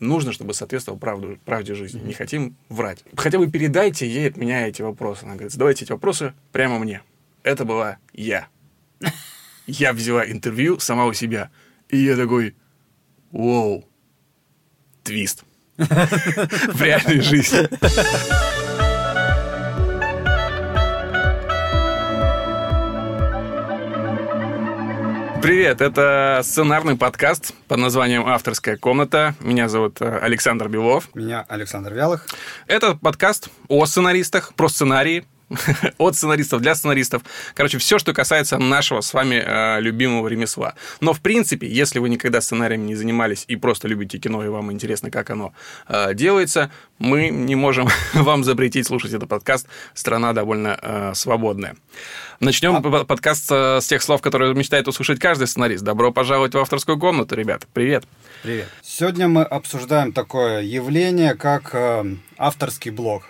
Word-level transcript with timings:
нужно, 0.00 0.32
чтобы 0.32 0.54
соответствовал 0.54 0.98
правду, 0.98 1.38
правде 1.44 1.74
жизни. 1.74 2.00
Не 2.00 2.12
хотим 2.12 2.56
врать. 2.68 3.04
Хотя 3.16 3.38
бы 3.38 3.50
передайте 3.50 4.08
ей 4.08 4.28
от 4.28 4.36
меня 4.36 4.66
эти 4.66 4.82
вопросы. 4.82 5.24
Она 5.24 5.34
говорит, 5.34 5.52
задавайте 5.52 5.84
эти 5.84 5.92
вопросы 5.92 6.34
прямо 6.52 6.78
мне. 6.78 7.02
Это 7.42 7.64
была 7.64 7.98
я. 8.12 8.48
Я 9.66 9.92
взяла 9.92 10.28
интервью 10.28 10.78
сама 10.78 11.06
у 11.06 11.12
себя. 11.12 11.50
И 11.90 11.98
я 11.98 12.16
такой, 12.16 12.54
вау, 13.32 13.84
твист. 15.02 15.44
В 15.76 16.82
реальной 16.82 17.20
жизни. 17.20 17.68
Привет, 25.48 25.80
это 25.80 26.42
сценарный 26.44 26.94
подкаст 26.94 27.54
под 27.68 27.78
названием 27.78 28.26
«Авторская 28.26 28.76
комната». 28.76 29.34
Меня 29.40 29.70
зовут 29.70 29.96
э, 30.02 30.18
Александр 30.18 30.68
Белов. 30.68 31.08
Меня 31.14 31.42
Александр 31.48 31.94
Вялых. 31.94 32.26
Это 32.66 32.96
подкаст 32.96 33.48
о 33.68 33.86
сценаристах, 33.86 34.52
про 34.52 34.68
сценарии, 34.68 35.24
от 35.98 36.16
сценаристов 36.16 36.60
для 36.60 36.74
сценаристов. 36.74 37.22
Короче, 37.54 37.78
все, 37.78 37.98
что 37.98 38.12
касается 38.12 38.58
нашего 38.58 39.00
с 39.00 39.14
вами 39.14 39.42
э, 39.44 39.80
любимого 39.80 40.28
ремесла. 40.28 40.74
Но, 41.00 41.12
в 41.12 41.20
принципе, 41.20 41.66
если 41.66 41.98
вы 41.98 42.08
никогда 42.08 42.40
сценариями 42.40 42.86
не 42.86 42.94
занимались 42.94 43.44
и 43.48 43.56
просто 43.56 43.88
любите 43.88 44.18
кино, 44.18 44.44
и 44.44 44.48
вам 44.48 44.72
интересно, 44.72 45.10
как 45.10 45.30
оно 45.30 45.52
э, 45.88 46.14
делается, 46.14 46.70
мы 46.98 47.30
не 47.30 47.56
можем 47.56 47.88
вам 48.14 48.44
запретить 48.44 48.86
слушать 48.86 49.12
этот 49.12 49.28
подкаст. 49.28 49.66
Страна 49.94 50.32
довольно 50.32 50.78
э, 50.80 51.12
свободная. 51.14 51.76
Начнем 52.40 52.76
а... 52.76 53.04
подкаст 53.04 53.50
с 53.50 53.86
тех 53.86 54.00
слов, 54.00 54.22
которые 54.22 54.54
мечтает 54.54 54.86
услышать 54.86 55.18
каждый 55.18 55.48
сценарист. 55.48 55.82
Добро 55.82 56.12
пожаловать 56.12 56.54
в 56.54 56.58
авторскую 56.58 56.98
комнату, 56.98 57.34
ребят. 57.34 57.66
Привет. 57.72 58.04
Привет. 58.42 58.68
Сегодня 58.82 59.26
мы 59.26 59.42
обсуждаем 59.42 60.12
такое 60.12 60.62
явление, 60.62 61.34
как 61.34 61.74
э, 61.74 62.04
авторский 62.36 62.92
блог. 62.92 63.24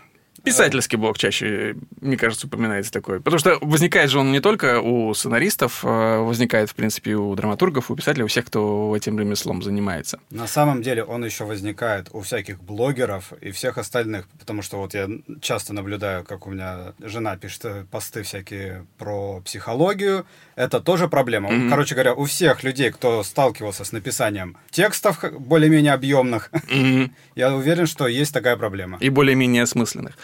Писательский 0.49 0.97
блок 0.99 1.19
чаще, 1.19 1.77
мне 2.01 2.17
кажется, 2.17 2.47
упоминается 2.47 2.93
такой. 2.93 3.21
Потому 3.21 3.39
что 3.39 3.59
возникает 3.61 4.11
же 4.11 4.19
он 4.19 4.33
не 4.33 4.41
только 4.41 4.81
у 4.81 5.15
сценаристов, 5.15 5.81
а 5.85 6.23
возникает, 6.23 6.71
в 6.71 6.75
принципе, 6.75 7.15
у 7.15 7.35
драматургов, 7.35 7.91
у 7.91 7.97
писателей, 7.97 8.25
у 8.25 8.29
всех, 8.29 8.47
кто 8.47 8.95
этим 8.97 9.19
ремеслом 9.19 9.63
занимается. 9.63 10.21
На 10.31 10.47
самом 10.47 10.83
деле 10.83 11.05
он 11.05 11.25
еще 11.25 11.45
возникает 11.45 12.09
у 12.13 12.21
всяких 12.21 12.61
блогеров 12.63 13.33
и 13.41 13.51
всех 13.51 13.79
остальных, 13.79 14.27
потому 14.39 14.63
что 14.63 14.79
вот 14.79 14.95
я 14.95 15.09
часто 15.41 15.73
наблюдаю, 15.73 16.25
как 16.25 16.47
у 16.47 16.51
меня 16.51 16.95
жена 17.01 17.37
пишет 17.37 17.89
посты 17.91 18.23
всякие 18.23 18.87
про 18.99 19.41
психологию. 19.41 20.27
Это 20.57 20.81
тоже 20.81 21.09
проблема. 21.09 21.51
Mm-hmm. 21.51 21.71
Короче 21.71 21.95
говоря, 21.95 22.15
у 22.15 22.25
всех 22.25 22.63
людей, 22.63 22.91
кто 22.91 23.23
сталкивался 23.23 23.85
с 23.85 23.93
написанием 23.93 24.57
текстов 24.71 25.25
более-менее 25.39 25.93
объемных, 25.93 26.51
mm-hmm. 26.53 27.11
я 27.37 27.55
уверен, 27.55 27.87
что 27.87 28.07
есть 28.07 28.33
такая 28.33 28.57
проблема. 28.57 28.99
И 29.01 29.09
более-менее 29.11 29.63
осмысленных. 29.63 30.17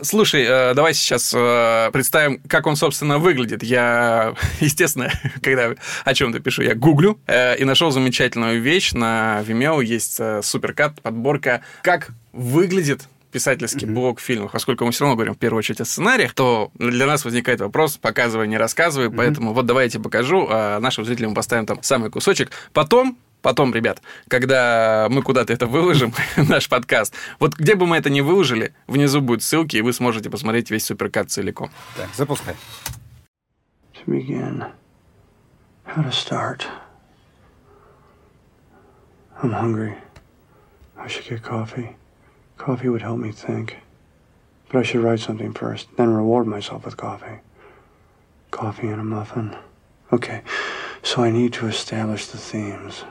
Слушай, 0.00 0.44
э, 0.48 0.74
давай 0.74 0.94
сейчас 0.94 1.32
э, 1.34 1.90
представим, 1.92 2.40
как 2.48 2.66
он, 2.66 2.76
собственно, 2.76 3.18
выглядит. 3.18 3.62
Я, 3.62 4.34
естественно, 4.60 5.10
когда 5.42 5.74
о 6.04 6.14
чем-то 6.14 6.40
пишу, 6.40 6.62
я 6.62 6.74
гуглю 6.74 7.20
э, 7.26 7.56
и 7.58 7.64
нашел 7.64 7.90
замечательную 7.90 8.60
вещь. 8.60 8.92
На 8.92 9.42
Vimeo 9.46 9.82
есть 9.82 10.20
суперкат, 10.42 11.00
подборка, 11.02 11.62
как 11.82 12.10
выглядит 12.32 13.02
писательский 13.30 13.88
mm-hmm. 13.88 13.94
блок 13.94 14.20
фильмов, 14.20 14.52
поскольку 14.52 14.84
мы 14.84 14.92
все 14.92 15.04
равно 15.04 15.16
говорим 15.16 15.34
в 15.34 15.38
первую 15.38 15.58
очередь 15.58 15.80
о 15.80 15.84
сценариях, 15.86 16.34
то 16.34 16.70
для 16.74 17.06
нас 17.06 17.24
возникает 17.24 17.60
вопрос, 17.60 17.96
показывай, 17.96 18.46
не 18.46 18.58
рассказывай, 18.58 19.08
mm-hmm. 19.08 19.16
поэтому 19.16 19.54
вот 19.54 19.64
давайте 19.64 19.98
покажу, 19.98 20.46
а 20.50 20.78
нашим 20.80 21.06
зрителям 21.06 21.34
поставим 21.34 21.64
там 21.64 21.82
самый 21.82 22.10
кусочек. 22.10 22.50
Потом 22.74 23.16
потом, 23.42 23.74
ребят, 23.74 24.00
когда 24.28 25.08
мы 25.10 25.22
куда-то 25.22 25.52
это 25.52 25.66
выложим, 25.66 26.14
наш 26.36 26.68
подкаст, 26.68 27.14
вот 27.38 27.54
где 27.54 27.74
бы 27.74 27.86
мы 27.86 27.96
это 27.96 28.08
не 28.08 28.22
выложили, 28.22 28.74
внизу 28.86 29.20
будут 29.20 29.42
ссылки, 29.42 29.76
и 29.76 29.82
вы 29.82 29.92
сможете 29.92 30.30
посмотреть 30.30 30.70
весь 30.70 30.86
суперкат 30.86 31.30
целиком. 31.30 31.70
Так, 31.96 32.08
запускай. 32.14 32.54
To 33.94 34.06
begin, 34.06 34.64
how 35.84 36.02
to 36.02 36.10
start. 36.10 36.66
I'm 39.42 39.52
hungry. 39.52 39.96
I 40.96 41.08
should 41.08 41.26
get 41.28 41.42
coffee. 41.42 41.96
Coffee 42.56 42.88
would 42.88 43.02
help 43.02 43.18
me 43.18 43.32
think. 43.32 43.76
But 44.68 44.78
I 44.78 44.82
should 44.84 45.02
write 45.02 45.20
something 45.20 45.52
first, 45.52 45.88
then 45.96 46.14
reward 46.14 46.46
myself 46.46 46.84
with 46.84 46.96
coffee. 46.96 47.40
Coffee 48.50 48.88
and 48.88 49.00
a 49.00 49.04
muffin. 49.04 49.56
Okay, 50.12 50.42
so 51.02 51.22
I 51.22 51.30
need 51.30 51.52
to 51.54 51.66
establish 51.66 52.26
the 52.26 52.38
themes. 52.38 53.04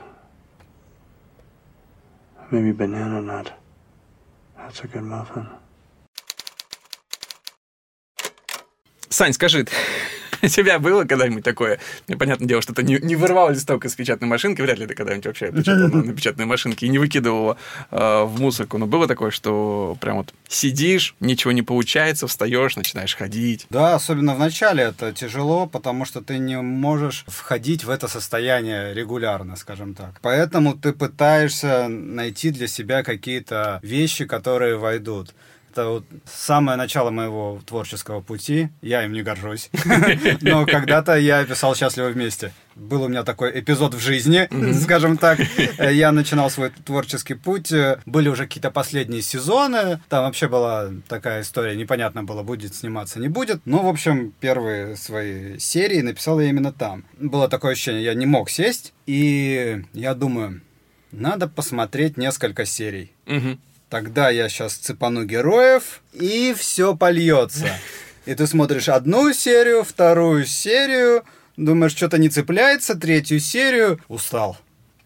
Maybe 2.51 2.71
banana 2.71 3.21
nut. 3.21 3.51
That's 4.57 4.83
a 4.83 4.87
good 4.87 5.03
muffin. 5.03 5.47
Сань, 9.09 9.33
скажи, 9.33 9.65
У 10.44 10.48
тебя 10.48 10.80
было 10.80 11.04
когда-нибудь 11.04 11.44
такое? 11.44 11.78
Понятное 12.18 12.48
дело, 12.48 12.62
что 12.62 12.74
ты 12.74 12.82
не, 12.82 12.98
не 12.98 13.14
вырвал 13.14 13.50
листок 13.50 13.84
из 13.84 13.94
печатной 13.94 14.26
машинки, 14.26 14.60
вряд 14.60 14.78
ли 14.78 14.86
ты 14.86 14.94
когда-нибудь 14.94 15.26
вообще 15.26 15.52
печатал 15.52 15.88
на, 15.88 16.02
на 16.02 16.12
печатной 16.12 16.46
машинке 16.46 16.86
и 16.86 16.88
не 16.88 16.98
выкидывал 16.98 17.56
э, 17.90 18.22
в 18.24 18.40
мусорку. 18.40 18.78
Но 18.78 18.86
было 18.86 19.06
такое, 19.06 19.30
что 19.30 19.96
прям 20.00 20.16
вот 20.16 20.34
сидишь, 20.48 21.14
ничего 21.20 21.52
не 21.52 21.62
получается, 21.62 22.26
встаешь, 22.26 22.74
начинаешь 22.74 23.14
ходить. 23.14 23.66
Да, 23.70 23.94
особенно 23.94 24.34
в 24.34 24.38
начале 24.40 24.82
это 24.82 25.12
тяжело, 25.12 25.66
потому 25.66 26.04
что 26.04 26.20
ты 26.20 26.38
не 26.38 26.60
можешь 26.60 27.24
входить 27.28 27.84
в 27.84 27.90
это 27.90 28.08
состояние 28.08 28.94
регулярно, 28.94 29.54
скажем 29.54 29.94
так. 29.94 30.18
Поэтому 30.22 30.74
ты 30.74 30.92
пытаешься 30.92 31.86
найти 31.88 32.50
для 32.50 32.66
себя 32.66 33.04
какие-то 33.04 33.78
вещи, 33.82 34.24
которые 34.24 34.76
войдут. 34.76 35.34
Это 35.72 35.88
вот 35.88 36.04
самое 36.26 36.76
начало 36.76 37.10
моего 37.10 37.58
творческого 37.64 38.20
пути. 38.20 38.68
Я 38.82 39.04
им 39.04 39.14
не 39.14 39.22
горжусь. 39.22 39.70
Но 40.42 40.66
когда-то 40.66 41.16
я 41.16 41.46
писал 41.46 41.74
«Счастливы 41.74 42.10
вместе». 42.10 42.52
Был 42.74 43.04
у 43.04 43.08
меня 43.08 43.22
такой 43.22 43.58
эпизод 43.58 43.94
в 43.94 43.98
жизни, 43.98 44.50
скажем 44.82 45.16
так. 45.16 45.38
Я 45.78 46.12
начинал 46.12 46.50
свой 46.50 46.70
творческий 46.70 47.34
путь. 47.34 47.72
Были 48.04 48.28
уже 48.28 48.44
какие-то 48.44 48.70
последние 48.70 49.22
сезоны. 49.22 50.00
Там 50.10 50.24
вообще 50.24 50.48
была 50.48 50.90
такая 51.08 51.40
история. 51.40 51.74
Непонятно 51.74 52.22
было, 52.22 52.42
будет 52.42 52.74
сниматься, 52.74 53.18
не 53.18 53.28
будет. 53.28 53.60
Ну, 53.64 53.82
в 53.82 53.88
общем, 53.88 54.32
первые 54.40 54.96
свои 54.96 55.58
серии 55.58 56.02
написал 56.02 56.40
я 56.40 56.48
именно 56.48 56.72
там. 56.72 57.04
Было 57.18 57.48
такое 57.48 57.72
ощущение, 57.72 58.04
я 58.04 58.14
не 58.14 58.26
мог 58.26 58.50
сесть. 58.50 58.92
И 59.06 59.84
я 59.94 60.14
думаю, 60.14 60.60
надо 61.12 61.48
посмотреть 61.48 62.18
несколько 62.18 62.66
серий. 62.66 63.12
Тогда 63.92 64.30
я 64.30 64.48
сейчас 64.48 64.72
цепану 64.72 65.24
героев, 65.26 66.00
и 66.14 66.54
все 66.56 66.96
польется. 66.96 67.68
И 68.24 68.34
ты 68.34 68.46
смотришь 68.46 68.88
одну 68.88 69.34
серию, 69.34 69.84
вторую 69.84 70.46
серию, 70.46 71.24
думаешь, 71.58 71.92
что-то 71.92 72.16
не 72.16 72.30
цепляется, 72.30 72.94
третью 72.94 73.38
серию, 73.38 74.00
устал. 74.08 74.56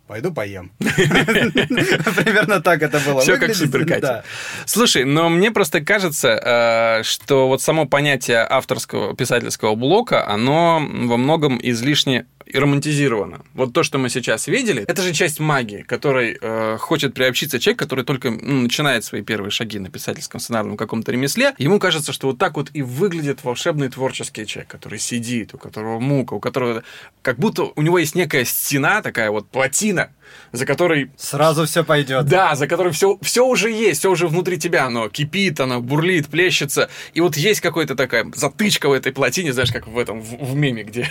Пойду 0.06 0.32
поем. 0.32 0.70
Примерно 0.78 2.60
так 2.60 2.80
это 2.80 3.00
было. 3.00 3.22
Все 3.22 3.38
как 3.38 3.56
суперкатя. 3.56 4.22
Слушай, 4.66 5.04
но 5.04 5.28
мне 5.30 5.50
просто 5.50 5.80
кажется, 5.80 7.00
э, 7.00 7.02
что 7.02 7.48
вот 7.48 7.60
само 7.62 7.86
понятие 7.86 8.46
авторского 8.48 9.16
писательского 9.16 9.74
блока, 9.74 10.28
оно 10.28 10.78
во 10.78 11.16
многом 11.16 11.58
излишне 11.60 12.26
и 12.46 12.58
романтизировано. 12.58 13.42
Вот 13.54 13.72
то, 13.72 13.82
что 13.82 13.98
мы 13.98 14.08
сейчас 14.08 14.46
видели, 14.46 14.84
это 14.86 15.02
же 15.02 15.12
часть 15.12 15.40
магии, 15.40 15.82
которой 15.82 16.38
э, 16.40 16.76
хочет 16.78 17.12
приобщиться 17.14 17.58
человек, 17.58 17.78
который 17.78 18.04
только 18.04 18.30
ну, 18.30 18.62
начинает 18.62 19.04
свои 19.04 19.22
первые 19.22 19.50
шаги 19.50 19.78
на 19.78 19.90
писательском 19.90 20.40
сценарном 20.40 20.76
каком-то 20.76 21.12
ремесле. 21.12 21.54
Ему 21.58 21.78
кажется, 21.78 22.12
что 22.12 22.28
вот 22.28 22.38
так 22.38 22.56
вот 22.56 22.70
и 22.72 22.82
выглядит 22.82 23.42
волшебный 23.44 23.88
творческий 23.88 24.46
человек, 24.46 24.70
который 24.70 24.98
сидит, 24.98 25.54
у 25.54 25.58
которого 25.58 25.98
мука, 25.98 26.34
у 26.34 26.40
которого 26.40 26.84
как 27.22 27.38
будто 27.38 27.64
у 27.74 27.82
него 27.82 27.98
есть 27.98 28.14
некая 28.14 28.44
стена, 28.44 29.02
такая 29.02 29.30
вот 29.30 29.48
плотина, 29.48 30.10
за 30.52 30.66
которой... 30.66 31.10
Сразу 31.16 31.66
все 31.66 31.84
пойдет. 31.84 32.26
Да, 32.26 32.54
за 32.54 32.66
которой 32.66 32.92
все, 32.92 33.18
все 33.22 33.46
уже 33.46 33.70
есть, 33.70 34.00
все 34.00 34.10
уже 34.10 34.28
внутри 34.28 34.58
тебя, 34.58 34.86
оно 34.86 35.08
кипит, 35.08 35.60
оно 35.60 35.80
бурлит, 35.80 36.28
плещется. 36.28 36.88
И 37.14 37.20
вот 37.20 37.36
есть 37.36 37.60
какая-то 37.60 37.94
такая 37.94 38.30
затычка 38.34 38.88
в 38.88 38.92
этой 38.92 39.12
плотине, 39.12 39.52
знаешь, 39.52 39.72
как 39.72 39.86
в 39.86 39.98
этом, 39.98 40.20
в, 40.20 40.52
в 40.52 40.54
меме, 40.54 40.82
где 40.82 41.02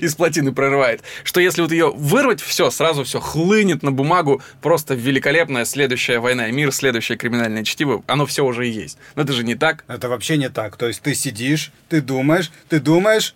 из 0.00 0.14
плотины 0.14 0.52
прорывает. 0.52 1.02
Что 1.24 1.40
если 1.40 1.62
вот 1.62 1.72
ее 1.72 1.90
вырвать, 1.90 2.40
все, 2.40 2.70
сразу 2.70 3.04
все 3.04 3.20
хлынет 3.20 3.82
на 3.82 3.92
бумагу, 3.92 4.42
просто 4.60 4.94
великолепная 4.94 5.64
следующая 5.64 6.18
война 6.18 6.48
и 6.48 6.52
мир, 6.52 6.72
следующее 6.72 7.18
криминальное 7.18 7.64
чтиво, 7.64 8.02
оно 8.06 8.26
все 8.26 8.44
уже 8.44 8.66
есть. 8.66 8.98
Но 9.14 9.22
это 9.22 9.32
же 9.32 9.44
не 9.44 9.54
так. 9.54 9.84
Это 9.88 10.08
вообще 10.08 10.36
не 10.36 10.48
так. 10.48 10.76
То 10.76 10.86
есть 10.86 11.02
ты 11.02 11.14
сидишь, 11.14 11.72
ты 11.88 12.00
думаешь, 12.00 12.50
ты 12.68 12.80
думаешь, 12.80 13.34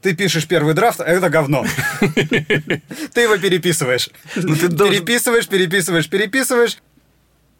ты 0.00 0.14
пишешь 0.14 0.46
первый 0.46 0.74
драфт, 0.74 1.00
а 1.00 1.04
это 1.04 1.28
говно. 1.28 1.64
Ты 2.00 3.20
его 3.22 3.36
переписываешь. 3.38 4.10
Ну, 4.36 4.54
Переписываешь, 4.54 5.48
переписываешь, 5.48 6.08
переписываешь. 6.08 6.78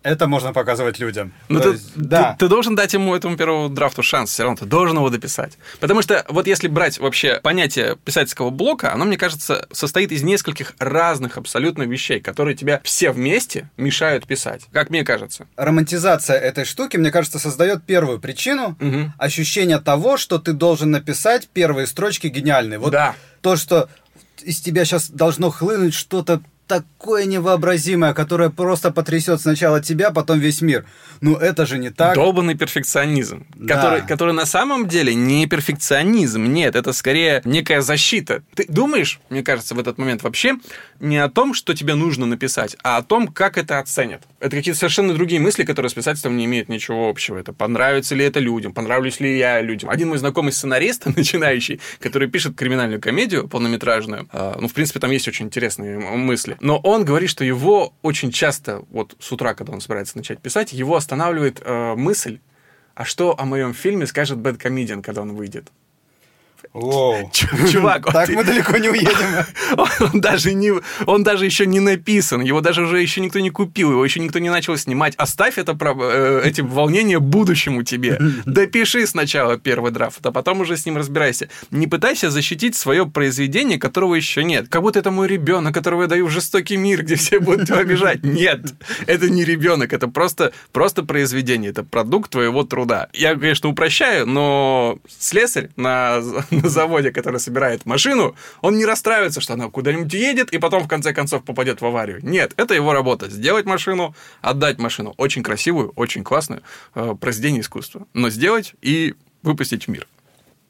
Это 0.07 0.27
можно 0.29 0.53
показывать 0.53 0.99
людям. 0.99 1.33
Ну, 1.49 1.59
То 1.61 1.65
ты, 1.65 1.71
есть, 1.77 1.93
да. 1.97 2.33
ты, 2.33 2.45
ты 2.47 2.49
должен 2.49 2.75
дать 2.77 2.93
ему 2.95 3.15
этому 3.15 3.37
первому 3.37 3.69
драфту 3.69 4.03
шанс, 4.03 4.31
все 4.31 4.45
равно 4.45 4.57
ты 4.57 4.65
должен 4.67 4.97
его 4.97 5.11
дописать. 5.11 5.59
Потому 5.81 6.03
что 6.03 6.25
вот 6.29 6.47
если 6.47 6.69
брать 6.69 6.99
вообще 6.99 7.41
понятие 7.43 7.97
писательского 8.05 8.51
блока, 8.51 8.93
оно, 8.93 9.05
мне 9.05 9.17
кажется, 9.19 9.67
состоит 9.73 10.13
из 10.13 10.23
нескольких 10.23 10.75
разных 10.79 11.37
абсолютно 11.39 11.83
вещей, 11.83 12.21
которые 12.21 12.57
тебя 12.57 12.81
все 12.85 13.11
вместе 13.11 13.69
мешают 13.77 14.27
писать, 14.27 14.67
как 14.73 14.91
мне 14.91 15.05
кажется. 15.05 15.47
Романтизация 15.57 16.37
этой 16.39 16.65
штуки, 16.65 16.97
мне 16.97 17.11
кажется, 17.11 17.39
создает 17.39 17.85
первую 17.85 18.21
причину 18.21 18.77
Мгм. 18.79 19.13
ощущение 19.19 19.79
того, 19.79 20.17
что 20.17 20.39
ты 20.39 20.53
должен 20.53 20.91
написать 20.91 21.49
первые 21.53 21.87
строчки 21.87 22.29
гениальные. 22.29 22.79
Вот 22.79 22.93
Да. 22.93 23.15
то, 23.41 23.57
что 23.57 23.89
из 24.43 24.61
тебя 24.61 24.85
сейчас 24.85 25.11
должно 25.11 25.51
хлынуть 25.51 25.95
что-то 25.95 26.41
такое 26.67 27.25
невообразимое, 27.27 28.13
которое 28.15 28.51
просто 28.51 28.91
потрясет 28.91 29.41
сначала 29.41 29.81
тебя, 29.81 30.11
потом 30.11 30.39
весь 30.41 30.61
мир. 30.63 30.85
Ну 31.21 31.37
это 31.37 31.65
же 31.67 31.79
не 31.79 31.91
так. 31.91 32.15
Долбанный 32.15 32.55
перфекционизм, 32.57 33.47
Да. 33.55 33.75
который, 33.75 34.03
который 34.07 34.35
на 34.35 34.45
самом 34.47 34.89
деле 34.89 35.15
не 35.15 35.47
перфекционизм, 35.47 36.45
нет, 36.45 36.75
это 36.77 36.93
скорее 36.93 37.41
некая 37.45 37.81
защита. 37.81 38.43
Ты 38.55 38.67
думаешь, 38.69 39.21
мне 39.31 39.43
кажется, 39.43 39.75
в 39.75 39.79
этот 39.79 39.99
момент 39.99 40.23
вообще 40.23 40.57
не 41.01 41.19
о 41.19 41.29
том, 41.29 41.55
что 41.55 41.75
тебе 41.75 41.95
нужно 41.95 42.27
написать, 42.27 42.77
а 42.83 42.97
о 42.99 43.03
том, 43.03 43.29
как 43.29 43.59
это 43.59 43.79
оценят. 43.79 44.23
Это 44.41 44.57
какие-то 44.57 44.79
совершенно 44.79 45.15
другие 45.15 45.41
мысли, 45.41 45.63
которые 45.65 45.91
с 45.91 45.95
писательством 45.95 46.37
не 46.37 46.45
имеют 46.47 46.69
ничего 46.69 47.09
общего. 47.09 47.39
Это 47.39 47.53
понравится 47.53 48.15
ли 48.15 48.25
это 48.25 48.41
людям, 48.41 48.73
понравлюсь 48.73 49.21
ли 49.21 49.37
я 49.39 49.61
людям. 49.61 49.89
Один 49.91 50.09
мой 50.09 50.19
знакомый 50.19 50.53
сценарист, 50.53 51.07
начинающий, 51.17 51.81
который 52.01 52.29
пишет 52.29 52.57
криминальную 52.57 53.01
комедию 53.01 53.49
полнометражную, 53.49 54.29
а, 54.33 54.57
ну, 54.61 54.69
в 54.69 54.73
принципе, 54.75 55.01
там 55.01 55.11
есть 55.11 55.29
очень 55.29 55.47
интересные 55.47 55.97
м- 55.97 56.05
но 56.61 56.79
он 56.79 57.05
говорит, 57.05 57.31
что 57.31 57.45
его 57.45 57.95
очень 58.03 58.31
часто, 58.31 58.85
вот 58.91 59.17
с 59.19 59.31
утра, 59.33 59.55
когда 59.55 59.73
он 59.73 59.81
собирается 59.81 60.17
начать 60.17 60.41
писать, 60.41 60.73
его 60.73 60.97
останавливает 60.97 61.61
э, 61.65 61.95
мысль, 61.97 62.41
а 62.95 63.05
что 63.05 63.39
о 63.39 63.45
моем 63.45 63.75
фильме 63.75 64.07
скажет 64.07 64.39
Бэд 64.39 64.59
Комедиан, 64.59 65.03
когда 65.03 65.23
он 65.23 65.35
выйдет? 65.35 65.71
Воу. 66.73 67.31
Чувак, 67.73 68.13
Так 68.13 68.29
мы 68.29 68.45
далеко 68.45 68.77
не 68.79 68.89
уедем. 68.89 69.47
он 70.13 70.21
даже 70.21 70.55
не, 70.55 70.73
он 71.07 71.23
даже 71.23 71.45
еще 71.45 71.67
не 71.67 71.81
написан, 71.81 72.43
его 72.43 72.61
даже 72.61 72.83
уже 72.83 73.01
еще 73.01 73.21
никто 73.21 73.41
не 73.41 73.51
купил, 73.51 73.93
его 73.93 74.05
еще 74.05 74.21
никто 74.21 74.39
не 74.39 74.51
начал 74.51 74.77
снимать. 74.77 75.15
Оставь 75.17 75.59
это 75.59 75.77
э, 75.81 76.43
эти 76.45 76.61
волнения 76.61 77.19
будущему 77.19 77.83
тебе. 77.83 78.19
Допиши 78.47 79.07
сначала 79.07 79.59
первый 79.59 79.91
драфт, 79.91 80.25
а 80.25 80.33
потом 80.33 80.61
уже 80.61 80.77
с 80.77 80.87
ним 80.87 80.97
разбирайся. 80.97 81.49
Не 81.71 81.87
пытайся 81.87 82.31
защитить 82.31 82.77
свое 82.77 83.07
произведение, 83.07 83.79
которого 83.79 84.15
еще 84.15 84.45
нет. 84.45 84.69
Как 84.69 84.83
будто 84.83 84.99
это 84.99 85.11
мой 85.11 85.29
ребенок, 85.29 85.75
которого 85.75 86.03
я 86.03 86.09
даю 86.09 86.27
в 86.27 86.31
жестокий 86.31 86.77
мир, 86.77 87.03
где 87.03 87.17
все 87.17 87.41
будут 87.41 87.69
его 87.69 87.79
обижать. 87.79 88.23
Нет, 88.23 88.61
это 89.07 89.31
не 89.31 89.45
ребенок, 89.45 89.93
это 89.93 90.09
просто, 90.09 90.53
просто 90.73 91.03
произведение, 91.03 91.71
это 91.71 91.85
продукт 91.85 92.31
твоего 92.31 92.63
труда. 92.63 93.09
Я, 93.13 93.35
конечно, 93.35 93.69
упрощаю, 93.69 94.27
но 94.27 94.99
слесарь 95.19 95.71
на, 95.77 96.23
на 96.63 96.69
заводе, 96.69 97.11
который 97.11 97.41
собирает 97.41 97.87
машину, 97.87 98.35
он 98.61 98.77
не 98.77 98.85
расстраивается, 98.85 99.41
что 99.41 99.55
она 99.55 99.69
куда-нибудь 99.69 100.13
едет 100.13 100.53
и 100.53 100.59
потом 100.59 100.85
в 100.85 100.89
конце 100.89 101.13
концов 101.13 101.45
попадет 101.45 101.81
в 101.81 101.87
аварию. 101.87 102.21
Нет, 102.23 102.53
это 102.57 102.75
его 102.75 102.93
работа. 102.93 103.29
Сделать 103.29 103.67
машину, 103.67 104.15
отдать 104.41 104.79
машину. 104.79 105.15
Очень 105.17 105.43
красивую, 105.43 105.93
очень 105.97 106.25
классную 106.25 106.63
э, 106.95 107.15
произведение 107.21 107.61
искусства. 107.61 108.07
Но 108.15 108.31
сделать 108.31 108.75
и 108.83 109.15
выпустить 109.43 109.87
в 109.87 109.89
мир. 109.89 110.07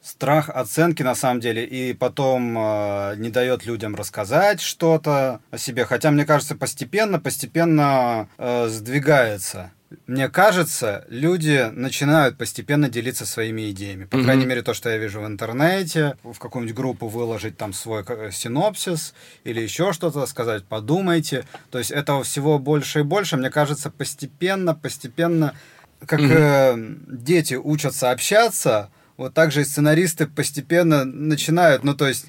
Страх 0.01 0.49
оценки 0.49 1.03
на 1.03 1.15
самом 1.15 1.41
деле 1.41 1.65
и 1.65 1.93
потом 1.93 2.57
э, 2.57 3.15
не 3.17 3.29
дает 3.29 3.65
людям 3.65 3.95
рассказать 3.95 4.61
что-то 4.61 5.41
о 5.51 5.57
себе. 5.57 5.85
Хотя 5.85 6.11
мне 6.11 6.25
кажется 6.25 6.55
постепенно, 6.55 7.19
постепенно 7.19 8.29
э, 8.37 8.67
сдвигается. 8.69 9.71
Мне 10.05 10.27
кажется, 10.27 11.05
люди 11.07 11.69
начинают 11.71 12.37
постепенно 12.37 12.89
делиться 12.89 13.25
своими 13.25 13.71
идеями. 13.71 14.03
По 14.03 14.17
Мгм. 14.17 14.25
крайней 14.25 14.45
мере, 14.45 14.61
то, 14.61 14.73
что 14.73 14.89
я 14.89 14.97
вижу 14.97 15.21
в 15.21 15.25
интернете, 15.25 16.17
в 16.23 16.37
какую-нибудь 16.39 16.75
группу 16.75 17.07
выложить 17.07 17.55
там 17.57 17.71
свой 17.71 18.03
ка- 18.03 18.31
синопсис 18.31 19.13
или 19.45 19.61
еще 19.61 19.93
что-то, 19.93 20.25
сказать, 20.25 20.65
подумайте. 20.65 21.45
То 21.71 21.77
есть 21.77 21.91
этого 21.91 22.23
всего 22.25 22.59
больше 22.59 22.99
и 22.99 23.03
больше. 23.03 23.37
Мне 23.37 23.49
кажется, 23.49 23.89
постепенно, 23.89 24.75
постепенно, 24.75 25.53
как 26.05 26.19
Мгм. 26.19 26.31
э, 26.33 26.75
дети 27.07 27.53
учатся 27.53 28.11
общаться, 28.11 28.89
вот 29.15 29.33
так 29.33 29.53
же 29.53 29.61
и 29.61 29.63
сценаристы 29.63 30.27
постепенно 30.27 31.05
начинают, 31.05 31.83
ну 31.85 31.93
то 31.95 32.07
есть, 32.07 32.25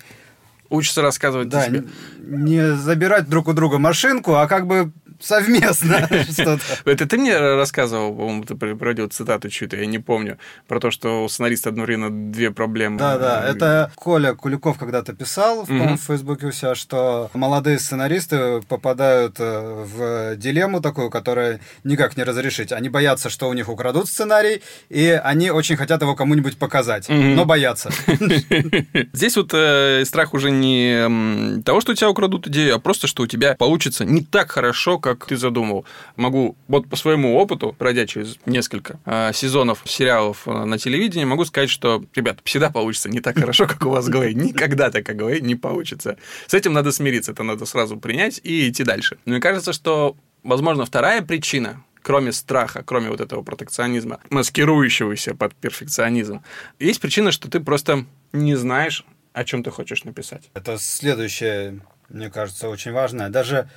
Учится 0.71 1.01
рассказывать 1.01 1.49
да, 1.49 1.65
тебе. 1.67 1.85
не 2.19 2.77
забирать 2.77 3.27
друг 3.29 3.49
у 3.49 3.55
друга 3.55 3.79
машинку, 3.79 4.35
а 4.35 4.47
как 4.47 4.67
бы 4.67 4.93
совместно 5.21 6.09
что-то. 6.31 6.61
Это 6.85 7.07
ты 7.07 7.19
мне 7.19 7.39
рассказывал, 7.39 8.15
по-моему, 8.15 8.45
ты 8.45 8.55
приводил 8.55 9.09
цитату 9.09 9.49
чью-то, 9.49 9.77
я 9.77 9.87
не 9.87 9.99
помню, 9.99 10.39
про 10.67 10.81
то, 10.81 10.91
что 10.91 11.25
у 11.25 11.29
сценариста 11.29 11.71
одновременно 11.71 12.33
две 12.33 12.51
проблемы. 12.51 12.99
Да, 12.99 13.19
да, 13.19 13.49
это 13.49 13.93
Коля 13.95 14.35
Куликов 14.35 14.79
когда-то 14.79 15.13
писал, 15.15 15.65
в, 15.65 15.97
Фейсбуке 15.97 16.47
у 16.47 16.53
себя, 16.53 16.75
что 16.75 17.31
молодые 17.35 17.79
сценаристы 17.79 18.61
попадают 18.69 19.37
э, 19.39 19.85
в 19.85 20.37
дилемму 20.37 20.81
такую, 20.81 21.11
которую 21.11 21.61
никак 21.85 22.17
не 22.17 22.23
разрешить. 22.23 22.73
Они 22.73 22.89
боятся, 22.89 23.31
что 23.31 23.49
у 23.49 23.53
них 23.53 23.69
украдут 23.69 24.09
сценарий, 24.09 24.63
и 24.89 25.21
они 25.23 25.51
очень 25.51 25.77
хотят 25.77 26.03
его 26.03 26.15
кому-нибудь 26.15 26.59
показать, 26.59 27.09
но 27.09 27.45
боятся. 27.45 27.91
Здесь 29.13 29.37
вот 29.37 29.51
э, 29.53 30.05
страх 30.05 30.35
уже 30.35 30.51
не 30.51 31.63
того, 31.63 31.81
что 31.81 31.93
у 31.93 31.95
тебя 31.95 32.11
украдут 32.11 32.47
идею, 32.49 32.77
а 32.77 32.79
просто, 32.79 33.07
что 33.07 33.23
у 33.23 33.27
тебя 33.27 33.55
получится 33.55 34.05
не 34.05 34.23
так 34.23 34.51
хорошо, 34.51 34.99
как 34.99 35.08
ты 35.15 35.37
задумал. 35.37 35.85
Могу 36.17 36.57
вот 36.69 36.89
по 36.89 36.97
своему 36.97 37.37
опыту, 37.37 37.75
пройдя 37.79 38.07
через 38.07 38.39
несколько 38.47 38.99
э, 39.05 39.33
сезонов 39.33 39.83
сериалов 39.85 40.47
э, 40.47 40.65
на 40.65 40.79
телевидении, 40.79 41.25
могу 41.25 41.45
сказать, 41.45 41.71
что, 41.71 42.05
ребят, 42.15 42.41
всегда 42.45 42.71
получится 42.71 43.09
не 43.09 43.21
так 43.21 43.39
хорошо, 43.39 43.67
как 43.67 43.85
у 43.87 43.91
вас 43.91 44.07
в 44.07 44.11
голове. 44.11 44.35
Никогда 44.35 44.91
так, 44.91 45.05
как 45.05 45.17
голове, 45.17 45.41
не 45.41 45.55
получится. 45.55 46.17
С 46.47 46.55
этим 46.55 46.73
надо 46.73 46.93
смириться, 46.93 47.33
это 47.33 47.43
надо 47.43 47.65
сразу 47.67 47.97
принять 47.97 48.41
и 48.43 48.69
идти 48.69 48.85
дальше. 48.85 49.19
Мне 49.25 49.41
кажется, 49.41 49.73
что, 49.73 50.17
возможно, 50.43 50.85
вторая 50.85 51.23
причина, 51.23 51.83
кроме 52.03 52.33
страха, 52.33 52.83
кроме 52.85 53.11
вот 53.11 53.21
этого 53.21 53.43
протекционизма, 53.43 54.21
маскирующегося 54.31 55.35
под 55.35 55.55
перфекционизм, 55.55 56.43
есть 56.79 57.01
причина, 57.01 57.33
что 57.33 57.51
ты 57.51 57.61
просто 57.61 58.07
не 58.33 58.55
знаешь, 58.57 59.05
о 59.33 59.45
чем 59.45 59.63
ты 59.63 59.71
хочешь 59.71 60.05
написать. 60.05 60.51
Это 60.55 60.79
следующее, 60.79 61.81
мне 62.09 62.31
кажется, 62.31 62.69
очень 62.69 62.93
важное. 62.93 63.29
Даже 63.29 63.69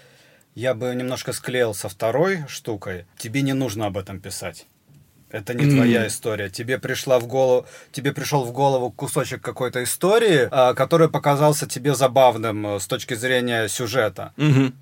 я 0.55 0.73
бы 0.73 0.93
немножко 0.95 1.33
склеил 1.33 1.73
со 1.73 1.89
второй 1.89 2.45
штукой. 2.47 3.05
Тебе 3.17 3.41
не 3.41 3.53
нужно 3.53 3.87
об 3.87 3.97
этом 3.97 4.19
писать. 4.19 4.67
Это 5.31 5.53
не 5.53 5.69
твоя 5.69 6.07
история. 6.07 6.49
Тебе 6.49 6.77
пришла 6.77 7.19
в 7.19 7.27
голову, 7.27 7.65
тебе 7.91 8.11
пришел 8.11 8.43
в 8.43 8.51
голову 8.51 8.91
кусочек 8.91 9.41
какой-то 9.41 9.81
истории, 9.83 10.49
а, 10.51 10.73
который 10.73 11.09
показался 11.09 11.67
тебе 11.67 11.95
забавным 11.95 12.67
э, 12.67 12.79
с 12.79 12.87
точки 12.87 13.13
зрения 13.13 13.67
сюжета. 13.69 14.33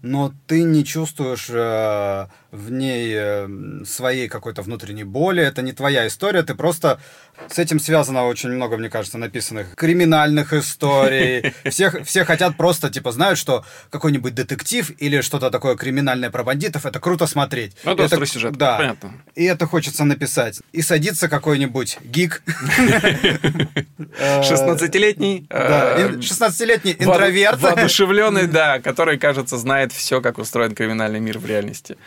Но 0.02 0.34
ты 0.48 0.64
не 0.64 0.84
чувствуешь 0.84 1.48
э, 1.50 2.28
в 2.52 2.72
ней 2.72 3.14
э, 3.16 3.48
своей 3.86 4.28
какой-то 4.28 4.62
внутренней 4.64 5.04
боли. 5.04 5.44
Это 5.44 5.62
не 5.62 5.72
твоя 5.72 6.08
история. 6.08 6.42
Ты 6.44 6.56
просто 6.56 7.00
с 7.48 7.60
этим 7.60 7.80
связано 7.80 8.26
очень 8.26 8.50
много, 8.50 8.78
мне 8.78 8.90
кажется, 8.90 9.18
написанных 9.18 9.76
криминальных 9.76 10.52
историй. 10.54 11.54
Всех, 11.70 12.04
все 12.06 12.26
хотят 12.26 12.58
просто, 12.58 12.90
типа, 12.90 13.12
знают, 13.12 13.38
что 13.38 13.64
какой-нибудь 13.92 14.34
детектив 14.34 14.92
или 14.98 15.22
что-то 15.22 15.52
такое 15.52 15.76
криминальное 15.76 16.32
про 16.32 16.44
бандитов, 16.44 16.86
это 16.86 17.00
круто 17.00 17.28
смотреть. 17.28 17.76
Ну, 17.84 17.94
это 17.96 18.26
сюжет, 18.26 18.54
Да. 18.58 18.78
понятно. 18.78 19.14
И 19.36 19.44
это 19.46 19.68
хочется 19.68 20.04
написать. 20.04 20.60
И 20.72 20.82
садится 20.82 21.30
какой-нибудь 21.30 22.00
гик. 22.04 22.42
Э, 24.18 24.42
16-летний. 24.42 25.46
Да, 25.50 25.96
э, 25.98 26.08
ин- 26.08 26.20
16-летний 26.20 26.94
воду- 27.00 27.12
интроверт. 27.12 27.60
Воодушевленный, 27.62 28.48
да, 28.48 28.80
который, 28.80 29.18
кажется, 29.18 29.58
знает 29.58 29.92
все, 29.92 30.20
как 30.22 30.38
устроен 30.40 30.74
криминальный 30.76 31.20
мир 31.20 31.38
в 31.40 31.46
реальности. 31.46 31.98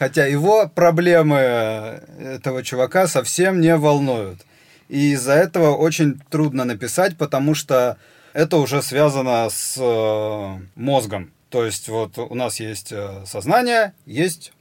Хотя 0.00 0.24
его 0.24 0.66
проблемы 0.66 1.36
э, 1.36 2.36
этого 2.36 2.62
чувака 2.62 3.06
совсем 3.06 3.60
не 3.60 3.76
волнуют. 3.76 4.46
И 4.88 5.12
из-за 5.12 5.34
этого 5.34 5.76
очень 5.76 6.18
трудно 6.30 6.64
написать, 6.64 7.18
потому 7.18 7.54
что 7.54 7.98
это 8.32 8.56
уже 8.56 8.80
связано 8.80 9.50
с 9.50 9.76
э, 9.78 10.58
мозгом. 10.74 11.34
То 11.50 11.66
есть 11.66 11.90
вот 11.90 12.16
у 12.16 12.34
нас 12.34 12.60
есть 12.60 12.92
э, 12.92 13.24
сознание, 13.26 13.92
есть 14.06 14.54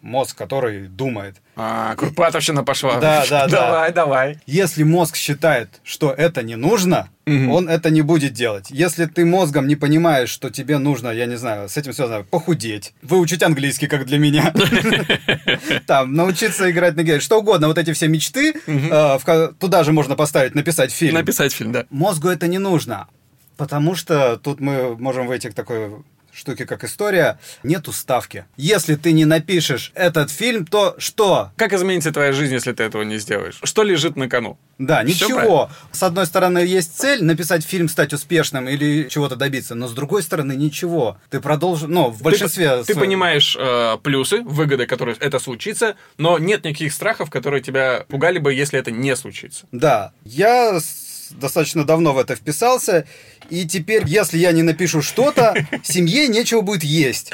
мозг, 0.00 0.36
который 0.36 0.86
думает. 0.86 1.36
А, 1.56 1.96
Курпатовщина 1.96 2.62
пошла. 2.62 3.00
Да, 3.00 3.24
да, 3.28 3.48
да. 3.48 3.66
Давай, 3.66 3.92
давай. 3.92 4.38
Если 4.46 4.84
мозг 4.84 5.16
считает, 5.16 5.80
что 5.82 6.12
это 6.12 6.42
не 6.42 6.54
нужно, 6.56 7.08
Мгм. 7.26 7.50
он 7.50 7.68
это 7.68 7.90
не 7.90 8.02
будет 8.02 8.32
делать. 8.32 8.68
Если 8.70 9.06
ты 9.06 9.24
мозгом 9.26 9.66
не 9.66 9.74
понимаешь, 9.76 10.28
что 10.30 10.50
тебе 10.50 10.78
нужно, 10.78 11.08
я 11.10 11.26
не 11.26 11.36
знаю, 11.36 11.68
с 11.68 11.76
этим 11.76 11.92
связано 11.92 12.22
похудеть, 12.24 12.94
выучить 13.02 13.42
английский, 13.42 13.88
как 13.88 14.06
для 14.06 14.18
меня, 14.18 14.54
там, 15.86 16.14
научиться 16.14 16.70
играть 16.70 16.96
на 16.96 17.02
гитаре, 17.02 17.20
что 17.20 17.38
угодно, 17.40 17.68
вот 17.68 17.78
эти 17.78 17.92
все 17.92 18.08
мечты, 18.08 18.54
э, 18.66 19.48
туда 19.58 19.84
же 19.84 19.92
можно 19.92 20.16
поставить, 20.16 20.54
написать 20.54 20.92
фильм. 20.92 21.14
Написать 21.14 21.52
фильм, 21.52 21.72
да. 21.72 21.86
Мозгу 21.90 22.28
это 22.28 22.46
не 22.46 22.58
нужно, 22.58 23.08
потому 23.56 23.94
что 23.94 24.36
тут 24.36 24.60
мы 24.60 24.96
можем 24.96 25.26
выйти 25.26 25.48
к 25.50 25.54
такой 25.54 25.90
штуки, 26.38 26.64
как 26.64 26.84
история, 26.84 27.38
нет 27.62 27.88
уставки. 27.88 28.46
Если 28.56 28.94
ты 28.94 29.12
не 29.12 29.24
напишешь 29.24 29.92
этот 29.94 30.30
фильм, 30.30 30.66
то 30.66 30.94
что? 30.98 31.50
Как 31.56 31.72
изменится 31.72 32.12
твоя 32.12 32.32
жизнь, 32.32 32.54
если 32.54 32.72
ты 32.72 32.84
этого 32.84 33.02
не 33.02 33.18
сделаешь? 33.18 33.58
Что 33.62 33.82
лежит 33.82 34.16
на 34.16 34.28
кону? 34.28 34.58
Да, 34.78 35.02
ничего. 35.02 35.70
С 35.90 36.02
одной 36.02 36.26
стороны, 36.26 36.58
есть 36.58 36.96
цель 36.96 37.24
написать 37.24 37.64
фильм, 37.64 37.88
стать 37.88 38.12
успешным 38.12 38.68
или 38.68 39.08
чего-то 39.08 39.34
добиться, 39.34 39.74
но 39.74 39.88
с 39.88 39.92
другой 39.92 40.22
стороны, 40.22 40.54
ничего. 40.54 41.18
Ты 41.30 41.40
продолжишь, 41.40 41.88
ну, 41.88 42.10
в 42.10 42.22
большинстве... 42.22 42.84
Ты, 42.84 42.94
ты 42.94 43.00
понимаешь 43.00 43.56
э, 43.58 43.98
плюсы, 44.02 44.42
выгоды, 44.42 44.86
которые 44.86 45.16
это 45.18 45.40
случится, 45.40 45.96
но 46.16 46.38
нет 46.38 46.64
никаких 46.64 46.92
страхов, 46.92 47.30
которые 47.30 47.60
тебя 47.60 48.04
пугали 48.08 48.38
бы, 48.38 48.54
если 48.54 48.78
это 48.78 48.92
не 48.92 49.16
случится. 49.16 49.66
Да. 49.72 50.12
Я 50.24 50.78
достаточно 51.30 51.84
давно 51.84 52.12
в 52.12 52.18
это 52.18 52.34
вписался, 52.34 53.06
и 53.50 53.66
теперь, 53.66 54.04
если 54.06 54.38
я 54.38 54.52
не 54.52 54.62
напишу 54.62 55.02
что-то, 55.02 55.54
семье 55.82 56.28
нечего 56.28 56.60
будет 56.60 56.84
есть. 56.84 57.32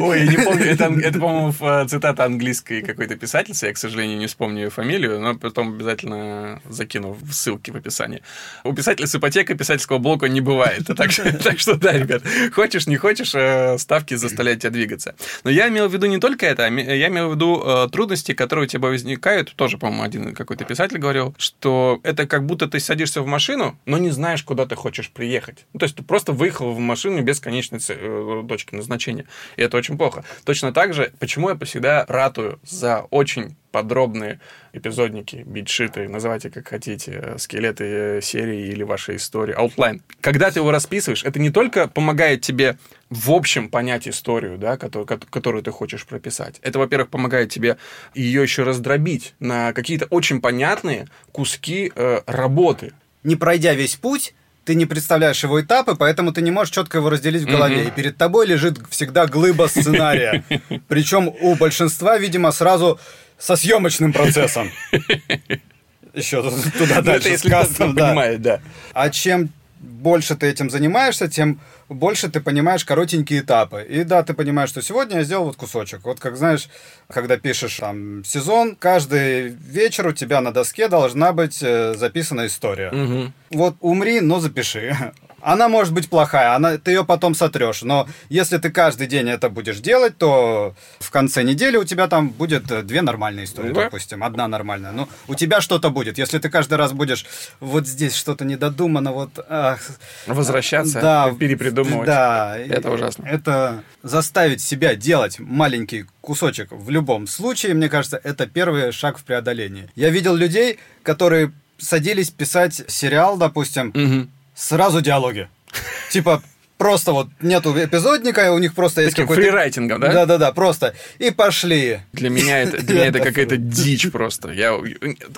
Ой, 0.00 0.24
я 0.24 0.26
не 0.26 0.36
помню, 0.36 0.64
это, 0.64 0.84
это 0.84 1.18
по-моему, 1.18 1.54
э, 1.60 1.86
цитата 1.88 2.24
английской 2.24 2.82
какой-то 2.82 3.16
писательницы, 3.16 3.66
я, 3.66 3.72
к 3.72 3.78
сожалению, 3.78 4.18
не 4.18 4.26
вспомню 4.26 4.64
ее 4.64 4.70
фамилию, 4.70 5.20
но 5.20 5.34
потом 5.34 5.74
обязательно 5.74 6.60
закину 6.68 7.16
в 7.20 7.32
ссылки 7.32 7.70
в 7.70 7.76
описании. 7.76 8.22
У 8.64 8.72
писателя 8.72 9.06
с 9.06 9.14
ипотекой 9.14 9.56
писательского 9.56 9.98
блока 9.98 10.28
не 10.28 10.40
бывает. 10.40 10.82
Так, 10.98 11.12
так 11.14 11.60
что, 11.60 11.76
да, 11.76 11.92
ребят, 11.92 12.22
хочешь, 12.52 12.88
не 12.88 12.96
хочешь, 12.96 13.32
э, 13.32 13.78
ставки 13.78 14.14
заставляют 14.14 14.62
тебя 14.62 14.70
двигаться. 14.70 15.14
Но 15.44 15.50
я 15.50 15.68
имел 15.68 15.86
в 15.88 15.92
виду 15.92 16.06
не 16.06 16.18
только 16.18 16.44
это, 16.46 16.64
а 16.64 16.70
я 16.70 17.06
имел 17.06 17.28
в 17.28 17.34
виду 17.34 17.62
э, 17.64 17.88
трудности, 17.92 18.32
которые 18.32 18.64
у 18.64 18.68
тебя 18.68 18.88
возникают, 18.88 19.54
тоже, 19.54 19.78
по-моему, 19.78 20.02
один 20.02 20.34
какой-то 20.34 20.64
писатель 20.64 20.98
говорил, 20.98 21.36
что 21.38 22.00
это 22.02 22.26
как 22.26 22.46
будто 22.46 22.66
ты 22.66 22.80
садишься 22.80 23.22
в 23.22 23.26
машину, 23.26 23.78
но 23.86 23.98
не 23.98 24.10
знаешь, 24.10 24.42
куда 24.42 24.66
ты 24.66 24.74
хочешь 24.74 25.10
приехать 25.10 25.47
ехать. 25.48 25.66
Ну, 25.72 25.78
то 25.78 25.84
есть 25.84 25.96
ты 25.96 26.02
просто 26.02 26.32
выехал 26.32 26.72
в 26.72 26.78
машину 26.78 27.22
без 27.22 27.40
конечной 27.40 27.80
э, 27.88 28.44
точки 28.48 28.74
назначения. 28.74 29.26
И 29.56 29.62
это 29.62 29.76
очень 29.76 29.96
плохо. 29.96 30.24
Точно 30.44 30.72
так 30.72 30.94
же, 30.94 31.12
почему 31.18 31.50
я 31.50 31.58
всегда 31.64 32.04
ратую 32.06 32.60
за 32.62 33.00
очень 33.10 33.56
подробные 33.70 34.40
эпизодники, 34.72 35.44
beat 35.46 35.69
sheet 35.69 35.97
ы, 35.97 36.08
называйте 36.08 36.50
как 36.50 36.68
хотите, 36.68 37.34
скелеты 37.36 38.20
серии 38.22 38.68
или 38.68 38.82
вашей 38.82 39.16
истории, 39.16 39.52
outline. 39.52 40.02
Когда 40.20 40.50
ты 40.50 40.60
его 40.60 40.70
расписываешь, 40.70 41.22
это 41.22 41.38
не 41.38 41.50
только 41.50 41.86
помогает 41.86 42.40
тебе 42.40 42.78
в 43.10 43.30
общем 43.30 43.68
понять 43.68 44.08
историю, 44.08 44.56
да, 44.58 44.76
которую, 44.78 45.06
которую 45.06 45.62
ты 45.62 45.70
хочешь 45.70 46.06
прописать. 46.06 46.58
Это, 46.62 46.78
во-первых, 46.78 47.10
помогает 47.10 47.50
тебе 47.50 47.76
ее 48.14 48.42
еще 48.42 48.62
раздробить 48.62 49.34
на 49.38 49.72
какие-то 49.72 50.06
очень 50.06 50.40
понятные 50.40 51.08
куски 51.32 51.92
э, 51.94 52.20
работы. 52.26 52.92
Не 53.22 53.36
пройдя 53.36 53.74
весь 53.74 53.96
путь, 53.96 54.34
ты 54.68 54.74
не 54.74 54.84
представляешь 54.84 55.42
его 55.42 55.62
этапы, 55.62 55.94
поэтому 55.94 56.30
ты 56.30 56.42
не 56.42 56.50
можешь 56.50 56.74
четко 56.74 56.98
его 56.98 57.08
разделить 57.08 57.44
в 57.44 57.46
голове. 57.46 57.84
И 57.86 57.90
перед 57.90 58.18
тобой 58.18 58.46
лежит 58.46 58.78
всегда 58.90 59.26
глыба 59.26 59.66
сценария. 59.66 60.44
Причем 60.88 61.28
у 61.40 61.54
большинства, 61.54 62.18
видимо, 62.18 62.52
сразу 62.52 63.00
со 63.38 63.56
съемочным 63.56 64.12
процессом. 64.12 64.70
Еще 66.12 66.42
туда 66.42 66.96
ну, 66.96 67.02
дальше 67.02 67.38
сказано, 67.38 68.38
да. 68.38 68.60
А 68.92 69.08
чем 69.08 69.48
больше 69.80 70.36
ты 70.36 70.46
этим 70.46 70.70
занимаешься, 70.70 71.28
тем 71.28 71.60
больше 71.88 72.28
ты 72.28 72.40
понимаешь 72.40 72.84
коротенькие 72.84 73.40
этапы. 73.40 73.84
И 73.88 74.04
да, 74.04 74.22
ты 74.22 74.34
понимаешь, 74.34 74.70
что 74.70 74.82
сегодня 74.82 75.18
я 75.18 75.24
сделал 75.24 75.44
вот 75.44 75.56
кусочек. 75.56 76.00
Вот 76.04 76.20
как 76.20 76.36
знаешь, 76.36 76.68
когда 77.08 77.36
пишешь 77.36 77.76
там 77.76 78.24
сезон, 78.24 78.76
каждый 78.76 79.48
вечер 79.48 80.06
у 80.08 80.12
тебя 80.12 80.40
на 80.40 80.52
доске 80.52 80.88
должна 80.88 81.32
быть 81.32 81.62
э, 81.62 81.94
записана 81.94 82.46
история. 82.46 82.90
Угу. 82.90 83.32
Вот 83.50 83.76
умри, 83.80 84.20
но 84.20 84.40
запиши. 84.40 84.96
Она 85.40 85.68
может 85.68 85.92
быть 85.92 86.08
плохая, 86.08 86.54
она, 86.54 86.78
ты 86.78 86.92
ее 86.92 87.04
потом 87.04 87.34
сотрешь. 87.34 87.82
Но 87.82 88.08
если 88.28 88.58
ты 88.58 88.70
каждый 88.70 89.06
день 89.06 89.28
это 89.28 89.48
будешь 89.48 89.78
делать, 89.78 90.16
то 90.18 90.74
в 90.98 91.10
конце 91.10 91.42
недели 91.42 91.76
у 91.76 91.84
тебя 91.84 92.08
там 92.08 92.30
будет 92.30 92.70
э, 92.70 92.82
две 92.82 93.02
нормальные 93.02 93.44
истории, 93.44 93.72
да. 93.72 93.84
допустим, 93.84 94.24
одна 94.24 94.48
нормальная. 94.48 94.92
Ну, 94.92 95.08
у 95.28 95.34
тебя 95.34 95.60
что-то 95.60 95.90
будет. 95.90 96.18
Если 96.18 96.38
ты 96.38 96.50
каждый 96.50 96.74
раз 96.74 96.92
будешь 96.92 97.26
вот 97.60 97.86
здесь 97.86 98.14
что-то 98.14 98.44
недодумано, 98.44 99.12
вот... 99.12 99.30
Ах, 99.48 99.80
Возвращаться, 100.26 101.00
да, 101.00 101.34
перепридумывать. 101.38 102.06
Да. 102.06 102.58
Это 102.58 102.90
ужасно. 102.90 103.26
Это 103.26 103.84
заставить 104.02 104.60
себя 104.60 104.94
делать 104.94 105.38
маленький 105.38 106.06
кусочек 106.20 106.68
в 106.70 106.90
любом 106.90 107.26
случае, 107.26 107.74
мне 107.74 107.88
кажется, 107.88 108.20
это 108.22 108.46
первый 108.46 108.92
шаг 108.92 109.18
в 109.18 109.24
преодолении. 109.24 109.88
Я 109.94 110.10
видел 110.10 110.34
людей, 110.34 110.78
которые 111.02 111.52
садились 111.78 112.30
писать 112.30 112.82
сериал, 112.88 113.36
допустим, 113.36 113.88
угу 113.90 114.28
сразу 114.58 115.00
диалоги. 115.00 115.48
Типа, 116.10 116.42
просто 116.78 117.12
вот 117.12 117.28
нету 117.40 117.72
эпизодника, 117.72 118.52
у 118.52 118.58
них 118.58 118.74
просто 118.74 119.02
есть 119.02 119.16
какой-то... 119.16 119.40
freewriting 119.40 119.87
ом, 119.87 120.00
да? 120.00 120.12
Да-да-да, 120.12 120.52
просто. 120.52 120.94
И 121.18 121.30
пошли. 121.30 122.00
Для 122.12 122.30
меня 122.30 122.62
это, 122.62 122.82
для 122.82 122.94
меня 122.94 123.06
это 123.06 123.20
какая-то 123.24 123.56
дичь 123.56 124.10
просто. 124.10 124.50
Я, 124.50 124.78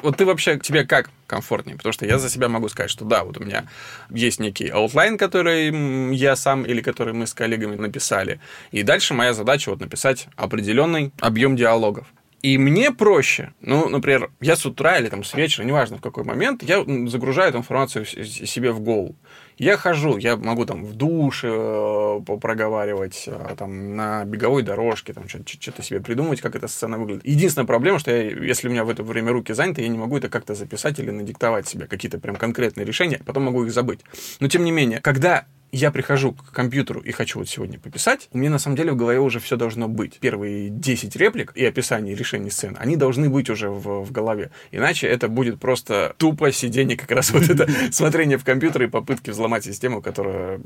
вот 0.02 0.16
ты 0.16 0.24
вообще, 0.24 0.58
тебе 0.58 0.84
как 0.84 1.10
комфортнее? 1.26 1.76
Потому 1.76 1.92
что 1.92 2.06
я 2.06 2.18
за 2.18 2.30
себя 2.30 2.48
могу 2.48 2.68
сказать, 2.68 2.90
что 2.90 3.04
да, 3.04 3.24
вот 3.24 3.38
у 3.38 3.44
меня 3.44 3.66
есть 4.10 4.40
некий 4.40 4.68
outline, 4.68 5.18
который 5.18 6.14
я 6.14 6.36
сам 6.36 6.64
или 6.64 6.80
который 6.80 7.12
мы 7.12 7.26
с 7.26 7.34
коллегами 7.34 7.76
написали. 7.76 8.40
И 8.72 8.82
дальше 8.82 9.14
моя 9.14 9.34
задача 9.34 9.70
вот 9.70 9.80
написать 9.80 10.28
определенный 10.36 11.12
объем 11.20 11.56
диалогов. 11.56 12.06
И 12.42 12.56
мне 12.56 12.90
проще, 12.90 13.52
ну, 13.60 13.88
например, 13.88 14.30
я 14.40 14.56
с 14.56 14.64
утра 14.64 14.98
или 14.98 15.08
там 15.08 15.24
с 15.24 15.34
вечера, 15.34 15.64
неважно 15.64 15.98
в 15.98 16.00
какой 16.00 16.24
момент, 16.24 16.62
я 16.62 16.84
загружаю 17.06 17.50
эту 17.50 17.58
информацию 17.58 18.06
себе 18.06 18.72
в 18.72 18.80
голову. 18.80 19.14
Я 19.58 19.76
хожу, 19.76 20.16
я 20.16 20.38
могу 20.38 20.64
там 20.64 20.86
в 20.86 20.94
душе 20.94 21.48
э, 21.52 22.20
проговаривать, 22.40 23.24
э, 23.26 23.54
там 23.58 23.94
на 23.94 24.24
беговой 24.24 24.62
дорожке, 24.62 25.12
там 25.12 25.28
что-то 25.28 25.82
себе 25.82 26.00
придумать, 26.00 26.40
как 26.40 26.56
эта 26.56 26.66
сцена 26.66 26.96
выглядит. 26.96 27.26
Единственная 27.26 27.66
проблема, 27.66 27.98
что 27.98 28.10
я, 28.10 28.22
если 28.30 28.68
у 28.68 28.70
меня 28.70 28.84
в 28.84 28.88
это 28.88 29.02
время 29.02 29.32
руки 29.32 29.52
заняты, 29.52 29.82
я 29.82 29.88
не 29.88 29.98
могу 29.98 30.16
это 30.16 30.30
как-то 30.30 30.54
записать 30.54 30.98
или 30.98 31.10
надиктовать 31.10 31.68
себе 31.68 31.86
какие-то 31.86 32.18
прям 32.18 32.36
конкретные 32.36 32.86
решения, 32.86 33.20
потом 33.26 33.42
могу 33.42 33.64
их 33.64 33.72
забыть. 33.72 34.00
Но 34.40 34.48
тем 34.48 34.64
не 34.64 34.72
менее, 34.72 35.00
когда 35.02 35.44
я 35.72 35.90
прихожу 35.90 36.32
к 36.32 36.52
компьютеру 36.52 37.00
и 37.00 37.12
хочу 37.12 37.38
вот 37.38 37.48
сегодня 37.48 37.78
пописать, 37.78 38.28
у 38.32 38.38
меня 38.38 38.50
на 38.50 38.58
самом 38.58 38.76
деле 38.76 38.92
в 38.92 38.96
голове 38.96 39.20
уже 39.20 39.40
все 39.40 39.56
должно 39.56 39.88
быть. 39.88 40.18
Первые 40.18 40.68
10 40.70 41.14
реплик 41.16 41.52
и 41.54 41.64
описание 41.64 42.14
решений 42.14 42.50
сцен, 42.50 42.76
они 42.78 42.96
должны 42.96 43.28
быть 43.30 43.50
уже 43.50 43.70
в, 43.70 44.04
в 44.04 44.12
голове. 44.12 44.50
Иначе 44.70 45.06
это 45.06 45.28
будет 45.28 45.60
просто 45.60 46.14
тупо 46.18 46.52
сидение, 46.52 46.96
как 46.96 47.10
раз 47.10 47.30
вот 47.30 47.48
это 47.48 47.68
смотрение 47.92 48.38
в 48.38 48.44
компьютер 48.44 48.82
и 48.82 48.86
попытки 48.88 49.30
взломать 49.30 49.64
систему, 49.64 50.02
которая... 50.02 50.60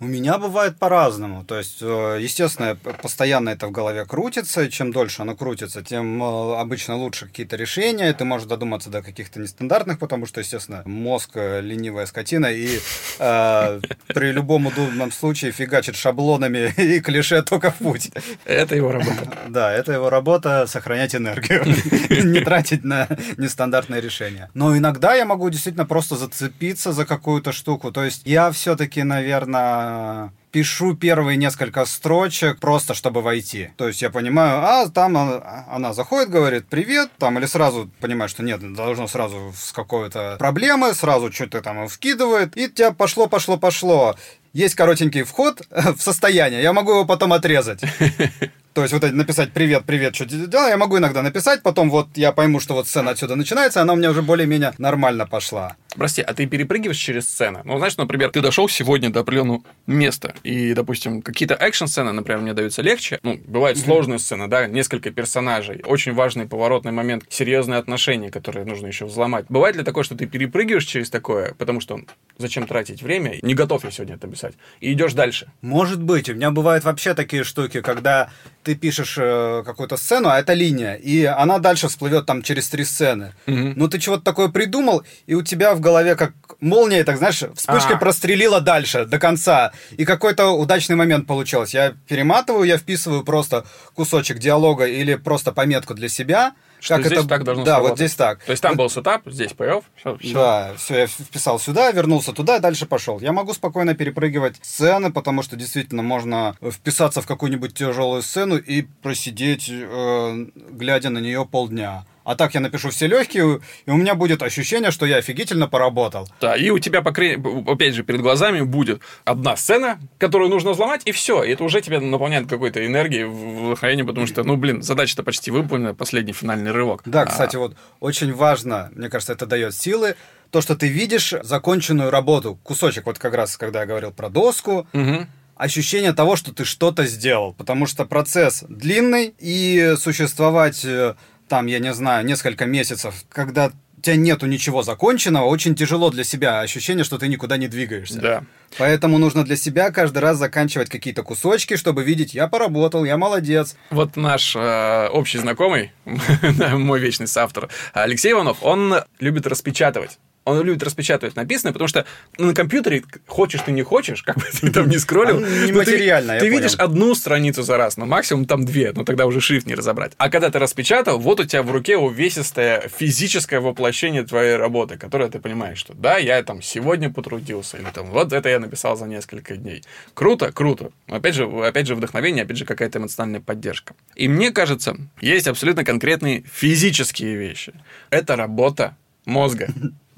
У 0.00 0.06
меня 0.06 0.38
бывает 0.38 0.78
по-разному. 0.78 1.44
То 1.44 1.58
есть, 1.58 1.78
э, 1.80 2.18
естественно, 2.20 2.76
постоянно 2.76 3.50
это 3.50 3.66
в 3.66 3.70
голове 3.70 4.04
крутится. 4.04 4.70
Чем 4.70 4.92
дольше 4.92 5.22
оно 5.22 5.36
крутится, 5.36 5.82
тем 5.82 6.22
э, 6.22 6.56
обычно 6.56 6.96
лучше 6.96 7.26
какие-то 7.26 7.56
решения. 7.56 8.12
Ты 8.12 8.24
можешь 8.24 8.46
додуматься 8.46 8.90
до 8.90 9.02
каких-то 9.02 9.40
нестандартных, 9.40 9.98
потому 9.98 10.26
что, 10.26 10.40
естественно, 10.40 10.82
мозг 10.84 11.30
э, 11.34 11.60
ленивая 11.60 12.06
скотина, 12.06 12.46
и 12.46 12.78
э, 13.18 13.80
при 14.08 14.32
любом 14.32 14.47
любом 14.48 14.66
удобном 14.66 15.12
случае 15.12 15.52
фигачит 15.52 15.94
шаблонами 15.94 16.72
и 16.78 17.00
клише 17.00 17.42
только 17.42 17.70
в 17.70 17.76
путь. 17.76 18.10
Это 18.46 18.74
его 18.76 18.92
работа. 18.92 19.38
Да, 19.48 19.70
это 19.70 19.92
его 19.92 20.08
работа 20.08 20.66
сохранять 20.66 21.14
энергию, 21.14 21.64
не 22.24 22.40
тратить 22.40 22.82
на 22.82 23.08
нестандартные 23.36 24.00
решения. 24.00 24.48
Но 24.54 24.76
иногда 24.76 25.14
я 25.14 25.26
могу 25.26 25.50
действительно 25.50 25.84
просто 25.84 26.16
зацепиться 26.16 26.92
за 26.92 27.04
какую-то 27.04 27.52
штуку. 27.52 27.92
То 27.92 28.04
есть 28.04 28.22
я 28.24 28.50
все-таки, 28.50 29.02
наверное, 29.02 30.32
пишу 30.50 30.94
первые 30.94 31.36
несколько 31.36 31.84
строчек 31.84 32.60
просто, 32.60 32.94
чтобы 32.94 33.22
войти. 33.22 33.70
То 33.76 33.88
есть 33.88 34.02
я 34.02 34.10
понимаю, 34.10 34.60
а 34.62 34.88
там 34.88 35.16
она, 35.16 35.64
она 35.68 35.92
заходит, 35.92 36.30
говорит 36.30 36.66
привет, 36.68 37.10
там, 37.18 37.38
или 37.38 37.46
сразу 37.46 37.90
понимаю, 38.00 38.28
что 38.28 38.42
нет, 38.42 38.60
должно 38.74 39.08
сразу 39.08 39.52
с 39.56 39.72
какой-то 39.72 40.36
проблемы, 40.38 40.94
сразу 40.94 41.32
что-то 41.32 41.60
там 41.60 41.88
вкидывает, 41.88 42.56
и 42.56 42.68
тебя 42.68 42.92
пошло, 42.92 43.26
пошло, 43.26 43.56
пошло. 43.56 44.16
Есть 44.52 44.74
коротенький 44.74 45.22
вход 45.22 45.62
в 45.70 46.00
состояние, 46.00 46.62
я 46.62 46.72
могу 46.72 46.92
его 46.92 47.04
потом 47.04 47.32
отрезать. 47.32 47.80
То 48.74 48.82
есть 48.82 48.94
вот 48.94 49.02
написать 49.10 49.52
«Привет, 49.52 49.84
привет, 49.86 50.14
что 50.14 50.24
ты 50.24 50.46
делал?» 50.46 50.68
Я 50.68 50.76
могу 50.76 50.98
иногда 50.98 51.20
написать, 51.22 51.62
потом 51.62 51.90
вот 51.90 52.10
я 52.14 52.30
пойму, 52.30 52.60
что 52.60 52.74
вот 52.74 52.86
сцена 52.86 53.10
отсюда 53.10 53.34
начинается, 53.34 53.82
она 53.82 53.92
у 53.92 53.96
меня 53.96 54.10
уже 54.10 54.22
более-менее 54.22 54.72
нормально 54.78 55.26
пошла. 55.26 55.74
Прости, 55.96 56.20
а 56.20 56.34
ты 56.34 56.46
перепрыгиваешь 56.46 56.98
через 56.98 57.28
сцены? 57.28 57.60
Ну, 57.64 57.78
знаешь, 57.78 57.96
например, 57.96 58.30
ты 58.30 58.40
дошел 58.40 58.68
сегодня 58.68 59.10
до 59.10 59.20
определенного 59.20 59.62
места, 59.86 60.34
и, 60.42 60.74
допустим, 60.74 61.22
какие-то 61.22 61.54
экшн-сцены, 61.54 62.12
например, 62.12 62.40
мне 62.42 62.52
даются 62.52 62.82
легче. 62.82 63.18
Ну, 63.22 63.40
бывают 63.46 63.78
mm-hmm. 63.78 63.84
сложные 63.84 64.18
сцены, 64.18 64.48
да, 64.48 64.66
несколько 64.66 65.10
персонажей, 65.10 65.82
очень 65.84 66.12
важный 66.12 66.46
поворотный 66.46 66.92
момент, 66.92 67.24
серьезные 67.30 67.78
отношения, 67.78 68.30
которые 68.30 68.66
нужно 68.66 68.86
еще 68.86 69.06
взломать. 69.06 69.46
Бывает 69.48 69.76
ли 69.76 69.82
такое, 69.82 70.04
что 70.04 70.14
ты 70.14 70.26
перепрыгиваешь 70.26 70.84
через 70.84 71.08
такое, 71.08 71.54
потому 71.54 71.80
что 71.80 72.00
зачем 72.36 72.66
тратить 72.66 73.02
время, 73.02 73.36
не 73.42 73.54
готов 73.54 73.84
я 73.84 73.90
сегодня 73.90 74.16
это 74.16 74.28
писать, 74.28 74.54
и 74.80 74.92
идешь 74.92 75.14
дальше? 75.14 75.50
Может 75.62 76.02
быть. 76.02 76.28
У 76.28 76.34
меня 76.34 76.50
бывают 76.50 76.84
вообще 76.84 77.14
такие 77.14 77.44
штуки, 77.44 77.80
когда 77.80 78.30
ты 78.62 78.74
пишешь 78.74 79.16
э, 79.18 79.62
какую-то 79.64 79.96
сцену, 79.96 80.28
а 80.28 80.38
это 80.38 80.52
линия, 80.52 80.94
и 80.94 81.24
она 81.24 81.58
дальше 81.58 81.88
всплывет 81.88 82.26
там 82.26 82.42
через 82.42 82.68
три 82.68 82.84
сцены. 82.84 83.32
Мгм. 83.46 83.72
Ну, 83.76 83.88
ты 83.88 83.98
чего-то 83.98 84.22
такое 84.22 84.48
придумал, 84.48 85.04
и 85.26 85.34
у 85.34 85.42
тебя 85.42 85.74
в 85.78 85.80
голове 85.80 86.14
как 86.16 86.32
молния, 86.60 87.04
так 87.04 87.16
знаешь, 87.16 87.42
вспышкой 87.54 87.96
А. 87.96 87.98
прострелила 87.98 88.60
дальше, 88.60 89.04
до 89.06 89.18
конца. 89.18 89.72
И 89.96 90.04
какой-то 90.04 90.50
удачный 90.50 90.96
момент 90.96 91.26
получился. 91.26 91.76
Я 91.78 91.94
перематываю, 92.08 92.64
я 92.64 92.76
вписываю 92.78 93.24
просто 93.24 93.64
кусочек 93.94 94.38
диалога 94.38 94.86
или 94.86 95.14
просто 95.14 95.52
пометку 95.52 95.94
для 95.94 96.08
себя. 96.08 96.52
Что 96.80 97.02
здесь 97.02 97.24
так 97.26 97.42
должно 97.42 97.64
Да, 97.64 97.78
вот 97.78 97.86
сработать. 97.86 97.98
здесь 97.98 98.14
так. 98.14 98.44
То 98.44 98.52
есть 98.52 98.62
там 98.62 98.76
был 98.76 98.88
сетап, 98.88 99.22
здесь 99.26 99.50
payoff, 99.50 99.82
все, 99.96 100.16
Да, 100.32 100.74
все, 100.76 100.98
я 101.00 101.06
вписал 101.08 101.58
сюда, 101.58 101.90
вернулся 101.90 102.32
туда, 102.32 102.60
дальше 102.60 102.86
пошел. 102.86 103.18
Я 103.18 103.32
могу 103.32 103.52
спокойно 103.52 103.94
перепрыгивать 103.94 104.56
сцены, 104.62 105.10
потому 105.12 105.42
что 105.42 105.56
действительно 105.56 106.04
можно 106.04 106.54
вписаться 106.62 107.20
в 107.20 107.26
какую-нибудь 107.26 107.74
тяжелую 107.74 108.22
сцену 108.22 108.56
и 108.56 108.82
просидеть, 108.82 109.68
э, 109.68 110.46
глядя 110.70 111.10
на 111.10 111.18
нее 111.18 111.44
полдня. 111.50 112.04
А 112.28 112.34
так 112.34 112.52
я 112.52 112.60
напишу 112.60 112.90
все 112.90 113.06
легкие, 113.06 113.60
и 113.86 113.90
у 113.90 113.96
меня 113.96 114.14
будет 114.14 114.42
ощущение, 114.42 114.90
что 114.90 115.06
я 115.06 115.16
офигительно 115.16 115.66
поработал. 115.66 116.28
Да, 116.42 116.54
и 116.54 116.68
у 116.68 116.78
тебя, 116.78 116.98
опять 116.98 117.94
же, 117.94 118.02
перед 118.02 118.20
глазами 118.20 118.60
будет 118.60 119.00
одна 119.24 119.56
сцена, 119.56 119.98
которую 120.18 120.50
нужно 120.50 120.72
взломать, 120.72 121.00
и 121.06 121.12
все. 121.12 121.42
И 121.42 121.52
это 121.52 121.64
уже 121.64 121.80
тебя 121.80 122.00
наполняет 122.00 122.46
какой-то 122.46 122.84
энергией, 122.84 123.24
вдохновением, 123.24 124.06
потому 124.06 124.26
что, 124.26 124.44
ну, 124.44 124.58
блин, 124.58 124.82
задача-то 124.82 125.22
почти 125.22 125.50
выполнена, 125.50 125.94
последний 125.94 126.34
финальный 126.34 126.70
рывок. 126.70 127.00
Да, 127.06 127.22
А, 127.22 127.26
кстати, 127.26 127.56
вот 127.56 127.74
очень 127.98 128.34
важно, 128.34 128.90
мне 128.94 129.08
кажется, 129.08 129.32
это 129.32 129.46
дает 129.46 129.74
силы, 129.74 130.14
то, 130.50 130.60
что 130.60 130.76
ты 130.76 130.86
видишь 130.86 131.32
законченную 131.42 132.10
работу, 132.10 132.58
кусочек, 132.62 133.06
вот 133.06 133.18
как 133.18 133.32
раз, 133.32 133.56
когда 133.56 133.80
я 133.80 133.86
говорил 133.86 134.12
про 134.12 134.28
доску, 134.28 134.86
мгм. 134.92 135.28
ощущение 135.56 136.12
того, 136.12 136.36
что 136.36 136.52
ты 136.52 136.66
что-то 136.66 137.06
сделал, 137.06 137.54
потому 137.54 137.86
что 137.86 138.04
процесс 138.04 138.64
длинный, 138.68 139.34
и 139.38 139.94
существовать 139.98 140.84
э, 140.84 141.14
там, 141.48 141.66
я 141.66 141.78
не 141.78 141.92
знаю, 141.92 142.24
несколько 142.24 142.66
месяцев, 142.66 143.14
когда 143.28 143.70
у 143.98 144.00
тебя 144.00 144.16
нету 144.16 144.46
ничего 144.46 144.82
законченного, 144.82 145.44
очень 145.44 145.74
тяжело 145.74 146.10
для 146.10 146.22
себя, 146.22 146.60
ощущение, 146.60 147.04
что 147.04 147.18
ты 147.18 147.26
никуда 147.26 147.56
не 147.56 147.66
двигаешься. 147.66 148.20
Да. 148.20 148.44
Поэтому 148.78 149.18
нужно 149.18 149.44
для 149.44 149.56
себя 149.56 149.90
каждый 149.90 150.18
раз 150.18 150.38
заканчивать 150.38 150.88
какие-то 150.88 151.22
кусочки, 151.24 151.76
чтобы 151.76 152.04
видеть, 152.04 152.34
я 152.34 152.46
поработал, 152.46 153.04
я 153.04 153.16
молодец. 153.16 153.76
Вот 153.90 154.16
наш 154.16 154.54
э, 154.54 155.08
общий 155.08 155.38
знакомый, 155.38 155.92
мой 156.04 157.00
вечный 157.00 157.26
соавтор, 157.26 157.70
Алексей 157.92 158.32
Иванов, 158.32 158.58
он 158.62 158.94
любит 159.18 159.46
распечатывать. 159.46 160.18
Он 160.48 160.62
любит 160.64 160.82
распечатывать 160.82 161.36
написанное, 161.36 161.72
потому 161.72 161.88
что 161.88 162.04
на 162.38 162.54
компьютере, 162.54 163.04
хочешь 163.26 163.60
ты 163.62 163.72
не 163.72 163.82
хочешь, 163.82 164.22
как 164.22 164.36
бы 164.36 164.44
ты 164.60 164.70
там 164.70 164.88
не 164.88 164.98
скроллил, 164.98 165.40
но 165.40 165.46
ты- 165.46 165.66
нематериально, 165.68 166.34
ты, 166.34 166.40
понял. 166.40 166.52
видишь 166.52 166.74
одну 166.74 167.14
страницу 167.14 167.62
за 167.62 167.76
раз, 167.76 167.96
но 167.96 168.06
максимум 168.06 168.44
там 168.46 168.64
две, 168.64 168.92
но 168.92 169.04
тогда 169.04 169.26
уже 169.26 169.40
шрифт 169.40 169.66
не 169.66 169.74
разобрать. 169.74 170.12
А 170.18 170.30
когда 170.30 170.50
ты 170.50 170.58
распечатал, 170.58 171.18
вот 171.18 171.40
у 171.40 171.44
тебя 171.44 171.62
в 171.62 171.70
руке 171.70 171.96
увесистое 171.96 172.88
физическое 172.88 173.60
воплощение 173.60 174.22
твоей 174.24 174.56
работы, 174.56 174.96
которое 174.96 175.28
ты 175.28 175.38
понимаешь, 175.38 175.78
что 175.78 175.94
да, 175.94 176.16
я 176.18 176.42
там 176.42 176.62
сегодня 176.62 177.10
потрудился, 177.10 177.76
или 177.76 177.86
там 177.92 178.10
вот 178.10 178.32
это 178.32 178.48
я 178.48 178.58
написал 178.58 178.96
за 178.96 179.06
несколько 179.06 179.56
дней. 179.56 179.82
Круто, 180.14 180.52
круто. 180.52 180.90
Опять 181.06 181.34
же, 181.34 181.44
опять 181.44 181.86
же 181.86 181.94
вдохновение, 181.94 182.44
опять 182.44 182.56
же 182.56 182.64
какая-то 182.64 182.98
эмоциональная 182.98 183.40
поддержка. 183.40 183.94
И 184.14 184.28
мне 184.28 184.50
кажется, 184.50 184.96
есть 185.20 185.46
абсолютно 185.46 185.84
конкретные 185.84 186.44
физические 186.52 187.36
вещи. 187.36 187.72
Это 188.10 188.36
работа 188.36 188.96
мозга. 189.24 189.68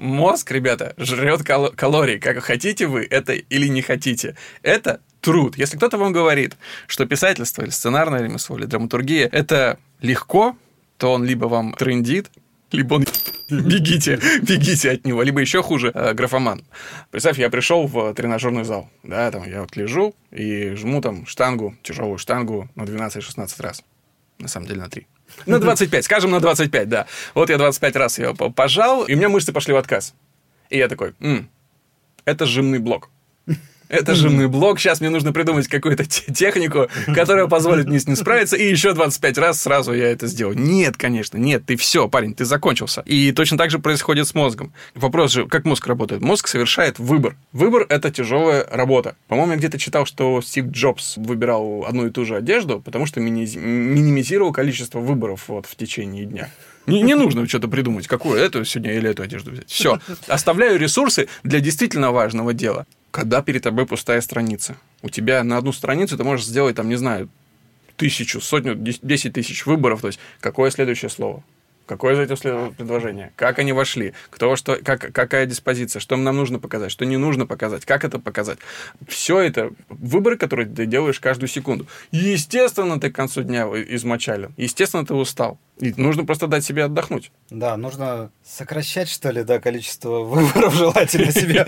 Мозг, 0.01 0.51
ребята, 0.51 0.95
жрет 0.97 1.43
кал- 1.43 1.73
калории. 1.77 2.17
Как 2.17 2.43
хотите 2.43 2.87
вы 2.87 3.07
это 3.11 3.35
или 3.35 3.69
не 3.69 3.83
хотите. 3.83 4.35
Это 4.63 5.03
труд. 5.21 5.59
Если 5.59 5.77
кто-то 5.77 5.99
вам 5.99 6.15
говорит, 6.15 6.57
что 6.87 7.05
писательство 7.05 7.61
или 7.63 7.69
сценарное 7.69 8.23
ремесло, 8.23 8.57
или 8.57 8.65
драматургия– 8.65 9.29
это 9.33 9.79
легко, 10.01 10.57
то 10.97 11.13
он 11.13 11.25
либо 11.27 11.45
вам 11.45 11.75
трендит, 11.75 12.31
либо 12.73 12.95
он 12.95 13.05
бегите, 13.51 14.19
бегите 14.41 14.93
от 14.93 15.05
него, 15.05 15.23
либо 15.23 15.41
еще 15.43 15.63
хуже, 15.63 15.91
э, 15.93 16.15
графоман. 16.15 16.65
Представь, 17.11 17.39
я 17.39 17.51
пришел 17.51 17.87
в 17.87 18.15
тренажерный 18.15 18.65
зал, 18.65 18.89
да, 19.03 19.31
там 19.31 19.47
я 19.47 19.61
вот 19.61 19.77
лежу 19.77 20.15
и 20.31 20.73
жму 20.77 21.03
там 21.03 21.27
штангу, 21.27 21.77
тяжелую 21.83 22.17
штангу 22.17 22.71
на 22.75 22.85
12-16 22.85 23.63
раз. 23.63 23.85
На 24.39 24.49
самом 24.49 24.67
деле 24.67 24.81
на 24.81 24.89
3. 24.89 25.07
На 25.47 25.59
25, 25.59 26.05
скажем, 26.05 26.31
на 26.31 26.41
25, 26.41 26.89
да. 26.89 27.07
Вот 27.35 27.51
я 27.51 27.59
25 27.59 27.97
раз 27.97 28.19
ее 28.19 28.35
по- 28.35 28.51
пожал, 28.51 29.05
и 29.05 29.15
у 29.15 29.17
меня 29.17 29.29
мышцы 29.29 29.53
пошли 29.53 29.73
в 29.75 29.77
отказ. 29.77 30.15
И 30.71 30.79
я 30.79 30.89
такой, 30.89 31.15
«М, 31.21 31.49
это 32.25 32.47
жимный 32.47 32.79
блок. 32.79 33.09
Это 33.91 34.15
жимный 34.15 34.47
блок. 34.47 34.79
Сейчас 34.79 35.01
мне 35.01 35.11
нужно 35.11 35.33
придумать 35.33 35.67
какую-то 35.67 36.05
те- 36.07 36.33
технику, 36.33 36.89
которая 37.13 37.47
позволит 37.49 37.87
мне 37.89 37.99
с 37.99 38.07
ним 38.07 38.17
справиться, 38.17 38.57
и 38.57 38.71
еще 38.71 38.93
25 38.93 39.37
раз 39.39 39.61
сразу 39.61 39.93
я 39.93 40.11
это 40.11 40.27
сделаю. 40.29 40.57
Нет, 40.59 40.97
конечно, 40.97 41.37
нет, 41.37 41.65
ты 41.67 41.77
все, 41.77 42.09
парень, 42.09 42.35
ты 42.35 42.45
закончился. 42.45 43.03
И 43.05 43.33
точно 43.33 43.59
так 43.59 43.71
же 43.71 43.81
происходит 43.81 44.29
с 44.29 44.35
мозгом. 44.35 44.73
Вопрос 44.95 45.33
же, 45.33 45.47
как 45.47 45.65
мозг 45.65 45.87
работает? 45.87 46.23
Мозг 46.23 46.47
совершает 46.47 46.99
выбор. 47.01 47.37
Выбор– 47.53 47.85
это 47.89 48.11
тяжелая 48.11 48.65
работа. 48.71 49.17
По-моему, 49.27 49.53
я 49.53 49.59
где-то 49.59 49.79
читал, 49.79 50.07
что 50.07 50.41
Стив 50.41 50.67
Джобс 50.67 51.17
выбирал 51.17 51.85
одну 51.87 52.07
и 52.07 52.11
ту 52.11 52.25
же 52.25 52.37
одежду, 52.37 52.81
потому 52.81 53.07
что 53.07 53.21
мини- 53.21 53.59
минимизировал 53.59 54.53
количество 54.53 55.01
выборов 55.01 55.45
вот, 55.49 55.67
в 55.67 55.75
течение 55.75 56.25
дня. 56.27 56.49
Не, 56.87 57.03
не 57.03 57.15
нужно 57.15 57.47
что-то 57.49 57.69
придумать, 57.69 58.07
какую 58.07 58.39
эту 58.41 58.65
сегодня 58.65 58.95
или 58.95 59.11
эту 59.11 59.23
одежду 59.23 59.51
взять. 59.51 59.69
Все. 59.69 59.99
Оставляю 60.29 60.79
ресурсы 60.79 61.29
для 61.43 61.61
действительно 61.61 62.11
важного 62.13 62.55
дела. 62.55 62.87
Когда 63.11 63.43
перед 63.43 63.63
тобой 63.63 63.87
пустая 63.87 64.21
страница. 64.21 64.77
У 65.03 65.09
тебя 65.09 65.43
на 65.43 65.57
одну 65.57 65.73
страницу 65.73 66.17
ты 66.17 66.25
можешь 66.25 66.47
сделать, 66.47 66.77
там, 66.77 66.89
не 66.89 66.97
знаю, 66.97 67.29
тысячу, 67.97 68.41
сотню, 68.41 68.75
дес- 68.75 69.01
десять 69.03 69.35
тысяч 69.35 69.67
выборов. 69.67 70.01
То 70.01 70.09
есть, 70.09 70.21
какое 70.41 70.71
следующее 70.71 71.11
слово? 71.11 71.43
Какое 71.87 72.15
за 72.15 72.23
это 72.23 72.37
следует 72.37 72.77
предложение? 72.77 73.33
Как 73.35 73.59
они 73.59 73.73
вошли? 73.73 74.15
Кто 74.31 74.55
что, 74.55 74.77
как, 74.77 75.13
какая 75.13 75.45
диспозиция? 75.45 75.99
Что 75.99 76.17
нам 76.17 76.37
нужно 76.37 76.61
показать? 76.61 76.93
Что 76.93 77.05
не 77.05 77.17
нужно 77.17 77.47
показать? 77.47 77.85
Как 77.85 78.05
это 78.05 78.21
показать? 78.21 78.61
Все 79.09 79.41
это 79.41 79.73
выборы, 79.89 80.37
которые 80.37 80.69
ты 80.69 80.87
делаешь 80.87 81.19
каждую 81.19 81.49
секунду. 81.49 81.89
Естественно, 82.13 83.01
ты 83.01 83.11
к 83.11 83.17
концу 83.17 83.43
дня 83.43 83.65
измочален. 83.65 84.55
Естественно, 84.57 85.05
ты 85.05 85.15
устал. 85.15 85.59
И 85.81 85.95
нужно 85.97 86.25
просто 86.25 86.47
дать 86.47 86.65
себе 86.65 86.85
отдохнуть. 86.85 87.33
Да, 87.51 87.77
нужно 87.77 88.31
сокращать, 88.45 89.09
что 89.09 89.31
ли, 89.31 89.43
да, 89.45 89.59
количество 89.59 90.21
выборов 90.21 90.75
желательно 90.75 91.33
себе. 91.33 91.67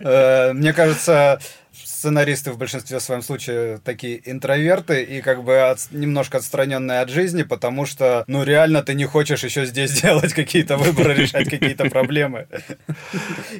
Э, 0.00 0.52
Мне 0.54 0.72
кажется, 0.72 1.38
сценаристы 1.72 2.52
в 2.52 2.58
большинстве 2.58 3.00
своем 3.00 3.22
случае 3.22 3.78
такие 3.84 4.20
интроверты 4.30 5.02
и 5.02 5.20
как 5.20 5.42
бы 5.44 5.60
от- 5.70 5.90
немножко 5.90 6.38
отстраненные 6.38 7.00
от 7.00 7.08
жизни, 7.10 7.42
потому 7.42 7.84
что, 7.86 8.24
ну, 8.28 8.44
реально 8.44 8.82
ты 8.82 8.94
не 8.94 9.04
хочешь 9.06 9.44
еще 9.44 9.66
здесь 9.66 9.90
делать 10.02 10.32
какие-то 10.34 10.76
выборы, 10.76 11.14
решать 11.14 11.48
какие-то 11.50 11.90
проблемы. 11.90 12.46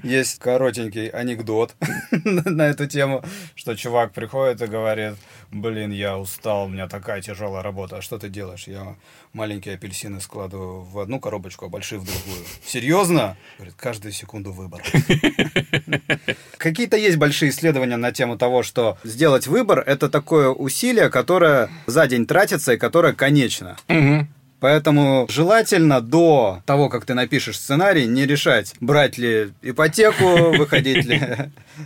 Есть 0.03 0.39
коротенький 0.39 1.09
анекдот 1.09 1.75
на 2.11 2.63
эту 2.69 2.87
тему, 2.87 3.23
что 3.55 3.75
чувак 3.77 4.13
приходит 4.13 4.63
и 4.63 4.67
говорит, 4.67 5.15
блин, 5.51 5.91
я 5.91 6.19
устал, 6.19 6.65
у 6.65 6.69
меня 6.69 6.89
такая 6.89 7.21
тяжелая 7.21 7.63
работа, 7.63 7.99
а 7.99 8.03
что 8.03 8.19
ты 8.19 8.29
делаешь? 8.29 8.67
Я 8.67 8.97
маленькие 9.33 9.75
апельсины 9.75 10.21
складываю 10.21 10.83
в 10.83 10.99
одну 10.99 11.21
коробочку, 11.21 11.67
а 11.67 11.69
большие 11.69 11.99
в 11.99 12.05
другую. 12.05 12.45
Серьезно? 12.65 13.37
Говорит, 13.59 13.75
каждую 13.77 14.13
секунду 14.13 14.53
выбор. 14.53 14.83
Какие-то 16.59 16.97
есть 16.97 17.17
большие 17.17 17.51
исследования 17.51 17.97
на 17.97 18.13
тему 18.13 18.39
того, 18.39 18.63
что 18.63 18.99
сделать 19.05 19.47
выбор– 19.47 19.81
это 19.87 20.09
такое 20.09 20.49
усилие, 20.51 21.11
которое 21.11 21.71
за 21.87 22.07
день 22.07 22.27
тратится 22.27 22.75
и 22.75 22.77
которое 22.77 23.13
конечно. 23.13 23.77
Поэтому 24.65 25.27
желательно 25.29 26.01
до 26.01 26.63
того, 26.65 26.89
как 26.89 27.05
ты 27.05 27.13
напишешь 27.13 27.59
сценарий, 27.59 28.07
не 28.07 28.25
решать, 28.25 28.73
брать 28.81 29.19
ли 29.19 29.53
ипотеку, 29.61 30.25
выходить 30.57 31.05
ли 31.05 31.21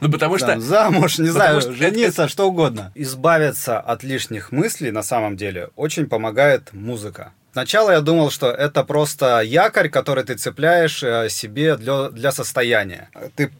Ну, 0.00 0.08
потому 0.08 0.38
что 0.38 0.60
замуж, 0.60 1.18
не 1.18 1.26
знаю, 1.26 1.60
жениться, 1.60 2.28
что 2.28 2.48
угодно. 2.48 2.92
Избавиться 2.94 3.80
от 3.80 4.04
лишних 4.04 4.52
мыслей 4.52 4.92
на 4.92 5.02
самом 5.02 5.36
деле 5.36 5.70
очень 5.74 6.06
помогает 6.06 6.72
музыка. 6.72 7.32
Сначала 7.58 7.90
я 7.90 8.00
думал, 8.00 8.30
что 8.30 8.52
это 8.52 8.84
просто 8.84 9.40
якорь, 9.40 9.88
который 9.88 10.22
ты 10.22 10.36
цепляешь 10.36 11.02
э, 11.02 11.28
себе 11.28 11.76
для, 11.76 12.08
для 12.10 12.30
состояния. 12.30 13.08
Ты, 13.34 13.50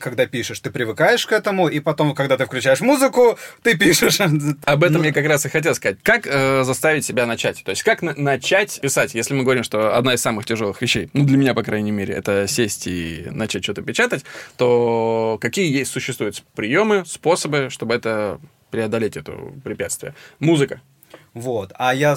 когда 0.00 0.24
пишешь, 0.24 0.58
ты 0.60 0.70
привыкаешь 0.70 1.26
к 1.26 1.32
этому, 1.32 1.68
и 1.68 1.80
потом, 1.80 2.14
когда 2.14 2.38
ты 2.38 2.46
включаешь 2.46 2.80
музыку, 2.80 3.38
ты 3.62 3.76
пишешь. 3.76 4.20
Об 4.64 4.84
этом 4.84 5.02
я 5.02 5.12
как 5.12 5.26
раз 5.26 5.44
и 5.44 5.50
хотел 5.50 5.74
сказать. 5.74 5.98
Как 6.02 6.26
э, 6.26 6.64
заставить 6.64 7.04
себя 7.04 7.26
начать? 7.26 7.62
То 7.62 7.72
есть, 7.72 7.82
как 7.82 8.00
на- 8.00 8.14
начать 8.14 8.80
писать, 8.80 9.14
если 9.14 9.34
мы 9.34 9.42
говорим, 9.42 9.64
что 9.64 9.94
одна 9.94 10.14
из 10.14 10.22
самых 10.22 10.46
тяжелых 10.46 10.80
вещей, 10.80 11.10
ну, 11.12 11.26
для 11.26 11.36
меня, 11.36 11.52
по 11.52 11.62
крайней 11.62 11.92
мере, 11.92 12.14
это 12.14 12.46
сесть 12.48 12.86
и 12.86 13.26
начать 13.30 13.64
что-то 13.64 13.82
печатать, 13.82 14.24
то 14.56 15.36
какие 15.42 15.70
есть 15.70 15.92
существуют 15.92 16.42
приемы, 16.54 17.04
способы, 17.04 17.68
чтобы 17.68 17.96
это 17.96 18.40
преодолеть 18.70 19.18
это 19.18 19.32
препятствие? 19.62 20.14
Музыка. 20.38 20.80
Вот. 21.34 21.72
А 21.74 21.94
я 21.94 22.16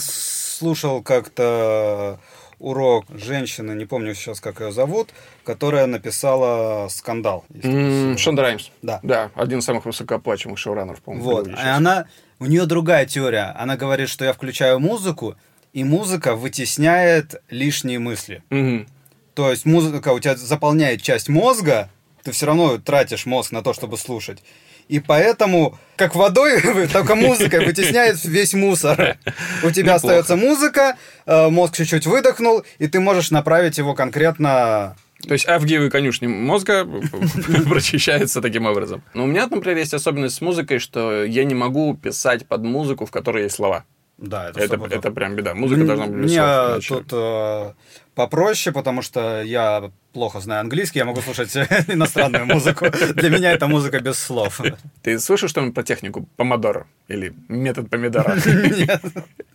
слушал 0.63 1.01
как-то 1.01 2.19
урок 2.59 3.05
женщины, 3.09 3.71
не 3.71 3.85
помню 3.85 4.13
сейчас, 4.13 4.41
как 4.41 4.59
ее 4.59 4.71
зовут, 4.73 5.09
которая 5.45 5.85
написала 5.85 6.89
«Скандал». 6.89 7.45
вы- 7.49 8.17
Шонда 8.17 8.41
Раймс. 8.41 8.69
Да. 8.81 8.99
Да, 9.01 9.31
один 9.35 9.59
из 9.59 9.65
самых 9.65 9.85
высокооплачиваемых 9.85 10.59
шоураннеров, 10.59 11.01
по-моему. 11.01 11.23
Вот. 11.25 11.47
И 11.47 11.53
она 11.53 12.05
У 12.41 12.45
нее 12.45 12.65
другая 12.65 13.05
теория. 13.05 13.53
Она 13.59 13.75
говорит, 13.75 14.07
что 14.07 14.23
я 14.23 14.31
включаю 14.31 14.79
музыку, 14.79 15.35
и 15.73 15.83
музыка 15.83 16.35
вытесняет 16.35 17.41
лишние 17.49 17.99
мысли. 17.99 18.43
Мгм. 18.49 18.87
То 19.35 19.51
есть 19.51 19.65
музыка 19.65 20.09
у 20.13 20.19
тебя 20.19 20.35
заполняет 20.37 21.01
часть 21.01 21.27
мозга, 21.27 21.89
ты 22.23 22.31
все 22.31 22.45
равно 22.45 22.77
тратишь 22.77 23.25
мозг 23.25 23.51
на 23.51 23.61
то, 23.61 23.73
чтобы 23.73 23.97
слушать. 23.97 24.41
И 24.89 24.99
поэтому, 24.99 25.77
как 25.95 26.15
водой, 26.15 26.61
только 26.93 27.15
музыкой 27.15 27.63
вытесняет 27.63 28.23
весь 28.25 28.53
мусор. 28.53 29.17
У 29.63 29.69
тебя 29.69 29.93
Неплохо. 29.93 29.95
остается 29.95 30.35
музыка, 30.35 30.97
э, 31.27 31.49
мозг 31.49 31.77
чуть-чуть 31.77 32.07
выдохнул, 32.07 32.63
и 32.79 32.87
ты 32.87 32.99
можешь 32.99 33.31
направить 33.31 33.77
его 33.77 33.93
конкретно... 33.93 34.97
То 35.27 35.33
есть 35.33 35.47
авгиевые 35.47 35.91
конюшни 35.91 36.27
мозга 36.27 36.87
прочищаются 37.69 38.41
таким 38.41 38.65
образом. 38.65 39.03
Но 39.13 39.25
у 39.25 39.27
меня, 39.27 39.47
например, 39.47 39.77
есть 39.77 39.93
особенность 39.93 40.35
с 40.35 40.41
музыкой, 40.41 40.79
что 40.79 41.23
я 41.23 41.43
не 41.43 41.53
могу 41.53 41.93
писать 41.95 42.47
под 42.47 42.63
музыку, 42.63 43.05
в 43.05 43.11
которой 43.11 43.43
есть 43.43 43.55
слова. 43.55 43.85
Да, 44.21 44.49
Это, 44.49 44.67
стопудово. 44.67 44.99
это 44.99 45.11
прям 45.11 45.35
беда. 45.35 45.53
Музыка 45.55 45.85
должна 45.85 46.07
быть 46.07 46.15
без 46.23 46.31
Мне 46.31 46.79
тут 46.87 47.07
э, 47.13 47.73
попроще, 48.15 48.73
потому 48.73 49.01
что 49.01 49.41
я 49.41 49.91
плохо 50.11 50.41
знаю 50.41 50.61
английский, 50.61 50.99
я 50.99 51.05
могу 51.05 51.21
слушать 51.21 51.55
иностранную 51.87 52.45
музыку. 52.45 52.87
Для 53.13 53.29
меня 53.29 53.51
это 53.53 53.67
музыка 53.67 53.99
без 54.01 54.19
слов. 54.19 54.59
Ты 55.03 55.19
слышал 55.19 55.47
что-нибудь 55.47 55.73
про 55.73 55.83
технику 55.83 56.27
помодоро? 56.35 56.85
Или 57.07 57.33
метод 57.47 57.89
помидора? 57.89 58.35
Нет. 58.45 59.01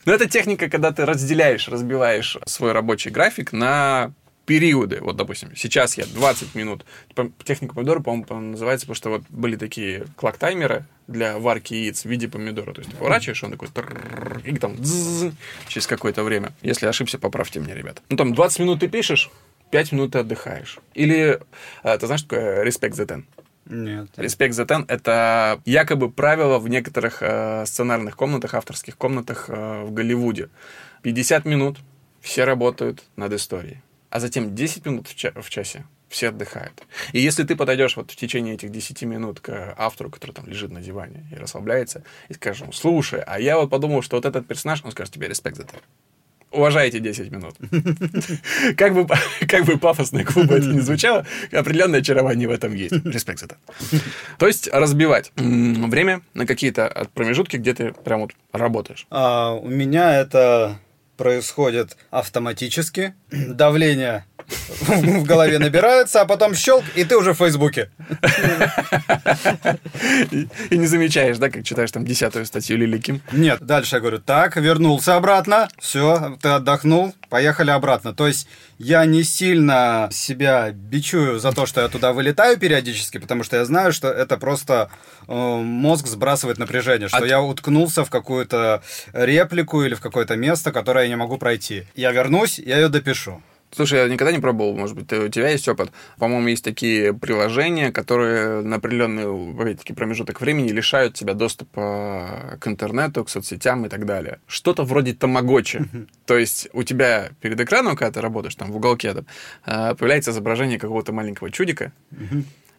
Ну, 0.06 0.12
это 0.12 0.28
техника, 0.28 0.70
когда 0.70 0.92
ты 0.92 1.04
разделяешь, 1.04 1.68
разбиваешь 1.68 2.38
свой 2.46 2.72
рабочий 2.72 3.10
график 3.10 3.52
на 3.52 4.12
периоды. 4.46 5.00
Вот, 5.00 5.16
допустим, 5.16 5.54
сейчас 5.56 5.96
я 5.96 6.04
20 6.06 6.54
минут. 6.54 6.84
Техника 7.44 7.74
помидора, 7.74 8.00
по-моему, 8.00 8.24
по- 8.24 8.38
называется, 8.38 8.86
потому 8.86 8.96
что 8.96 9.10
вот 9.10 9.22
были 9.30 9.56
такие 9.56 10.06
клок-таймеры 10.16 10.84
для 11.06 11.38
варки 11.38 11.74
яиц 11.74 12.02
в 12.02 12.06
виде 12.06 12.28
помидора. 12.28 12.72
То 12.74 12.80
есть 12.80 12.90
ты 12.90 12.96
поворачиваешь, 12.96 13.42
он 13.44 13.52
такой... 13.52 13.68
И 14.44 14.56
там 14.56 14.76
через 15.68 15.86
какое-то 15.86 16.22
время. 16.22 16.52
Если 16.62 16.86
ошибся, 16.86 17.18
поправьте 17.18 17.60
меня, 17.60 17.74
ребят. 17.74 18.02
Ну, 18.08 18.16
там 18.16 18.34
20 18.34 18.58
минут 18.60 18.80
ты 18.80 18.88
пишешь, 18.88 19.30
5 19.70 19.92
минут 19.92 20.12
ты 20.12 20.18
отдыхаешь. 20.18 20.78
Или, 20.94 21.40
ты 21.82 22.06
знаешь, 22.06 22.22
такое 22.22 22.64
respect 22.64 22.92
the 22.92 23.06
ten? 23.06 23.24
Нет. 23.66 24.08
Respect 24.16 24.50
the 24.50 24.66
Ten— 24.66 24.84
это 24.88 25.58
якобы 25.64 26.10
правило 26.10 26.58
в 26.58 26.68
некоторых 26.68 27.22
э, 27.22 27.64
сценарных 27.66 28.14
комнатах, 28.14 28.52
авторских 28.52 28.98
комнатах 28.98 29.46
э, 29.48 29.84
в 29.84 29.90
Голливуде. 29.92 30.50
50 31.00 31.46
минут 31.46 31.78
все 32.20 32.44
работают 32.44 33.04
над 33.16 33.32
историей, 33.32 33.80
а 34.14 34.20
затем 34.20 34.54
10 34.54 34.86
минут 34.86 35.08
в, 35.08 35.16
ча- 35.16 35.32
в 35.34 35.50
часе 35.50 35.84
все 36.08 36.28
отдыхают. 36.28 36.84
И 37.12 37.18
если 37.18 37.42
ты 37.42 37.56
подойдешь 37.56 37.96
вот 37.96 38.12
в 38.12 38.16
течение 38.16 38.54
этих 38.54 38.70
10 38.70 39.02
минут 39.02 39.40
к 39.40 39.74
автору, 39.76 40.08
который 40.08 40.30
там 40.30 40.46
лежит 40.46 40.70
на 40.70 40.80
диване 40.80 41.26
и 41.32 41.34
расслабляется, 41.34 42.04
и 42.28 42.34
скажешь 42.34 42.62
ему, 42.62 42.70
слушай, 42.72 43.20
а 43.26 43.40
я 43.40 43.58
вот 43.58 43.70
подумал, 43.70 44.02
что 44.02 44.14
вот 44.14 44.24
этот 44.24 44.46
персонаж, 44.46 44.84
он 44.84 44.92
скажет 44.92 45.12
тебе 45.12 45.26
respect 45.26 45.56
the 45.56 45.66
ten. 45.66 45.80
Уважайте 46.52 47.00
10 47.00 47.32
минут. 47.32 47.56
Как 48.76 48.94
бы, 48.94 49.08
как 49.48 49.64
бы 49.64 49.78
пафосно 49.78 50.20
и 50.20 50.22
глупо 50.22 50.52
это 50.52 50.66
не 50.68 50.78
звучало, 50.78 51.26
определенное 51.50 51.98
очарование 51.98 52.46
в 52.46 52.52
этом 52.52 52.72
есть. 52.72 52.94
Респект 53.04 53.40
за 53.40 53.46
это. 53.46 53.56
То 54.38 54.46
есть 54.46 54.68
разбивать 54.72 55.32
время 55.34 56.20
на 56.34 56.46
какие-то 56.46 57.08
промежутки, 57.14 57.56
где 57.56 57.74
ты 57.74 57.92
прям 57.92 58.20
вот 58.20 58.30
работаешь. 58.52 59.08
А, 59.10 59.54
у 59.54 59.68
меня 59.68 60.14
это 60.20 60.78
происходит 61.16 61.96
автоматически. 62.10 63.14
Давление 63.30 64.24
в 64.80 65.24
голове 65.24 65.58
набирается, 65.58 66.20
а 66.20 66.26
потом 66.26 66.54
щелк, 66.54 66.84
и 66.94 67.04
ты 67.04 67.16
уже 67.16 67.32
в 67.32 67.38
Фейсбуке. 67.38 67.90
И, 70.30 70.48
и 70.70 70.76
не 70.76 70.86
замечаешь, 70.86 71.38
да, 71.38 71.50
как 71.50 71.64
читаешь 71.64 71.90
там 71.90 72.04
десятую 72.04 72.46
статью 72.46 72.76
Лили 72.76 72.98
Ким. 72.98 73.22
Нет, 73.32 73.60
дальше 73.62 73.96
я 73.96 74.00
говорю, 74.00 74.18
так, 74.18 74.56
вернулся 74.56 75.16
обратно, 75.16 75.68
все, 75.78 76.36
ты 76.40 76.48
отдохнул, 76.48 77.14
поехали 77.34 77.72
обратно. 77.72 78.14
То 78.14 78.28
есть 78.28 78.46
я 78.78 79.04
не 79.06 79.24
сильно 79.24 80.08
себя 80.12 80.70
бичую 80.70 81.40
за 81.40 81.50
то, 81.50 81.66
что 81.66 81.80
я 81.80 81.88
туда 81.88 82.12
вылетаю 82.12 82.56
периодически, 82.58 83.18
потому 83.18 83.42
что 83.42 83.56
я 83.56 83.64
знаю, 83.64 83.92
что 83.92 84.06
это 84.06 84.36
просто 84.36 84.88
э, 85.26 85.32
мозг 85.34 86.06
сбрасывает 86.06 86.58
напряжение, 86.58 87.08
что 87.08 87.18
А 87.18 87.26
я 87.26 87.42
уткнулся 87.42 88.04
в 88.04 88.10
какую-то 88.10 88.84
реплику 89.12 89.82
или 89.82 89.94
в 89.94 90.00
какое-то 90.00 90.36
место, 90.36 90.70
которое 90.70 91.06
я 91.06 91.08
не 91.08 91.16
могу 91.16 91.36
пройти. 91.36 91.88
Я 91.96 92.12
вернусь, 92.12 92.60
я 92.60 92.76
ее 92.78 92.88
допишу. 92.88 93.42
Слушай, 93.74 94.00
я 94.00 94.08
никогда 94.08 94.32
не 94.32 94.38
пробовал, 94.38 94.76
может 94.76 94.96
быть, 94.96 95.12
у 95.12 95.28
тебя 95.28 95.48
есть 95.48 95.68
опыт. 95.68 95.90
По-моему, 96.18 96.48
есть 96.48 96.64
такие 96.64 97.12
приложения, 97.12 97.90
которые 97.90 98.62
на 98.62 98.76
определенный, 98.76 99.24
опять-таки, 99.60 99.92
промежуток 99.92 100.40
времени 100.40 100.68
лишают 100.68 101.14
тебя 101.14 101.34
доступа 101.34 102.56
к 102.60 102.68
интернету, 102.68 103.24
к 103.24 103.30
соцсетям 103.30 103.84
и 103.86 103.88
так 103.88 104.06
далее. 104.06 104.38
Что-то 104.46 104.84
вроде 104.84 105.12
тамагочи. 105.12 105.84
То 106.26 106.38
есть 106.38 106.68
у 106.72 106.82
тебя 106.84 107.30
перед 107.40 107.60
экраном, 107.60 107.96
когда 107.96 108.12
ты 108.12 108.20
работаешь, 108.20 108.54
там 108.54 108.70
в 108.70 108.76
уголке, 108.76 109.12
там, 109.12 109.26
появляется 109.96 110.30
изображение 110.30 110.78
какого-то 110.78 111.12
маленького 111.12 111.50
чудика, 111.50 111.92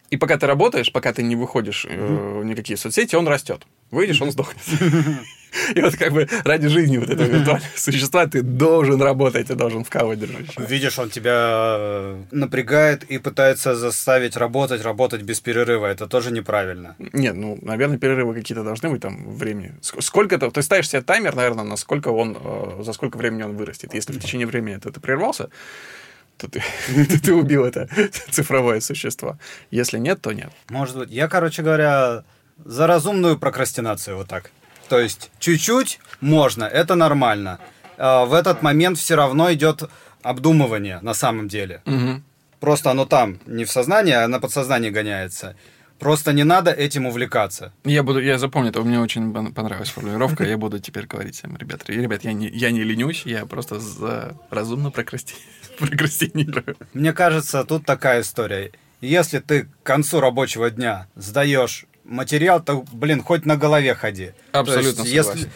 и 0.10 0.18
пока 0.18 0.38
ты 0.38 0.46
работаешь, 0.48 0.92
пока 0.92 1.14
ты 1.14 1.24
не 1.24 1.36
выходишь 1.36 1.86
э, 1.90 2.40
в 2.42 2.44
никакие 2.46 2.78
соцсети, 2.78 3.16
он 3.16 3.28
растет. 3.28 3.66
Выйдешь, 3.92 4.22
он 4.22 4.32
сдохнет. 4.32 4.64
И 5.74 5.80
вот 5.82 5.96
как 5.96 6.12
бы 6.12 6.28
ради 6.44 6.68
жизни 6.68 6.98
вот 6.98 7.10
этого 7.10 7.28
виртуального 7.28 7.62
существа 7.78 8.26
ты 8.28 8.42
должен 8.42 9.02
работать, 9.02 9.48
ты 9.48 9.56
должен 9.56 9.84
вкалывать 9.86 10.20
держать. 10.20 10.48
Видишь, 10.70 11.00
он 11.00 11.10
тебя 11.10 11.76
э, 11.80 12.24
напрягает 12.32 13.04
и 13.06 13.20
пытается 13.20 13.74
заставить 13.76 14.36
работать, 14.36 14.84
работать 14.84 15.22
без 15.22 15.40
перерыва. 15.40 15.86
Это 15.88 16.08
тоже 16.08 16.32
неправильно. 16.32 16.96
Нет, 17.14 17.36
ну, 17.36 17.58
наверное, 17.62 17.98
перерывы 17.98 18.34
какие-то 18.34 18.64
должны 18.64 18.90
быть 18.90 19.02
там 19.02 19.34
времени. 19.38 19.72
Ск- 19.82 20.02
Сколько 20.02 20.38
то 20.38 20.52
Ты 20.52 20.62
ставишь 20.62 20.90
себе 20.90 21.02
таймер, 21.02 21.36
наверное, 21.36 21.64
на 21.64 21.78
сколько 21.78 22.10
он, 22.10 22.38
э, 22.38 22.84
за 22.84 22.92
сколько 22.94 23.18
времени 23.18 23.44
он 23.44 23.56
вырастет. 23.56 23.94
Если 23.94 24.12
в 24.12 24.20
течение 24.20 24.48
времени 24.48 24.76
это 24.76 24.92
ты 24.92 25.00
прервался, 25.00 25.50
то 26.38 26.48
ты, 26.48 26.64
то 27.08 27.22
ты 27.24 27.34
убил 27.34 27.66
это 27.66 27.88
цифровое 28.30 28.80
существо. 28.82 29.38
Если 29.72 29.98
нет, 29.98 30.22
то 30.22 30.34
нет. 30.34 30.52
Может 30.70 30.98
быть. 30.98 31.10
Я, 31.12 31.28
короче 31.28 31.62
говоря, 31.62 32.24
за 32.64 32.88
разумную 32.88 33.38
прокрастинацию 33.38 34.18
вот 34.18 34.28
так. 34.28 34.52
То 34.90 35.00
есть 35.00 35.32
чуть-чуть 35.40 36.00
можно, 36.22 36.64
это 36.64 36.96
нормально. 36.96 37.60
А 37.98 38.26
в 38.26 38.34
этот 38.34 38.62
момент 38.62 38.98
все 38.98 39.16
равно 39.16 39.52
идет 39.54 39.90
обдумывание 40.22 41.00
на 41.02 41.14
самом 41.14 41.48
деле. 41.48 41.82
Мгм. 41.86 42.24
Просто 42.60 42.92
оно 42.92 43.06
там, 43.06 43.40
не 43.46 43.66
в 43.66 43.72
сознании, 43.72 44.14
а 44.14 44.28
на 44.28 44.40
подсознании 44.40 44.90
гоняется. 44.90 45.56
Просто 46.00 46.34
не 46.34 46.44
надо 46.44 46.72
этим 46.72 47.06
увлекаться. 47.06 47.72
Я 47.86 48.04
буду, 48.04 48.20
я 48.20 48.38
запомню, 48.38 48.70
это 48.70 48.82
мне 48.82 49.00
очень 49.00 49.32
пон- 49.32 49.54
понравилась 49.54 49.90
формулировка. 49.90 50.44
Я 50.44 50.58
буду 50.58 50.80
теперь 50.80 51.08
говорить 51.08 51.36
всем, 51.36 51.56
ребят, 51.58 51.90
ребят, 51.90 52.24
я 52.24 52.34
не, 52.34 52.48
я 52.50 52.72
не 52.72 52.84
ленюсь, 52.84 53.24
я 53.26 53.46
просто 53.46 53.80
за 53.80 54.36
разумно 54.50 54.90
прокрасти- 54.90 55.36
прокрастинирую. 55.80 56.76
Мне 56.94 57.14
кажется, 57.14 57.64
тут 57.64 57.86
такая 57.86 58.22
история. 58.22 58.72
Если 59.02 59.40
ты 59.40 59.64
к 59.64 59.84
концу 59.84 60.20
рабочего 60.20 60.70
дня 60.70 61.08
сдаешь 61.16 61.86
материал, 62.04 62.62
то, 62.62 62.84
блин, 62.92 63.22
хоть 63.24 63.46
на 63.46 63.56
голове 63.58 63.96
ходи. 63.96 64.32
То 64.52 64.60
Абсолютно 64.60 65.04
есть, 65.04 65.26
согласен. 65.28 65.50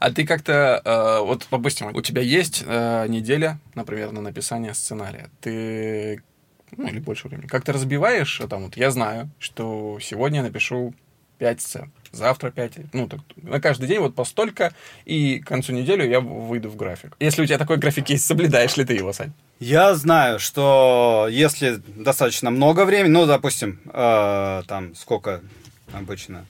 А 0.00 0.12
ты 0.12 0.24
как-то, 0.26 0.80
э, 0.84 1.24
вот, 1.24 1.46
допустим, 1.50 1.88
у 1.94 2.00
тебя 2.02 2.22
есть 2.22 2.62
э, 2.64 3.06
неделя, 3.08 3.58
например, 3.74 4.12
на 4.12 4.20
написание 4.20 4.72
сценария. 4.74 5.28
Ты, 5.40 6.22
ну, 6.76 6.88
или 6.88 6.98
больше 6.98 7.28
времени. 7.28 7.46
Как 7.46 7.64
ты 7.64 7.72
разбиваешь, 7.72 8.40
э, 8.40 8.48
там, 8.48 8.64
вот, 8.64 8.76
я 8.76 8.90
знаю, 8.90 9.30
что 9.38 9.98
сегодня 10.00 10.38
я 10.38 10.42
напишу 10.44 10.94
5 11.38 11.60
сцен, 11.60 11.92
завтра 12.12 12.50
5, 12.50 12.92
ну, 12.92 13.08
так, 13.08 13.20
на 13.36 13.60
каждый 13.60 13.88
день 13.88 14.00
вот 14.00 14.14
по 14.14 14.24
столько, 14.24 14.72
и 15.04 15.40
к 15.40 15.46
концу 15.46 15.72
недели 15.72 16.06
я 16.08 16.20
выйду 16.20 16.68
в 16.68 16.76
график. 16.76 17.16
Если 17.20 17.42
у 17.42 17.46
тебя 17.46 17.58
такой 17.58 17.76
график 17.76 18.08
есть, 18.08 18.26
соблюдаешь 18.26 18.76
ли 18.76 18.84
ты 18.84 18.94
его, 18.94 19.12
Сань? 19.12 19.32
Я 19.60 19.94
знаю, 19.94 20.38
что 20.38 21.28
если 21.30 21.80
достаточно 21.86 22.50
много 22.50 22.84
времени, 22.84 23.12
ну, 23.12 23.26
допустим, 23.26 23.80
э, 23.86 24.62
там 24.66 24.94
сколько 24.94 25.40
обычно? 25.92 26.46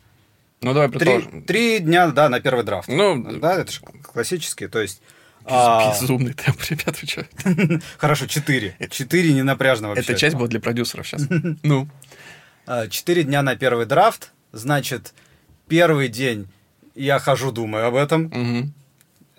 Ну, 0.61 0.73
давай 0.73 0.89
Три, 0.89 0.99
предположим. 0.99 1.43
три 1.43 1.79
дня, 1.79 2.09
да, 2.09 2.29
на 2.29 2.41
первый 2.41 2.65
драфт. 2.65 2.89
Ну, 2.89 3.39
Да, 3.39 3.61
это 3.61 3.71
же 3.73 3.81
классический, 4.03 4.67
то 4.67 4.81
есть... 4.81 5.01
а, 5.51 5.91
Безумный 6.01 6.33
темп, 6.35 6.61
ребят, 6.71 7.01
вы 7.01 7.07
чё? 7.07 7.25
Хорошо, 7.99 8.27
четыре. 8.27 8.77
Четыре 8.91 9.33
не 9.33 9.43
напряжно 9.43 9.89
вообще. 9.89 10.03
Эта 10.13 10.15
часть 10.15 10.37
была 10.37 10.49
для 10.49 10.61
продюсеров 10.61 11.07
сейчас. 11.07 11.27
Ну, 11.63 11.89
А, 12.67 12.87
Четыре 12.89 13.25
дня 13.25 13.43
на 13.43 13.57
первый 13.57 13.87
драфт, 13.87 14.33
значит, 14.53 15.15
первый 15.69 16.09
день 16.09 16.49
я 16.95 17.19
хожу, 17.19 17.53
думаю 17.53 17.87
об 17.87 17.95
этом, 17.95 18.75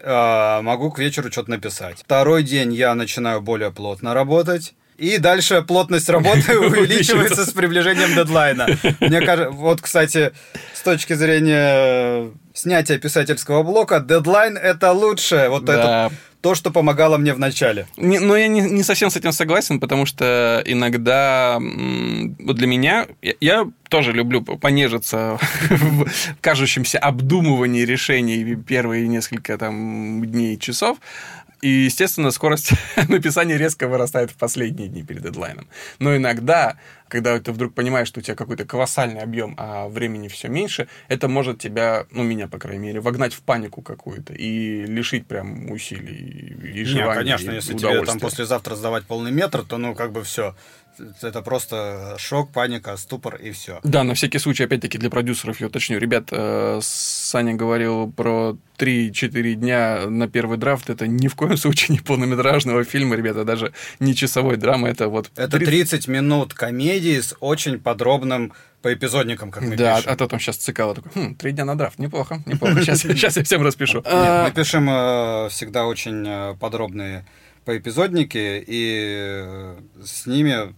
а, 0.02 0.62
могу 0.62 0.91
к 0.91 1.00
вечеру 1.00 1.32
что-то 1.32 1.50
написать. 1.52 2.00
Второй 2.00 2.43
день 2.43 2.74
я 2.74 2.95
начинаю 2.95 3.41
более 3.41 3.72
плотно 3.72 4.13
работать. 4.13 4.74
И 5.00 5.18
дальше 5.18 5.62
плотность 5.62 6.10
работы 6.10 6.60
увеличивается 6.60 7.46
с 7.46 7.52
приближением 7.52 8.16
дедлайна. 8.16 8.68
Мне 9.00 9.22
кажется, 9.22 9.52
вот, 9.52 9.82
кстати, 9.82 10.32
с 10.74 10.82
точки 10.82 11.14
зрения 11.14 12.32
снятия 12.54 12.98
писательского 12.98 13.64
блока, 13.64 14.00
дедлайн 14.02 14.58
это 14.58 14.92
лучше. 14.92 15.48
Вот 15.50 15.66
Да. 15.66 15.74
это 15.74 16.14
то, 16.42 16.56
что 16.56 16.72
помогало 16.72 17.18
мне 17.18 17.34
в 17.34 17.40
начале. 17.40 17.86
Не, 17.98 18.20
но 18.20 18.38
я 18.38 18.48
не, 18.48 18.62
не 18.62 18.84
совсем 18.84 19.10
с 19.10 19.18
этим 19.18 19.34
согласен, 19.34 19.80
потому 19.80 20.06
что 20.06 20.62
иногда 20.66 21.60
вот 21.60 22.56
для 22.56 22.68
меня 22.68 23.08
я, 23.22 23.34
я 23.42 23.68
тоже 23.90 24.14
люблю 24.14 24.42
понежиться 24.42 25.38
в 25.70 26.06
кажущемся 26.40 26.98
обдумывании 27.00 27.82
решений 27.84 28.56
первые 28.56 29.08
несколько 29.08 29.58
там 29.58 30.26
дней, 30.26 30.58
часов. 30.58 30.98
И, 31.62 31.67
естественно, 31.67 32.32
скорость 32.32 32.72
написания 33.10 33.58
резко 33.58 33.88
вырастает 33.88 34.32
в 34.32 34.36
последние 34.36 34.88
дни 34.88 35.04
перед 35.04 35.24
дедлайном. 35.24 35.67
Но 36.00 36.15
иногда, 36.15 36.78
когда 37.08 37.39
ты 37.39 37.52
вдруг 37.52 37.74
понимаешь, 37.74 38.08
что 38.08 38.19
у 38.19 38.24
тебя 38.24 38.36
какой-то 38.36 38.65
колоссальный 38.65 39.22
объем, 39.22 39.56
а 39.58 39.89
времени 39.89 40.28
все 40.28 40.48
меньше, 40.48 40.88
это 41.08 41.28
может 41.28 41.60
тебя, 41.60 42.06
ну, 42.12 42.24
меня, 42.24 42.48
по 42.48 42.60
крайней 42.60 42.88
мере, 42.88 43.02
вогнать 43.02 43.34
в 43.34 43.41
панику 43.41 43.82
какую-то 43.82 44.34
и 44.34 44.86
лишить 44.86 45.28
прям 45.28 45.69
усилий 45.72 46.56
и 46.74 46.84
желания. 46.86 47.10
Не, 47.10 47.15
конечно, 47.15 47.52
если 47.52 47.74
тебе 47.74 48.06
там 48.06 48.19
послезавтра 48.19 48.76
сдавать 48.76 49.06
полный 49.06 49.32
метр, 49.32 49.63
то, 49.63 49.78
ну, 49.78 49.95
как 49.95 50.12
бы 50.12 50.24
все 50.24 50.56
это 51.21 51.41
просто 51.41 52.15
шок, 52.17 52.52
паника, 52.52 52.97
ступор 52.97 53.36
и 53.36 53.52
все. 53.52 53.80
Да, 53.84 54.04
на 54.04 54.13
всякий 54.13 54.39
случай, 54.39 54.63
опять-таки, 54.63 54.97
для 54.97 55.10
продюсеров 55.10 55.60
я 55.60 55.67
уточню. 55.67 55.99
Ребят, 55.99 56.30
э, 56.32 56.80
Саня 56.82 57.54
говорил 57.56 58.12
про 58.12 58.58
3-4 58.78 59.54
дня 59.56 60.10
на 60.10 60.28
первый 60.28 60.58
драфт. 60.58 60.89
Это 60.89 61.08
ни 61.08 61.28
в 61.28 61.36
коем 61.36 61.58
случае 61.58 61.95
не 61.95 62.02
полнометражного 62.02 62.84
фильма, 62.84 63.15
ребята, 63.15 63.43
даже 63.43 63.73
не 63.99 64.15
часовой 64.15 64.58
драмы. 64.58 64.89
Это 64.89 65.08
вот... 65.08 65.32
Это 65.36 65.58
30, 65.58 65.65
30 65.67 66.08
минут 66.08 66.54
комедии 66.54 67.19
с 67.19 67.36
очень 67.39 67.80
подробным 67.80 68.54
по 68.82 68.93
эпизодникам, 68.93 69.52
как 69.52 69.63
мы 69.63 69.75
да, 69.75 69.97
пишем. 69.97 70.12
а 70.12 70.15
то 70.15 70.28
там 70.28 70.39
сейчас 70.39 70.58
цикало 70.58 70.95
такой, 70.95 71.12
хм, 71.13 71.36
три 71.36 71.52
дня 71.52 71.65
на 71.65 71.78
драфт, 71.78 71.99
неплохо, 71.99 72.41
неплохо, 72.45 72.82
сейчас, 72.82 73.02
сейчас 73.02 73.36
я 73.38 73.43
всем 73.43 73.62
распишу. 73.62 74.04
Нет, 74.06 74.45
мы 74.45 74.52
пишем 74.56 74.89
э, 74.89 75.49
всегда 75.49 75.86
очень 75.86 76.25
э, 76.25 76.56
подробные 76.60 77.25
по 77.69 77.77
эпизодники, 77.77 78.63
и 78.65 79.75
с 80.03 80.25
ними 80.25 80.73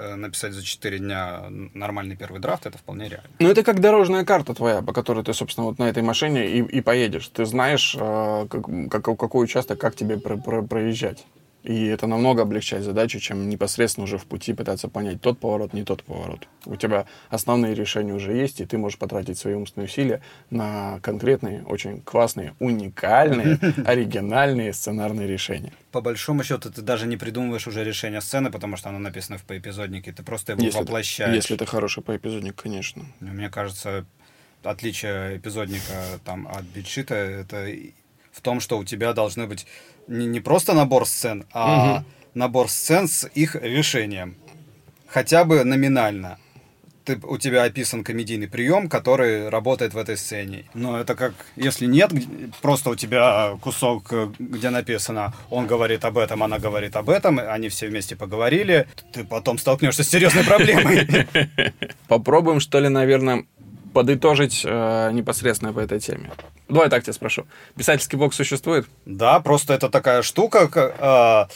Э, 0.00 0.14
написать 0.14 0.52
за 0.52 0.62
4 0.62 0.98
дня 0.98 1.46
нормальный 1.74 2.14
первый 2.14 2.40
драфт, 2.40 2.66
это 2.66 2.78
вполне 2.78 3.08
реально. 3.08 3.28
Ну, 3.40 3.48
это 3.48 3.64
как 3.64 3.80
дорожная 3.80 4.24
карта 4.24 4.54
твоя, 4.54 4.80
по 4.80 4.92
которой 4.92 5.24
ты, 5.24 5.34
собственно, 5.34 5.66
вот 5.66 5.80
на 5.80 5.88
этой 5.88 6.04
машине 6.04 6.46
и, 6.46 6.62
и 6.62 6.80
поедешь. 6.80 7.26
Ты 7.28 7.44
знаешь, 7.46 7.96
э, 7.98 8.46
как, 8.48 8.64
как, 8.90 9.18
какой 9.18 9.44
участок, 9.44 9.80
как 9.80 9.96
тебе 9.96 10.16
про, 10.16 10.36
про, 10.36 10.62
проезжать. 10.62 11.26
И 11.68 11.84
это 11.84 12.06
намного 12.06 12.42
облегчает 12.42 12.82
задачу, 12.82 13.20
чем 13.20 13.50
непосредственно 13.50 14.04
уже 14.04 14.16
в 14.16 14.24
пути 14.24 14.54
пытаться 14.54 14.88
понять 14.88 15.20
тот 15.20 15.38
поворот, 15.38 15.74
не 15.74 15.84
тот 15.84 16.02
поворот. 16.02 16.48
У 16.64 16.76
тебя 16.76 17.04
основные 17.28 17.74
решения 17.74 18.14
уже 18.14 18.32
есть, 18.32 18.62
и 18.62 18.64
ты 18.64 18.78
можешь 18.78 18.98
потратить 18.98 19.38
свои 19.38 19.52
умственные 19.52 19.84
усилия 19.84 20.22
на 20.48 20.98
конкретные, 21.02 21.62
очень 21.64 22.00
классные, 22.00 22.54
уникальные, 22.58 23.58
оригинальные 23.84 24.72
сценарные 24.72 25.28
решения. 25.28 25.74
По 25.92 26.00
большому 26.00 26.42
счету, 26.42 26.70
ты 26.70 26.80
даже 26.80 27.06
не 27.06 27.18
придумываешь 27.18 27.66
уже 27.66 27.84
решение 27.84 28.22
сцены, 28.22 28.50
потому 28.50 28.78
что 28.78 28.88
оно 28.88 28.98
написано 28.98 29.36
в 29.36 29.42
поэпизоднике, 29.42 30.10
ты 30.12 30.22
просто 30.22 30.52
его 30.52 30.62
если 30.62 30.78
воплощаешь. 30.78 31.34
если 31.34 31.54
это 31.54 31.66
хороший 31.66 32.02
поэпизодник, 32.02 32.54
конечно. 32.54 33.04
Мне 33.20 33.50
кажется, 33.50 34.06
отличие 34.62 35.36
эпизодника 35.36 36.18
там, 36.24 36.48
от 36.48 36.64
битшита, 36.64 37.14
это 37.14 37.68
в 38.32 38.40
том, 38.40 38.60
что 38.60 38.78
у 38.78 38.84
тебя 38.84 39.12
должны 39.12 39.46
быть 39.46 39.66
не, 40.08 40.26
не 40.26 40.40
просто 40.40 40.74
набор 40.74 41.06
сцен, 41.06 41.44
а 41.52 41.96
угу. 41.96 42.04
набор 42.34 42.68
сцен 42.68 43.06
с 43.08 43.28
их 43.28 43.54
решением. 43.54 44.36
Хотя 45.06 45.44
бы 45.44 45.64
номинально. 45.64 46.38
Ты, 47.04 47.18
у 47.22 47.38
тебя 47.38 47.62
описан 47.62 48.04
комедийный 48.04 48.48
прием, 48.48 48.90
который 48.90 49.48
работает 49.48 49.94
в 49.94 49.96
этой 49.98 50.18
сцене. 50.18 50.66
Но 50.74 51.00
это 51.00 51.14
как, 51.14 51.32
если 51.56 51.86
нет, 51.86 52.12
просто 52.60 52.90
у 52.90 52.96
тебя 52.96 53.56
кусок, 53.62 54.12
где 54.38 54.68
написано, 54.68 55.32
он 55.48 55.66
говорит 55.66 56.04
об 56.04 56.18
этом, 56.18 56.42
она 56.42 56.58
говорит 56.58 56.96
об 56.96 57.08
этом, 57.08 57.38
они 57.38 57.70
все 57.70 57.86
вместе 57.86 58.14
поговорили, 58.14 58.86
ты 59.10 59.24
потом 59.24 59.56
столкнешься 59.56 60.04
с 60.04 60.10
серьезной 60.10 60.44
проблемой. 60.44 61.26
Попробуем, 62.08 62.60
что 62.60 62.78
ли, 62.78 62.90
наверное, 62.90 63.46
подытожить 63.92 64.62
э, 64.64 65.10
непосредственно 65.12 65.72
по 65.72 65.80
этой 65.80 66.00
теме. 66.00 66.30
Давай 66.68 66.88
так 66.88 67.02
тебя 67.02 67.12
спрошу. 67.12 67.46
Писательский 67.76 68.16
блог 68.18 68.34
существует? 68.34 68.86
Да, 69.06 69.40
просто 69.40 69.74
это 69.74 69.88
такая 69.88 70.22
штука. 70.22 71.48
Э, 71.50 71.52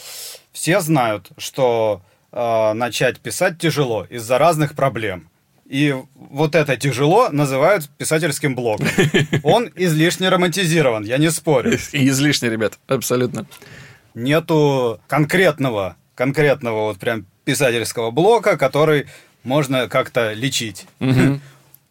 все 0.52 0.80
знают, 0.80 1.28
что 1.38 2.02
э, 2.32 2.72
начать 2.72 3.20
писать 3.20 3.58
тяжело 3.58 4.06
из-за 4.08 4.38
разных 4.38 4.74
проблем. 4.74 5.28
И 5.66 5.94
вот 6.14 6.54
это 6.54 6.76
тяжело 6.76 7.30
называют 7.30 7.88
писательским 7.96 8.54
блогом. 8.54 8.88
Он 9.42 9.70
излишне 9.74 10.28
романтизирован, 10.28 11.04
я 11.04 11.18
не 11.18 11.30
спорю. 11.30 11.78
И 11.92 12.08
излишне, 12.08 12.50
ребят, 12.50 12.78
абсолютно. 12.88 13.46
Нету 14.14 15.00
конкретного, 15.06 15.96
конкретного 16.14 16.88
вот 16.88 16.98
прям 16.98 17.24
писательского 17.44 18.10
блока, 18.10 18.58
который 18.58 19.06
можно 19.44 19.88
как-то 19.88 20.32
лечить. 20.32 20.86
Угу. 21.00 21.40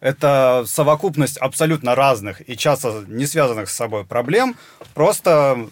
Это 0.02 0.64
совокупность 0.66 1.36
абсолютно 1.38 1.94
разных 1.94 2.46
и 2.48 2.56
часто 2.56 3.04
не 3.06 3.24
связанных 3.24 3.70
с 3.70 3.74
собой 3.74 4.04
проблем, 4.04 4.56
просто 4.94 5.68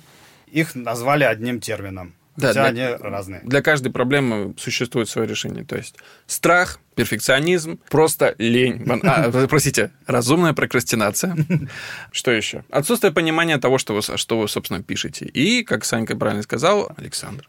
их 0.47 0.77
назвали 0.77 1.25
одним 1.25 1.61
термином. 1.61 2.15
Да, 2.37 2.49
хотя 2.49 2.71
для, 2.71 2.87
они 2.87 3.03
разные. 3.03 3.41
Для 3.43 3.61
каждой 3.61 3.91
проблемы 3.91 4.55
существует 4.57 5.09
свое 5.09 5.27
решение. 5.27 5.65
То 5.65 5.77
есть 5.77 5.97
страх, 6.29 6.79
перфекционизм, 6.95 7.81
просто 7.91 8.37
лень. 8.39 8.87
А, 9.03 9.47
простите, 9.49 9.91
разумная 10.07 10.53
прокрастинация. 10.53 11.37
Что 12.13 12.31
еще? 12.31 12.65
Отсутствие 12.71 13.13
понимания 13.13 13.59
того, 13.59 13.79
что 13.79 13.95
вы, 13.95 14.03
что 14.03 14.39
вы, 14.39 14.49
собственно, 14.49 14.81
пишете. 14.81 15.27
И, 15.27 15.65
как 15.65 15.85
Санька 15.85 16.17
правильно 16.17 16.45
сказал, 16.45 16.93
Александр. 16.97 17.49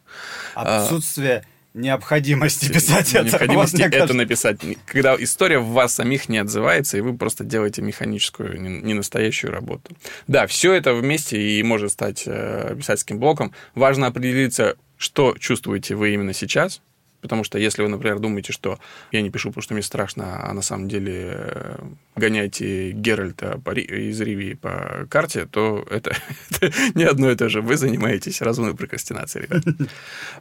Отсутствие 0.55 1.45
необходимости 1.73 2.71
писать 2.71 3.13
это. 3.13 3.25
Необходимости 3.25 3.81
вот, 3.81 3.93
это 3.93 4.13
написать. 4.13 4.59
Когда 4.85 5.15
история 5.17 5.59
в 5.59 5.67
вас 5.67 5.95
самих 5.95 6.29
не 6.29 6.37
отзывается, 6.37 6.97
и 6.97 7.01
вы 7.01 7.15
просто 7.15 7.43
делаете 7.43 7.81
механическую, 7.81 8.59
не 8.61 8.93
настоящую 8.93 9.51
работу. 9.51 9.95
Да, 10.27 10.47
все 10.47 10.73
это 10.73 10.93
вместе 10.93 11.41
и 11.41 11.63
может 11.63 11.91
стать 11.91 12.23
э, 12.25 12.75
писательским 12.77 13.19
блоком. 13.19 13.53
Важно 13.75 14.07
определиться, 14.07 14.75
что 14.97 15.35
чувствуете 15.39 15.95
вы 15.95 16.13
именно 16.13 16.33
сейчас, 16.33 16.81
Потому 17.21 17.43
что 17.43 17.57
если 17.57 17.83
вы, 17.83 17.89
например, 17.89 18.19
думаете, 18.19 18.53
что 18.53 18.79
я 19.11 19.21
не 19.21 19.29
пишу, 19.29 19.49
потому 19.49 19.63
что 19.63 19.73
мне 19.73 19.83
страшно, 19.83 20.39
а 20.43 20.53
на 20.53 20.61
самом 20.61 20.87
деле 20.87 21.31
э, 21.33 21.79
гоняете 22.15 22.91
Геральта 22.91 23.61
из 23.75 24.19
Ривии 24.21 24.53
по 24.53 25.07
карте, 25.09 25.45
то 25.45 25.85
это, 25.89 26.15
это 26.49 26.71
не 26.95 27.03
одно 27.03 27.31
и 27.31 27.35
то 27.35 27.49
же. 27.49 27.61
Вы 27.61 27.77
занимаетесь 27.77 28.41
разумной 28.41 28.75
прокрастинацией, 28.75 29.45
ребят. 29.45 29.63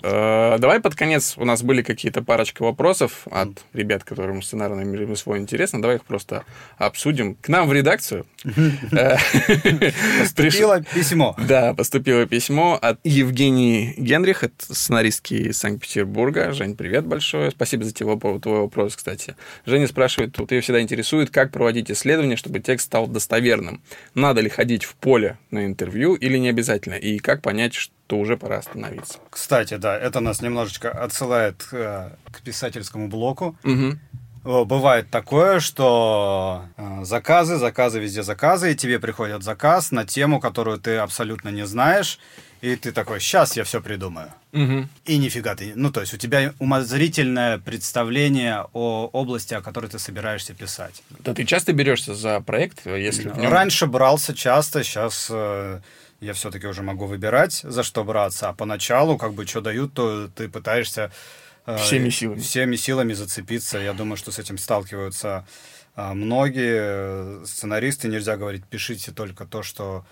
Э, 0.03 0.57
давай 0.59 0.81
под 0.81 0.95
конец. 0.95 1.35
У 1.37 1.45
нас 1.45 1.62
были 1.62 1.83
какие-то 1.83 2.23
парочка 2.23 2.62
вопросов 2.62 3.27
от 3.31 3.51
ребят, 3.73 4.05
которым 4.05 4.43
сценарное 4.43 4.85
ремесло 4.85 5.37
интересно. 5.37 5.83
Давай 5.83 5.97
их 5.97 6.05
просто 6.05 6.45
обсудим. 6.79 7.35
К 7.35 7.49
нам 7.49 7.69
в 7.69 7.73
редакцию 7.73 8.27
Поступило 10.20 10.83
письмо. 10.83 11.37
Да, 11.46 11.74
поступило 11.74 12.26
письмо 12.26 12.79
от 12.81 12.98
Евгении 13.05 13.94
Генрих, 13.98 14.44
это 14.44 14.74
сценаристки 14.74 15.35
из 15.35 15.59
Санкт-Петербурга. 15.59 16.53
Жень, 16.53 16.74
привет 16.76 17.07
большое. 17.07 17.50
Спасибо 17.50 17.85
за 17.85 17.92
твой, 17.92 18.16
вопрос, 18.16 18.96
кстати. 18.96 19.37
Женя 19.66 19.87
спрашивает, 19.88 20.38
вот 20.38 20.53
ее 20.53 20.62
всегда 20.62 20.81
интересует, 20.81 21.31
как 21.31 21.53
проводить 21.53 21.90
исследование, 21.90 22.37
чтобы 22.37 22.61
текст 22.61 22.87
стал 22.87 23.07
достоверным. 23.07 23.83
Надо 24.14 24.40
ли 24.40 24.48
ходить 24.48 24.85
в 24.85 24.94
поле 24.94 25.38
на 25.50 25.66
интервью 25.66 26.14
или 26.14 26.38
не 26.38 26.48
обязательно? 26.48 26.94
И 26.94 27.18
как 27.18 27.42
понять, 27.42 27.74
что 27.74 28.18
уже 28.18 28.37
пора 28.37 28.59
остановиться? 28.59 29.18
Кстати, 29.29 29.76
да, 29.76 29.98
это 29.98 30.20
нас 30.20 30.40
немножечко 30.40 30.90
отсылает 30.90 31.68
э, 31.72 32.11
к 32.31 32.42
писательскому 32.42 33.09
блоку. 33.09 33.57
Угу. 33.64 33.98
Бывает 34.42 35.11
такое, 35.11 35.61
что 35.61 36.64
э, 36.79 37.05
заказы, 37.05 37.59
заказы, 37.59 38.00
везде 38.00 38.22
заказы, 38.22 38.72
и 38.72 38.74
тебе 38.74 38.98
приходит 38.98 39.42
заказ 39.42 39.90
на 39.90 40.07
тему, 40.07 40.40
которую 40.40 40.79
ты 40.79 40.96
абсолютно 40.96 41.50
не 41.50 41.66
знаешь, 41.66 42.18
и 42.62 42.74
ты 42.76 42.92
такой, 42.92 43.20
сейчас 43.20 43.57
я 43.57 43.64
все 43.64 43.83
придумаю. 43.83 44.33
Угу. 44.53 44.88
И 45.05 45.18
нифига 45.18 45.55
ты... 45.55 45.72
Ну, 45.74 45.92
то 45.92 46.00
есть 46.00 46.14
у 46.14 46.16
тебя 46.16 46.55
умозрительное 46.59 47.59
представление 47.59 48.66
о 48.72 49.11
области, 49.12 49.53
о 49.53 49.61
которой 49.61 49.88
ты 49.88 49.98
собираешься 49.98 50.55
писать. 50.55 51.03
Да 51.18 51.35
ты 51.35 51.44
часто 51.44 51.74
берешься 51.74 52.14
за 52.14 52.40
проект, 52.40 52.87
если 52.87 53.29
в 53.29 53.38
нем... 53.38 53.53
Раньше 53.53 53.87
брался 53.87 54.35
часто, 54.35 54.85
сейчас 54.85 55.29
э, 55.31 55.81
я 56.20 56.33
все-таки 56.33 56.66
уже 56.66 56.83
могу 56.83 57.05
выбирать, 57.05 57.61
за 57.62 57.83
что 57.83 58.05
браться. 58.05 58.48
А 58.48 58.53
поначалу, 58.55 59.18
как 59.18 59.35
бы, 59.35 59.46
что 59.46 59.61
дают, 59.61 59.92
то 59.92 60.29
ты 60.29 60.48
пытаешься... 60.48 61.12
Э, 61.66 61.77
всеми 61.77 62.11
силами. 62.11 62.38
Всеми 62.40 62.77
силами 62.77 63.12
зацепиться. 63.12 63.79
Я 63.79 63.92
думаю, 63.92 64.16
что 64.16 64.33
с 64.33 64.38
этим 64.38 64.59
сталкиваются 64.59 65.46
э, 65.96 66.12
многие 66.12 67.44
сценаристы. 67.44 68.09
Нельзя 68.09 68.37
говорить, 68.37 68.64
пишите 68.64 69.12
только 69.12 69.44
то, 69.44 69.62
что 69.62 70.05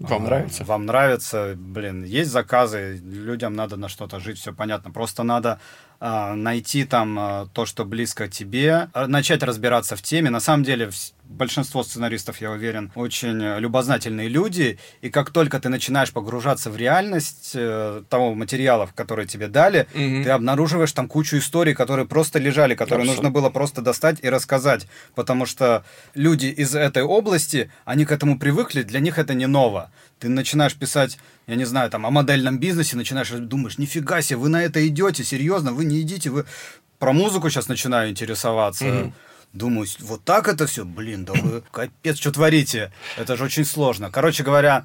вам 0.00 0.24
нравится? 0.24 0.64
Вам 0.64 0.86
нравится, 0.86 1.54
блин, 1.56 2.04
есть 2.04 2.30
заказы, 2.30 2.98
людям 3.02 3.54
надо 3.54 3.76
на 3.76 3.88
что-то 3.88 4.18
жить, 4.18 4.38
все 4.38 4.54
понятно. 4.54 4.90
Просто 4.90 5.22
надо 5.22 5.50
э, 5.50 5.89
найти 6.00 6.84
там 6.84 7.18
э, 7.18 7.46
то, 7.52 7.66
что 7.66 7.84
близко 7.84 8.26
тебе, 8.26 8.88
начать 8.94 9.42
разбираться 9.42 9.96
в 9.96 10.02
теме. 10.02 10.30
На 10.30 10.40
самом 10.40 10.64
деле 10.64 10.90
большинство 11.30 11.82
сценаристов, 11.82 12.40
я 12.40 12.50
уверен, 12.50 12.90
очень 12.94 13.58
любознательные 13.58 14.28
люди, 14.28 14.78
и 15.00 15.10
как 15.10 15.30
только 15.30 15.60
ты 15.60 15.68
начинаешь 15.68 16.12
погружаться 16.12 16.70
в 16.70 16.76
реальность 16.76 17.52
э, 17.54 18.02
того 18.08 18.34
материала, 18.34 18.90
который 18.94 19.26
тебе 19.26 19.46
дали, 19.48 19.86
угу. 19.94 20.24
ты 20.24 20.30
обнаруживаешь 20.30 20.92
там 20.92 21.08
кучу 21.08 21.38
историй, 21.38 21.74
которые 21.74 22.06
просто 22.06 22.38
лежали, 22.38 22.74
которые 22.74 23.04
Абсолютно. 23.04 23.28
нужно 23.28 23.40
было 23.40 23.50
просто 23.50 23.80
достать 23.80 24.18
и 24.22 24.28
рассказать, 24.28 24.86
потому 25.14 25.46
что 25.46 25.84
люди 26.14 26.46
из 26.46 26.74
этой 26.74 27.02
области, 27.02 27.70
они 27.84 28.04
к 28.04 28.12
этому 28.12 28.38
привыкли, 28.38 28.82
для 28.82 29.00
них 29.00 29.18
это 29.18 29.34
не 29.34 29.46
ново. 29.46 29.90
Ты 30.18 30.28
начинаешь 30.28 30.74
писать, 30.74 31.18
я 31.50 31.56
не 31.56 31.64
знаю, 31.64 31.90
там, 31.90 32.06
о 32.06 32.10
модельном 32.10 32.60
бизнесе, 32.60 32.96
начинаешь 32.96 33.30
думаешь, 33.30 33.76
нифига 33.76 34.22
себе, 34.22 34.36
вы 34.38 34.48
на 34.48 34.62
это 34.62 34.86
идете, 34.86 35.24
серьезно, 35.24 35.72
вы 35.72 35.84
не 35.84 36.00
идите, 36.00 36.30
вы 36.30 36.46
про 37.00 37.12
музыку 37.12 37.50
сейчас 37.50 37.66
начинаю 37.66 38.10
интересоваться. 38.10 38.84
Mm-hmm. 38.84 39.12
Думаю, 39.52 39.88
вот 39.98 40.22
так 40.22 40.46
это 40.46 40.68
все, 40.68 40.84
блин, 40.84 41.24
да 41.24 41.32
вы 41.32 41.62
капец, 41.72 42.18
что 42.18 42.30
творите. 42.30 42.92
Это 43.16 43.36
же 43.36 43.42
очень 43.42 43.64
сложно. 43.64 44.12
Короче 44.12 44.44
говоря, 44.44 44.84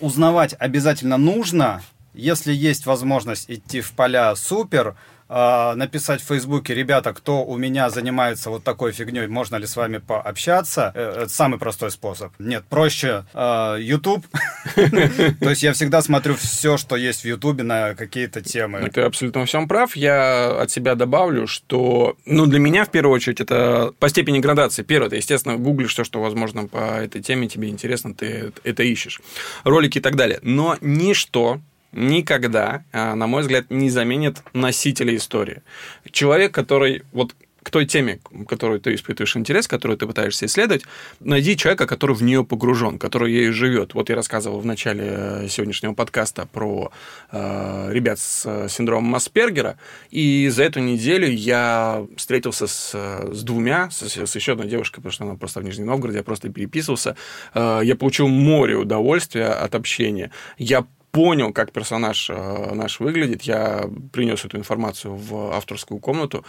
узнавать 0.00 0.54
обязательно 0.58 1.16
нужно. 1.16 1.82
Если 2.12 2.52
есть 2.52 2.84
возможность 2.84 3.50
идти 3.50 3.80
в 3.80 3.92
поля, 3.92 4.36
супер. 4.36 4.96
А, 5.34 5.74
написать 5.76 6.20
в 6.20 6.26
Фейсбуке, 6.26 6.74
ребята, 6.74 7.14
кто 7.14 7.42
у 7.42 7.56
меня 7.56 7.88
занимается 7.88 8.50
вот 8.50 8.64
такой 8.64 8.92
фигней, 8.92 9.26
можно 9.28 9.56
ли 9.56 9.66
с 9.66 9.76
вами 9.76 9.96
пообщаться? 9.96 10.92
Э, 10.94 11.22
это 11.22 11.28
самый 11.30 11.58
простой 11.58 11.90
способ. 11.90 12.32
Нет, 12.38 12.64
проще 12.68 13.24
а, 13.32 13.76
YouTube. 13.78 14.26
То 14.74 15.48
есть 15.48 15.62
я 15.62 15.72
всегда 15.72 16.02
смотрю 16.02 16.34
все, 16.34 16.76
что 16.76 16.96
есть 16.96 17.22
в 17.22 17.24
YouTube 17.24 17.62
на 17.62 17.94
какие-то 17.94 18.42
темы. 18.42 18.90
Ты 18.90 19.00
абсолютно 19.00 19.40
во 19.40 19.46
всем 19.46 19.68
прав. 19.68 19.96
Я 19.96 20.60
от 20.60 20.70
себя 20.70 20.96
добавлю, 20.96 21.46
что, 21.46 22.14
ну, 22.26 22.44
для 22.44 22.58
меня, 22.58 22.84
в 22.84 22.90
первую 22.90 23.14
очередь, 23.14 23.40
это 23.40 23.94
по 23.98 24.10
степени 24.10 24.38
градации. 24.38 24.82
Первое, 24.82 25.08
ты, 25.08 25.16
естественно, 25.16 25.56
гуглишь 25.56 25.92
все, 25.92 26.04
что 26.04 26.20
возможно 26.20 26.66
по 26.66 27.00
этой 27.00 27.22
теме, 27.22 27.48
тебе 27.48 27.70
интересно, 27.70 28.12
ты 28.12 28.52
это 28.64 28.82
ищешь. 28.82 29.22
Ролики 29.64 29.96
и 29.96 30.02
так 30.02 30.14
далее. 30.14 30.40
Но 30.42 30.76
ничто 30.82 31.62
никогда, 31.92 32.84
а, 32.92 33.14
на 33.14 33.26
мой 33.26 33.42
взгляд, 33.42 33.70
не 33.70 33.90
заменит 33.90 34.42
носителя 34.52 35.14
истории. 35.16 35.62
Человек, 36.10 36.52
который 36.52 37.02
вот 37.12 37.34
к 37.62 37.70
той 37.70 37.86
теме, 37.86 38.18
которую 38.48 38.80
ты 38.80 38.94
испытываешь 38.94 39.36
интерес, 39.36 39.68
которую 39.68 39.96
ты 39.96 40.06
пытаешься 40.06 40.46
исследовать, 40.46 40.82
найди 41.20 41.56
человека, 41.56 41.86
который 41.86 42.16
в 42.16 42.22
нее 42.22 42.44
погружен, 42.44 42.98
который 42.98 43.32
ею 43.32 43.52
живет. 43.52 43.94
Вот 43.94 44.08
я 44.10 44.16
рассказывал 44.16 44.58
в 44.58 44.66
начале 44.66 45.04
э, 45.06 45.48
сегодняшнего 45.48 45.94
подкаста 45.94 46.46
про 46.46 46.90
э, 47.30 47.90
ребят 47.92 48.18
с 48.18 48.42
э, 48.46 48.68
синдромом 48.68 49.14
Аспергера, 49.14 49.78
и 50.10 50.48
за 50.48 50.64
эту 50.64 50.80
неделю 50.80 51.30
я 51.30 52.04
встретился 52.16 52.66
с, 52.66 52.90
э, 52.94 53.30
с 53.32 53.42
двумя, 53.42 53.90
с, 53.90 54.02
с 54.02 54.34
еще 54.34 54.52
одной 54.52 54.66
девушкой, 54.66 54.96
потому 54.96 55.12
что 55.12 55.24
она 55.24 55.34
просто 55.36 55.60
в 55.60 55.64
Нижнем 55.64 55.86
Новгороде, 55.86 56.18
я 56.18 56.24
просто 56.24 56.48
переписывался. 56.48 57.16
Э, 57.54 57.80
я 57.84 57.94
получил 57.94 58.26
море 58.26 58.74
удовольствия 58.74 59.46
от 59.46 59.74
общения. 59.76 60.32
Я 60.58 60.84
понял, 61.12 61.52
как 61.52 61.72
персонаж 61.72 62.30
э, 62.30 62.74
наш 62.74 63.00
выглядит, 63.00 63.42
я 63.42 63.88
принес 64.12 64.44
эту 64.44 64.56
информацию 64.56 65.14
в 65.14 65.52
авторскую 65.52 66.00
комнату. 66.00 66.44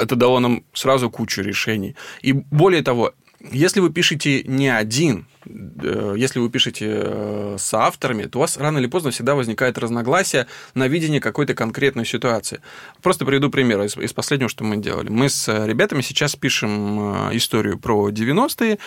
Это 0.00 0.16
дало 0.16 0.40
нам 0.40 0.64
сразу 0.72 1.08
кучу 1.08 1.42
решений. 1.42 1.94
И 2.20 2.32
более 2.32 2.82
того, 2.82 3.12
если 3.52 3.80
вы 3.80 3.90
пишете 3.90 4.42
не 4.42 4.68
один, 4.68 5.26
если 6.16 6.38
вы 6.38 6.50
пишете 6.50 6.86
э, 6.88 7.56
с 7.58 7.74
авторами, 7.74 8.24
то 8.24 8.38
у 8.38 8.40
вас 8.40 8.56
рано 8.56 8.78
или 8.78 8.86
поздно 8.86 9.10
всегда 9.10 9.34
возникает 9.34 9.78
разногласие 9.78 10.46
на 10.74 10.88
видение 10.88 11.20
какой-то 11.20 11.54
конкретной 11.54 12.04
ситуации. 12.04 12.60
Просто 13.02 13.24
приведу 13.24 13.50
пример 13.50 13.82
из, 13.82 13.96
из 13.96 14.12
последнего, 14.12 14.48
что 14.48 14.64
мы 14.64 14.76
делали. 14.76 15.08
Мы 15.08 15.28
с 15.28 15.48
ребятами 15.66 16.02
сейчас 16.02 16.36
пишем 16.36 17.30
э, 17.30 17.36
историю 17.36 17.78
про 17.78 18.10
90-е, 18.10 18.78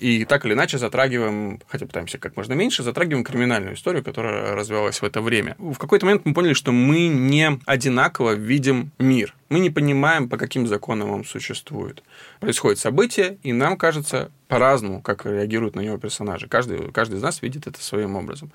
и 0.00 0.24
так 0.24 0.44
или 0.44 0.52
иначе 0.52 0.78
затрагиваем, 0.78 1.60
хотя 1.68 1.86
пытаемся 1.86 2.18
как 2.18 2.36
можно 2.36 2.52
меньше, 2.52 2.82
затрагиваем 2.82 3.24
криминальную 3.24 3.74
историю, 3.74 4.04
которая 4.04 4.54
развивалась 4.54 5.00
в 5.00 5.04
это 5.04 5.20
время. 5.20 5.56
В 5.58 5.76
какой-то 5.78 6.06
момент 6.06 6.22
мы 6.24 6.34
поняли, 6.34 6.54
что 6.54 6.72
мы 6.72 7.08
не 7.08 7.58
одинаково 7.66 8.32
видим 8.32 8.90
мир. 8.98 9.34
Мы 9.48 9.60
не 9.60 9.70
понимаем, 9.70 10.28
по 10.28 10.36
каким 10.36 10.66
законам 10.66 11.10
он 11.10 11.24
существует. 11.24 12.02
Происходит 12.40 12.78
событие, 12.78 13.38
и 13.42 13.52
нам 13.52 13.76
кажется, 13.76 14.30
по-разному, 14.48 15.02
как 15.02 15.26
реагируют 15.26 15.74
на 15.74 15.80
него 15.80 15.98
персонажи. 15.98 16.48
Каждый, 16.48 16.92
каждый 16.92 17.18
из 17.18 17.22
нас 17.22 17.42
видит 17.42 17.66
это 17.66 17.82
своим 17.82 18.16
образом. 18.16 18.52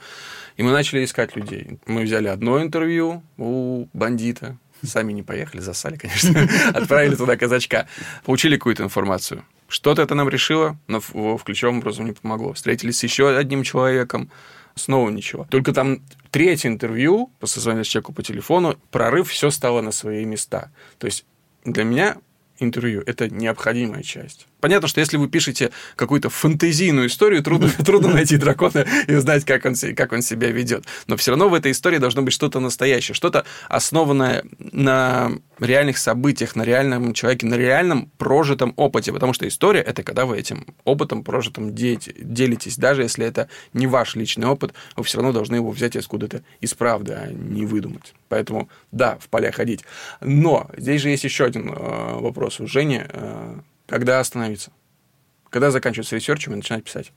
И 0.57 0.63
мы 0.63 0.71
начали 0.71 1.03
искать 1.03 1.35
людей. 1.35 1.79
Мы 1.85 2.03
взяли 2.03 2.27
одно 2.27 2.61
интервью 2.61 3.23
у 3.37 3.87
бандита, 3.93 4.57
сами 4.83 5.13
не 5.13 5.23
поехали, 5.23 5.61
засали, 5.61 5.97
конечно, 5.97 6.47
отправили 6.73 7.15
туда 7.15 7.37
казачка, 7.37 7.87
получили 8.23 8.57
какую-то 8.57 8.83
информацию. 8.83 9.43
Что-то 9.67 10.01
это 10.01 10.15
нам 10.15 10.27
решило, 10.27 10.77
но 10.87 10.99
в 10.99 11.43
ключевом 11.43 11.79
образом 11.79 12.05
не 12.05 12.13
помогло. 12.13 12.53
Встретились 12.53 12.97
с 12.99 13.03
еще 13.03 13.37
одним 13.37 13.63
человеком, 13.63 14.29
снова 14.75 15.09
ничего. 15.09 15.47
Только 15.49 15.73
там 15.73 16.01
третье 16.29 16.69
интервью, 16.69 17.31
созвонились 17.43 17.87
человеку 17.87 18.13
по 18.13 18.23
телефону, 18.23 18.77
прорыв, 18.91 19.29
все 19.29 19.49
стало 19.49 19.81
на 19.81 19.91
свои 19.91 20.25
места. 20.25 20.71
То 20.97 21.05
есть 21.05 21.25
для 21.63 21.83
меня 21.83 22.17
интервью– 22.59 23.03
это 23.05 23.29
необходимая 23.29 24.03
часть. 24.03 24.47
Понятно, 24.61 24.87
что 24.87 24.99
если 24.99 25.17
вы 25.17 25.27
пишете 25.27 25.71
какую-то 25.95 26.29
фантазийную 26.29 27.07
историю, 27.07 27.43
трудно, 27.43 27.69
трудно 27.85 28.09
найти 28.09 28.37
дракона 28.37 28.85
и 29.07 29.15
узнать, 29.15 29.43
как 29.43 29.65
он, 29.65 29.75
как 29.95 30.13
он 30.13 30.21
себя 30.21 30.49
ведет. 30.51 30.85
Но 31.07 31.17
все 31.17 31.31
равно 31.31 31.49
в 31.49 31.53
этой 31.53 31.71
истории 31.71 31.97
должно 31.97 32.21
быть 32.21 32.33
что-то 32.33 32.59
настоящее, 32.59 33.15
что-то 33.15 33.45
основанное 33.67 34.45
на 34.59 35.31
реальных 35.59 35.97
событиях, 35.97 36.55
на 36.55 36.63
реальном 36.63 37.13
человеке, 37.13 37.47
на 37.47 37.55
реальном 37.55 38.11
прожитом 38.17 38.73
опыте. 38.77 39.11
Потому 39.11 39.33
что 39.33 39.47
история– 39.47 39.81
это 39.81 40.03
когда 40.03 40.25
вы 40.25 40.37
этим 40.37 40.65
опытом 40.83 41.23
прожитым 41.23 41.73
делитесь. 41.73 42.77
Даже 42.77 43.01
если 43.01 43.25
это 43.25 43.49
не 43.73 43.87
ваш 43.87 44.15
личный 44.15 44.47
опыт, 44.47 44.73
вы 44.95 45.03
все 45.03 45.17
равно 45.17 45.33
должны 45.33 45.55
его 45.55 45.71
взять 45.71 45.95
откуда-то 45.95 46.43
из 46.59 46.73
правды, 46.73 47.13
а 47.13 47.31
не 47.31 47.65
выдумать. 47.65 48.13
Поэтому, 48.29 48.69
да, 48.91 49.17
в 49.19 49.27
поля 49.27 49.51
ходить. 49.51 49.83
Но 50.21 50.69
здесь 50.77 51.01
же 51.01 51.09
есть 51.09 51.23
еще 51.23 51.45
один 51.45 51.69
э, 51.69 52.19
вопрос 52.19 52.59
у 52.59 52.67
Жени 52.67 53.01
э, 53.03 53.59
когда 53.91 54.21
остановиться? 54.21 54.71
Когда 55.49 55.69
заканчивать 55.69 56.07
с 56.07 56.13
ресерчем 56.13 56.53
и 56.53 56.55
начинать 56.55 56.85
писать? 56.85 57.11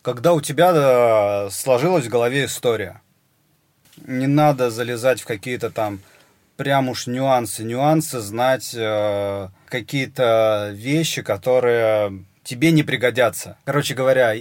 Когда 0.00 0.32
у 0.32 0.40
тебя 0.40 1.48
сложилась 1.50 2.06
в 2.06 2.08
голове 2.08 2.44
история. 2.44 3.02
Не 3.96 4.28
надо 4.28 4.70
залезать 4.70 5.20
в 5.20 5.26
какие-то 5.26 5.70
там 5.70 5.98
прям 6.56 6.88
уж 6.88 7.08
нюансы. 7.08 7.64
Нюансы 7.64 8.20
знать 8.20 8.72
э, 8.76 9.48
какие-то 9.66 10.70
вещи, 10.72 11.22
которые 11.22 12.24
тебе 12.44 12.70
не 12.70 12.84
пригодятся. 12.84 13.56
Короче 13.64 13.94
говоря, 13.94 14.36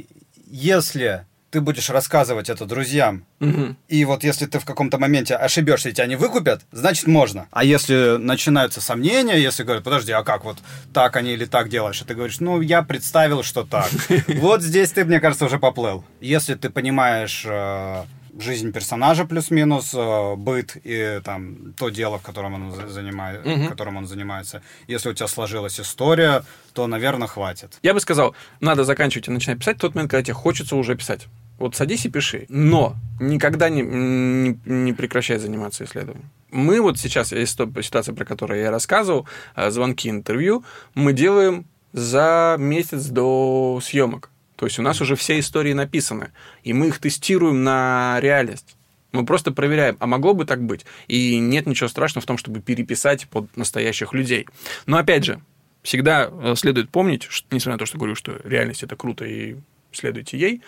если 0.45 1.25
ты 1.51 1.61
будешь 1.61 1.89
рассказывать 1.89 2.49
это 2.49 2.65
друзьям, 2.65 3.25
угу. 3.39 3.75
и 3.89 4.05
вот 4.05 4.23
если 4.23 4.45
ты 4.45 4.57
в 4.59 4.65
каком-то 4.65 4.97
моменте 4.97 5.35
ошибешься 5.35 5.89
и 5.89 5.93
тебя 5.93 6.07
не 6.07 6.15
выкупят, 6.15 6.61
значит 6.71 7.07
можно. 7.07 7.47
А 7.51 7.63
если 7.63 8.17
начинаются 8.17 8.81
сомнения, 8.81 9.37
если 9.37 9.63
говорят, 9.63 9.83
подожди, 9.83 10.13
а 10.13 10.23
как 10.23 10.45
вот 10.45 10.57
так 10.93 11.15
они 11.17 11.33
или 11.33 11.45
так 11.45 11.69
делаешь, 11.69 12.01
и 12.01 12.05
ты 12.05 12.15
говоришь, 12.15 12.39
ну 12.39 12.61
я 12.61 12.81
представил, 12.81 13.43
что 13.43 13.63
так. 13.63 13.89
Вот 14.27 14.61
здесь 14.63 14.91
ты, 14.91 15.03
мне 15.05 15.19
кажется, 15.19 15.45
уже 15.45 15.59
поплыл. 15.59 16.03
Если 16.21 16.55
ты 16.55 16.69
понимаешь 16.69 17.43
э, 17.45 18.03
жизнь 18.39 18.71
персонажа 18.71 19.25
плюс-минус, 19.25 19.93
э, 19.93 20.35
быт 20.35 20.77
и 20.83 21.21
там 21.23 21.73
то 21.77 21.89
дело, 21.89 22.17
в 22.19 22.21
котором 22.21 22.53
он, 22.53 22.89
занимает, 22.89 23.45
угу. 23.45 23.67
которым 23.67 23.97
он 23.97 24.07
занимается. 24.07 24.61
Если 24.87 25.09
у 25.09 25.13
тебя 25.13 25.27
сложилась 25.27 25.79
история, 25.79 26.43
то, 26.73 26.87
наверное, 26.87 27.27
хватит. 27.27 27.77
Я 27.83 27.93
бы 27.93 27.99
сказал, 27.99 28.35
надо 28.59 28.83
заканчивать 28.83 29.27
и 29.27 29.31
начинать 29.31 29.59
писать 29.59 29.77
в 29.77 29.81
тот 29.81 29.95
момент, 29.95 30.11
когда 30.11 30.23
тебе 30.23 30.33
хочется 30.33 30.75
уже 30.75 30.95
писать. 30.95 31.27
Вот 31.57 31.75
садись 31.75 32.05
и 32.05 32.09
пиши. 32.09 32.45
Но 32.49 32.95
никогда 33.19 33.69
не, 33.69 33.81
не, 33.81 34.59
не 34.65 34.93
прекращай 34.93 35.37
заниматься 35.37 35.83
исследованием. 35.83 36.29
Мы 36.49 36.81
вот 36.81 36.97
сейчас, 36.97 37.31
есть 37.31 37.51
ситуация, 37.81 38.15
про 38.15 38.25
которую 38.25 38.61
я 38.61 38.71
рассказывал, 38.71 39.27
э, 39.55 39.69
звонки, 39.69 40.09
интервью, 40.09 40.63
мы 40.95 41.13
делаем 41.13 41.65
за 41.93 42.55
месяц 42.57 43.05
до 43.05 43.79
съемок. 43.83 44.29
То 44.61 44.67
есть 44.67 44.77
у 44.77 44.83
нас 44.83 45.01
уже 45.01 45.15
все 45.15 45.39
истории 45.39 45.73
написаны, 45.73 46.29
и 46.61 46.71
мы 46.71 46.89
их 46.89 46.99
тестируем 46.99 47.63
на 47.63 48.19
реальность. 48.21 48.77
Мы 49.11 49.25
просто 49.25 49.51
проверяем, 49.51 49.97
а 49.99 50.05
могло 50.05 50.35
бы 50.35 50.45
так 50.45 50.61
быть? 50.61 50.85
И 51.07 51.39
нет 51.39 51.65
ничего 51.65 51.89
страшного 51.89 52.21
в 52.21 52.27
том, 52.27 52.37
чтобы 52.37 52.61
переписать 52.61 53.27
под 53.27 53.57
настоящих 53.57 54.13
людей. 54.13 54.47
Но 54.85 54.97
опять 54.97 55.23
же, 55.23 55.41
всегда 55.81 56.29
э, 56.31 56.53
следует 56.55 56.91
помнить, 56.91 57.23
что, 57.23 57.47
несмотря 57.49 57.73
на 57.73 57.79
то, 57.79 57.87
что 57.87 57.97
говорю, 57.97 58.13
что 58.13 58.39
реальность 58.43 58.83
это 58.83 58.95
круто 58.95 59.25
и 59.25 59.55
следуйте 59.91 60.37
ей, 60.37 60.61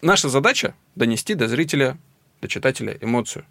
Наша 0.00 0.28
задача– 0.28 0.74
донести 0.94 1.34
до 1.34 1.48
зрителя, 1.48 1.98
до 2.40 2.46
читателя 2.46 2.96
эмоцию. 3.00 3.44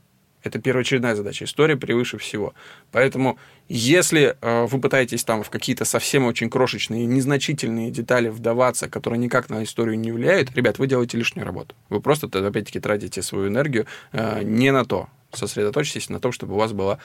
Это 0.44 0.60
первоочередная 0.60 1.16
задача. 1.16 1.46
История 1.46 1.78
превыше 1.78 2.18
всего. 2.18 2.54
Поэтому, 2.92 3.38
если 3.70 4.36
э, 4.42 4.66
вы 4.66 4.80
пытаетесь 4.80 5.24
там 5.24 5.42
в 5.44 5.50
какие-то 5.50 5.86
совсем 5.86 6.26
очень 6.26 6.50
крошечные, 6.50 7.06
незначительные 7.06 7.92
детали 7.92 8.28
вдаваться, 8.28 8.90
которые 8.90 9.20
никак 9.20 9.50
на 9.50 9.64
историю 9.64 9.98
не 9.98 10.12
влияют, 10.12 10.54
ребят, 10.56 10.80
вы 10.80 10.88
делаете 10.88 11.18
лишнюю 11.18 11.46
работу. 11.46 11.76
Вы 11.90 12.02
просто, 12.02 12.28
опять-таки, 12.28 12.80
тратите 12.80 13.22
свою 13.22 13.48
энергию 13.48 13.86
э, 14.12 14.44
не 14.44 14.72
на 14.72 14.86
то. 14.86 15.08
Сосредоточьтесь 15.32 16.10
на 16.10 16.20
том, 16.20 16.32
чтобы 16.32 16.54
у 16.54 16.58
вас 16.58 16.74
была 16.74 17.00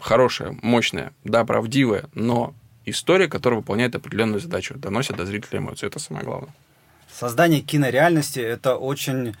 хорошая, 0.00 0.56
мощная, 0.62 1.12
да, 1.24 1.44
правдивая, 1.44 2.04
но 2.14 2.54
история, 2.84 3.28
которая 3.28 3.60
выполняет 3.60 3.96
определенную 3.96 4.40
задачу, 4.40 4.74
доносит 4.74 5.16
до 5.16 5.26
зрителя 5.26 5.58
эмоции. 5.58 5.86
Это 5.86 5.98
самое 5.98 6.24
главное. 6.24 6.54
Создание 7.10 7.60
кинореальности– 7.60 8.40
это 8.40 8.76
очень 8.76 9.34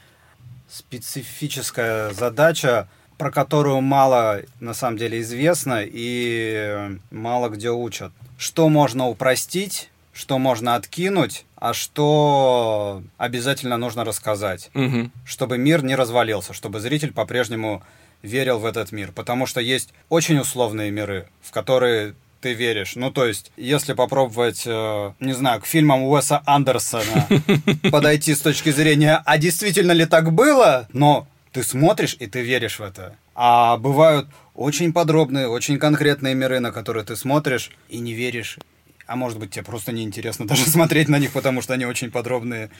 специфическая 0.68 2.12
задача, 2.12 2.88
про 3.18 3.30
которую 3.30 3.80
мало 3.80 4.42
на 4.60 4.74
самом 4.74 4.98
деле 4.98 5.20
известно 5.20 5.82
и 5.84 6.98
мало 7.10 7.48
где 7.48 7.70
учат. 7.70 8.12
Что 8.38 8.68
можно 8.68 9.08
упростить, 9.08 9.90
что 10.12 10.38
можно 10.38 10.76
откинуть, 10.76 11.44
а 11.56 11.72
что 11.74 13.02
обязательно 13.18 13.76
нужно 13.76 14.04
рассказать, 14.04 14.70
угу. 14.74 15.10
чтобы 15.24 15.58
мир 15.58 15.82
не 15.82 15.96
развалился, 15.96 16.52
чтобы 16.52 16.80
зритель 16.80 17.12
по-прежнему 17.12 17.82
верил 18.22 18.58
в 18.58 18.66
этот 18.66 18.92
мир. 18.92 19.12
Потому 19.12 19.46
что 19.46 19.60
есть 19.60 19.92
очень 20.08 20.38
условные 20.38 20.90
миры, 20.90 21.26
в 21.42 21.50
которые 21.50 22.14
ты 22.40 22.52
веришь. 22.52 22.94
Ну, 22.94 23.10
то 23.10 23.24
есть, 23.26 23.50
если 23.56 23.94
попробовать, 23.94 24.64
э, 24.66 25.12
не 25.18 25.32
знаю, 25.32 25.62
к 25.62 25.66
фильмам 25.66 26.02
Уэса 26.02 26.42
Андерсона 26.44 27.26
подойти 27.90 28.34
с 28.34 28.40
точки 28.40 28.70
зрения, 28.70 29.22
а 29.24 29.38
действительно 29.38 29.92
ли 29.92 30.04
так 30.04 30.30
было, 30.30 30.86
но 30.92 31.26
ты 31.54 31.62
смотришь 31.62 32.16
и 32.18 32.26
ты 32.26 32.42
веришь 32.42 32.80
в 32.80 32.82
это. 32.82 33.16
А 33.36 33.76
бывают 33.76 34.26
очень 34.54 34.92
подробные, 34.92 35.46
очень 35.46 35.78
конкретные 35.78 36.34
миры, 36.34 36.58
на 36.58 36.72
которые 36.72 37.04
ты 37.04 37.14
смотришь 37.14 37.70
и 37.88 38.00
не 38.00 38.12
веришь. 38.12 38.58
А 39.06 39.14
может 39.14 39.38
быть, 39.38 39.52
тебе 39.52 39.64
просто 39.64 39.92
неинтересно 39.92 40.46
даже 40.48 40.66
смотреть 40.66 41.08
на 41.08 41.18
них, 41.18 41.30
потому 41.30 41.62
что 41.62 41.72
они 41.72 41.86
очень 41.86 42.10
подробные. 42.10 42.70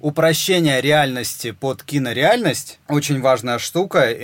Упрощение 0.00 0.80
реальности 0.80 1.50
под 1.50 1.82
кинореальность 1.82 2.80
очень 2.88 3.20
важная 3.20 3.58
штука. 3.58 4.10
И 4.10 4.22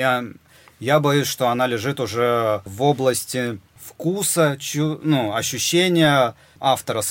я 0.80 1.00
боюсь, 1.00 1.26
что 1.26 1.48
она 1.48 1.66
лежит 1.66 2.00
уже 2.00 2.62
в 2.64 2.82
области 2.82 3.60
вкуса, 3.78 4.56
чу, 4.58 5.00
ну, 5.02 5.34
ощущения 5.34 6.34
автора. 6.60 7.02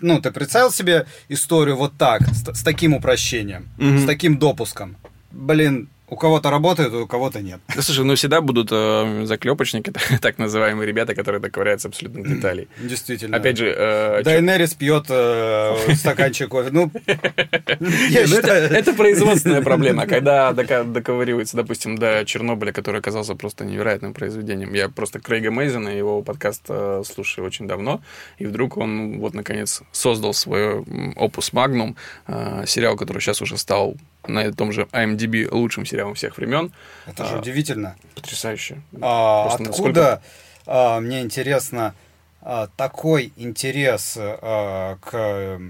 Ну, 0.00 0.20
ты 0.20 0.32
представил 0.32 0.72
себе 0.72 1.06
историю 1.28 1.76
вот 1.76 1.96
так, 1.96 2.22
с, 2.22 2.42
с 2.42 2.64
таким 2.64 2.94
упрощением, 2.94 3.68
mm-hmm. 3.78 3.98
с 3.98 4.06
таким 4.06 4.38
допуском. 4.38 4.96
Блин, 5.30 5.88
у 6.08 6.16
кого-то 6.16 6.50
работает, 6.50 6.92
у 6.94 7.06
кого-то 7.06 7.40
нет. 7.42 7.60
Да, 7.74 7.82
слушай, 7.82 8.04
ну 8.04 8.14
всегда 8.14 8.40
будут 8.40 8.68
э, 8.70 9.24
заклепочники, 9.24 9.92
так 10.20 10.38
называемые 10.38 10.86
ребята, 10.86 11.14
которые 11.14 11.40
доковыряются 11.40 11.88
абсолютно 11.88 12.22
деталей. 12.22 12.68
Действительно. 12.80 13.36
Опять 13.36 13.56
же... 13.56 13.74
Э, 13.76 14.22
Дайнерис 14.22 14.74
пьет 14.74 15.06
э, 15.08 15.76
стаканчик 15.94 16.48
кофе. 16.48 16.70
Ну, 16.70 16.90
ну 16.94 17.06
это 17.08 18.92
производственная 18.92 19.62
проблема. 19.62 20.06
Когда 20.16 20.52
доковыривается, 20.52 21.56
допустим, 21.56 21.98
до 21.98 22.24
Чернобыля, 22.24 22.72
который 22.72 23.00
оказался 23.00 23.34
просто 23.34 23.64
невероятным 23.64 24.14
произведением. 24.14 24.74
Я 24.74 24.88
просто 24.88 25.18
Крейга 25.18 25.50
Мейзена, 25.50 25.88
его 25.88 26.22
подкаст 26.22 26.62
э, 26.68 27.02
слушаю 27.04 27.44
очень 27.44 27.66
давно, 27.66 28.00
и 28.38 28.46
вдруг 28.46 28.76
он 28.76 29.18
вот, 29.18 29.34
наконец, 29.34 29.82
создал 29.90 30.34
свой 30.34 30.84
опус 31.16 31.52
Magnum, 31.52 31.96
э, 32.28 32.64
сериал, 32.66 32.96
который 32.96 33.20
сейчас 33.20 33.42
уже 33.42 33.58
стал 33.58 33.96
на 34.28 34.52
том 34.52 34.72
же 34.72 34.82
IMDb 34.92 35.48
лучшим 35.50 35.86
сериалом 35.86 36.14
всех 36.14 36.36
времен. 36.36 36.72
Это 37.06 37.24
же 37.24 37.36
а, 37.36 37.38
удивительно. 37.38 37.96
Потрясающе. 38.14 38.82
А, 39.00 39.46
откуда, 39.46 39.68
насколько... 39.68 40.22
а, 40.66 41.00
мне 41.00 41.20
интересно, 41.22 41.94
а, 42.42 42.68
такой 42.76 43.32
интерес 43.36 44.16
а, 44.18 44.96
к 45.00 45.60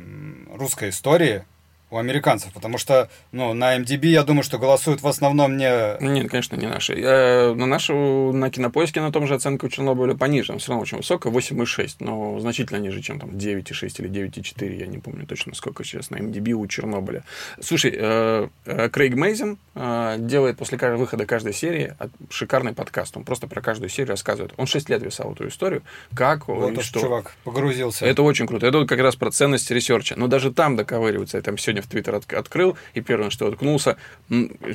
русской 0.57 0.91
истории– 0.91 1.45
у 1.91 1.99
американцев, 1.99 2.53
потому 2.53 2.79
что, 2.79 3.09
ну, 3.33 3.53
на 3.55 3.77
MDB, 3.79 4.07
я 4.09 4.25
думаю, 4.25 4.43
что 4.43 4.59
голосуют 4.59 5.03
в 5.03 5.07
основном 5.07 5.57
не... 5.57 5.97
Нет, 6.01 6.31
конечно, 6.31 6.57
не 6.57 6.67
наши. 6.67 6.99
Я, 6.99 7.55
на 7.55 7.67
нашу, 7.67 8.33
на 8.33 8.51
кинопоиске 8.51 9.01
на 9.01 9.13
том 9.13 9.27
же 9.27 9.35
оценка 9.35 9.67
у 9.67 9.69
Чернобыля 9.69 10.15
пониже, 10.15 10.53
она 10.53 10.59
все 10.59 10.71
равно 10.71 10.83
очень 10.83 10.99
высокая, 10.99 11.33
8,6, 11.33 11.97
но 12.01 12.39
значительно 12.41 12.79
ниже, 12.79 13.03
чем 13.03 13.21
там 13.21 13.31
9,6 13.31 13.95
или 13.99 14.29
9,4, 14.29 14.77
я 14.77 14.87
не 14.87 14.99
помню 14.99 15.27
точно, 15.27 15.55
сколько 15.55 15.85
сейчас 15.85 16.11
на 16.11 16.17
MDB 16.17 16.53
у 16.53 16.67
Чернобыля. 16.67 17.23
Слушай, 17.61 17.95
э, 17.97 18.49
э, 18.65 18.89
Крейг 18.89 19.15
Мейзен 19.15 19.59
э, 19.75 20.17
делает 20.19 20.59
после 20.59 20.77
выхода 20.97 21.25
каждой 21.27 21.53
серии 21.53 21.95
шикарный 22.31 22.73
подкаст, 22.73 23.17
он 23.17 23.25
просто 23.25 23.47
про 23.47 23.61
каждую 23.61 23.89
серию 23.89 24.11
рассказывает. 24.11 24.53
Он 24.57 24.67
6 24.67 24.89
лет 24.89 25.03
писал 25.03 25.33
эту 25.33 25.49
историю, 25.49 25.83
как 26.15 26.49
вот 26.49 26.79
и 26.79 26.83
что. 26.83 27.01
чувак 27.01 27.37
погрузился. 27.45 28.07
Это 28.07 28.23
очень 28.23 28.47
круто. 28.47 28.67
Это 28.67 28.79
вот 28.79 28.89
как 28.89 29.01
раз 29.01 29.17
про 29.17 29.31
ценность 29.31 29.71
research 29.71 30.06
а. 30.06 30.15
Но 30.17 30.27
даже 30.27 30.53
там 30.53 30.77
доковыривается, 30.77 31.41
там 31.43 31.59
сегодня 31.59 31.83
в 31.87 31.89
Твиттер 31.89 32.17
от, 32.17 32.33
открыл, 32.33 32.77
и 32.95 33.01
первое, 33.01 33.31
что 33.31 33.47
уткнулся, 33.47 33.97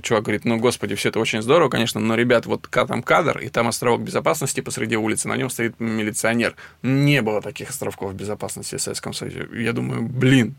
чувак 0.02 0.24
говорит, 0.24 0.46
ну, 0.46 0.58
господи, 0.58 0.96
все 0.96 1.10
это 1.10 1.20
очень 1.20 1.42
здорово, 1.42 1.70
конечно, 1.70 2.00
но, 2.00 2.16
ребят, 2.16 2.46
вот 2.46 2.68
там 2.70 3.04
кадр, 3.04 3.40
и 3.40 3.50
там 3.50 3.68
островок 3.68 4.02
безопасности 4.02 4.62
посреди 4.62 4.96
улицы, 4.96 5.28
на 5.28 5.38
нем 5.38 5.50
стоит 5.50 5.80
милиционер. 5.80 6.56
Не 6.82 7.22
было 7.22 7.42
таких 7.42 7.70
островков 7.70 8.14
безопасности 8.14 8.76
в 8.78 8.82
Советском 8.82 9.14
Союзе. 9.14 9.48
Я 9.54 9.74
думаю, 9.74 10.02
блин, 10.02 10.56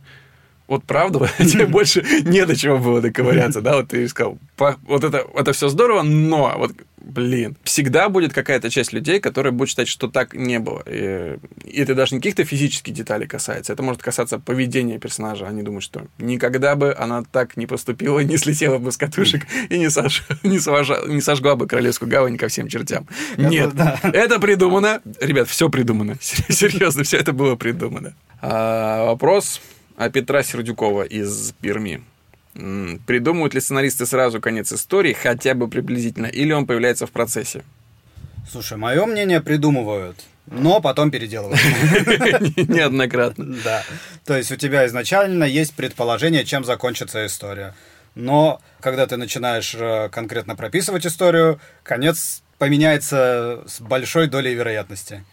вот 0.69 0.85
правда, 0.85 1.31
тебе 1.39 1.67
больше 1.67 2.05
не 2.25 2.45
до 2.47 2.57
чего 2.57 2.79
было 2.79 3.01
доковыряться, 3.01 3.61
да, 3.61 3.77
вот 3.77 3.89
ты 3.89 4.09
сказал, 4.09 4.39
вот 4.57 5.05
это, 5.05 5.27
это 5.35 5.53
все 5.53 5.69
здорово, 5.69 6.03
но 6.03 6.55
вот, 6.57 6.73
блин, 6.97 7.57
всегда 7.65 8.09
будет 8.09 8.33
какая-то 8.33 8.71
часть 8.71 8.93
людей, 8.93 9.21
которая 9.21 9.53
будет 9.53 9.69
считать, 9.69 9.89
что 9.89 10.09
так 10.09 10.35
не 10.35 10.59
было. 10.59 10.83
И, 10.87 11.37
и 11.65 11.81
это 11.81 11.95
даже 11.95 12.15
не 12.15 12.21
каких-то 12.21 12.45
физических 12.45 12.93
деталей 12.95 13.27
касается, 13.27 13.73
это 13.73 13.83
может 13.83 14.03
касаться 14.03 14.39
поведения 14.39 14.99
персонажа. 14.99 15.47
Они 15.47 15.63
думают, 15.63 15.85
что 15.85 16.07
никогда 16.19 16.77
бы 16.77 16.95
она 16.97 17.23
так 17.31 17.57
не 17.57 17.67
поступила, 17.67 18.21
не 18.21 18.37
слетела 18.37 18.79
бы 18.79 18.93
с 18.93 18.97
катушек 18.97 19.47
и 19.69 19.79
не, 19.79 19.91
сож... 19.91 20.23
не, 20.43 20.59
сожгла, 20.59 21.01
не 21.07 21.21
сожгла 21.21 21.57
бы 21.57 21.67
Королевскую 21.67 22.09
гавань 22.09 22.37
ко 22.39 22.49
всем 22.49 22.69
чертям. 22.69 23.07
Нет, 23.37 23.75
это, 23.75 23.99
да. 24.03 24.11
это 24.11 24.39
придумано. 24.39 25.01
Ребят, 25.21 25.49
все 25.49 25.69
придумано. 25.69 26.17
Серьезно, 26.21 27.03
все 27.03 27.19
это 27.19 27.33
было 27.33 27.57
придумано. 27.57 28.15
А, 28.41 29.05
вопрос 29.07 29.61
а 30.05 30.11
Петра 30.11 30.43
Сердюкова 30.43 31.05
из 31.05 31.53
Перми. 31.61 32.03
Придумывают 32.55 33.55
ли 33.55 33.61
сценаристы 33.61 34.05
сразу 34.05 34.41
конец 34.41 34.73
истории, 34.73 35.13
хотя 35.13 35.55
бы 35.55 35.69
приблизительно, 35.69 36.27
или 36.27 36.53
он 36.53 36.67
появляется 36.67 37.07
в 37.07 37.13
процессе? 37.13 37.63
Слушай, 38.51 38.79
мое 38.79 39.07
мнение 39.07 39.41
придумывают, 39.41 40.19
но 40.47 40.81
потом 40.81 41.11
переделывают. 41.11 41.61
Неоднократно. 42.69 43.57
Да. 43.65 43.85
То 44.25 44.37
есть 44.37 44.51
у 44.51 44.57
тебя 44.57 44.87
изначально 44.87 45.45
есть 45.45 45.75
предположение, 45.75 46.45
чем 46.45 46.65
закончится 46.65 47.25
история. 47.25 47.75
Но 48.17 48.61
когда 48.81 49.07
ты 49.07 49.17
начинаешь 49.17 49.75
э, 49.75 50.09
конкретно 50.11 50.57
прописывать 50.57 51.07
историю, 51.07 51.61
конец 51.85 52.42
поменяется 52.63 53.65
с 53.67 53.81
большой 53.81 54.29
долей 54.29 54.55
вероятности. 54.55 55.25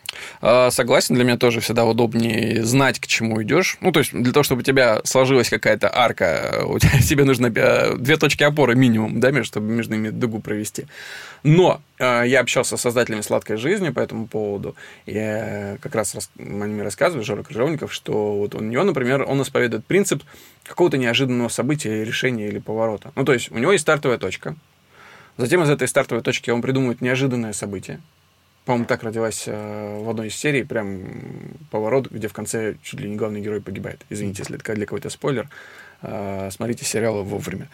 А, 0.42 0.72
согласен, 0.72 1.14
для 1.14 1.24
меня 1.24 1.38
тоже 1.38 1.60
всегда 1.60 1.86
удобнее 1.86 2.64
знать, 2.64 3.00
к 3.00 3.06
чему 3.06 3.44
идешь. 3.44 3.78
Ну, 3.82 3.92
то 3.92 4.00
есть, 4.00 4.14
для 4.14 4.34
того, 4.34 4.42
чтобы 4.42 4.62
у 4.62 4.64
тебя 4.64 5.02
сложилась 5.04 5.48
какая-то 5.48 5.96
арка, 5.96 6.64
у 6.66 6.80
тебя, 6.80 7.00
тебе 7.08 7.26
нужно 7.26 7.54
э, 7.56 7.98
две 7.98 8.18
точки 8.18 8.42
опоры 8.42 8.74
минимум, 8.74 9.20
да, 9.20 9.44
чтобы 9.44 9.68
между 9.68 9.94
ними 9.94 10.10
дугу 10.10 10.40
провести. 10.40 10.88
Но 11.44 11.84
э, 12.00 12.24
я 12.26 12.40
общался 12.40 12.78
с 12.78 12.82
создателями 12.82 13.22
«Сладкой 13.22 13.58
жизни» 13.58 13.90
по 13.90 14.00
этому 14.00 14.26
поводу. 14.26 14.76
Я 15.06 15.78
как 15.84 15.94
раз 15.94 16.16
рас... 16.16 16.32
мне 16.34 16.82
рассказывали, 16.82 17.24
Жора 17.24 17.44
Крыжовников, 17.44 17.94
что 17.94 18.40
вот 18.40 18.56
у 18.56 18.60
него, 18.60 18.84
например, 18.84 19.22
он 19.22 19.40
исповедует 19.44 19.86
принцип 19.86 20.24
какого-то 20.64 20.98
неожиданного 20.98 21.50
события, 21.50 22.04
решения 22.04 22.48
или 22.48 22.58
поворота. 22.58 23.12
Ну, 23.16 23.24
то 23.24 23.34
есть, 23.34 23.52
у 23.52 23.60
него 23.60 23.72
есть 23.72 23.84
стартовая 23.84 24.18
точка, 24.18 24.56
Затем 25.40 25.64
из 25.64 25.70
этой 25.70 25.88
стартовой 25.88 26.22
точки 26.22 26.50
он 26.50 26.62
придумывает 26.62 27.00
неожиданное 27.00 27.54
событие. 27.54 28.02
По-моему, 28.66 28.86
так 28.86 29.04
родилась 29.04 29.46
э, 29.48 30.00
в 30.04 30.10
одной 30.10 30.28
из 30.28 30.36
серий 30.36 30.66
прям 30.66 31.02
поворот, 31.72 32.12
где 32.12 32.28
в 32.28 32.34
конце 32.34 32.76
чуть 32.84 33.00
ли 33.00 33.10
не 33.10 33.16
главный 33.16 33.40
герой 33.40 33.62
погибает. 33.62 34.06
Извините, 34.10 34.42
если 34.42 34.58
это 34.58 34.76
для 34.76 34.86
какой-то 34.86 35.10
спойлер. 35.10 35.48
Э, 36.02 36.50
смотрите 36.52 36.84
сериалы 36.84 37.24
вовремя. 37.24 37.70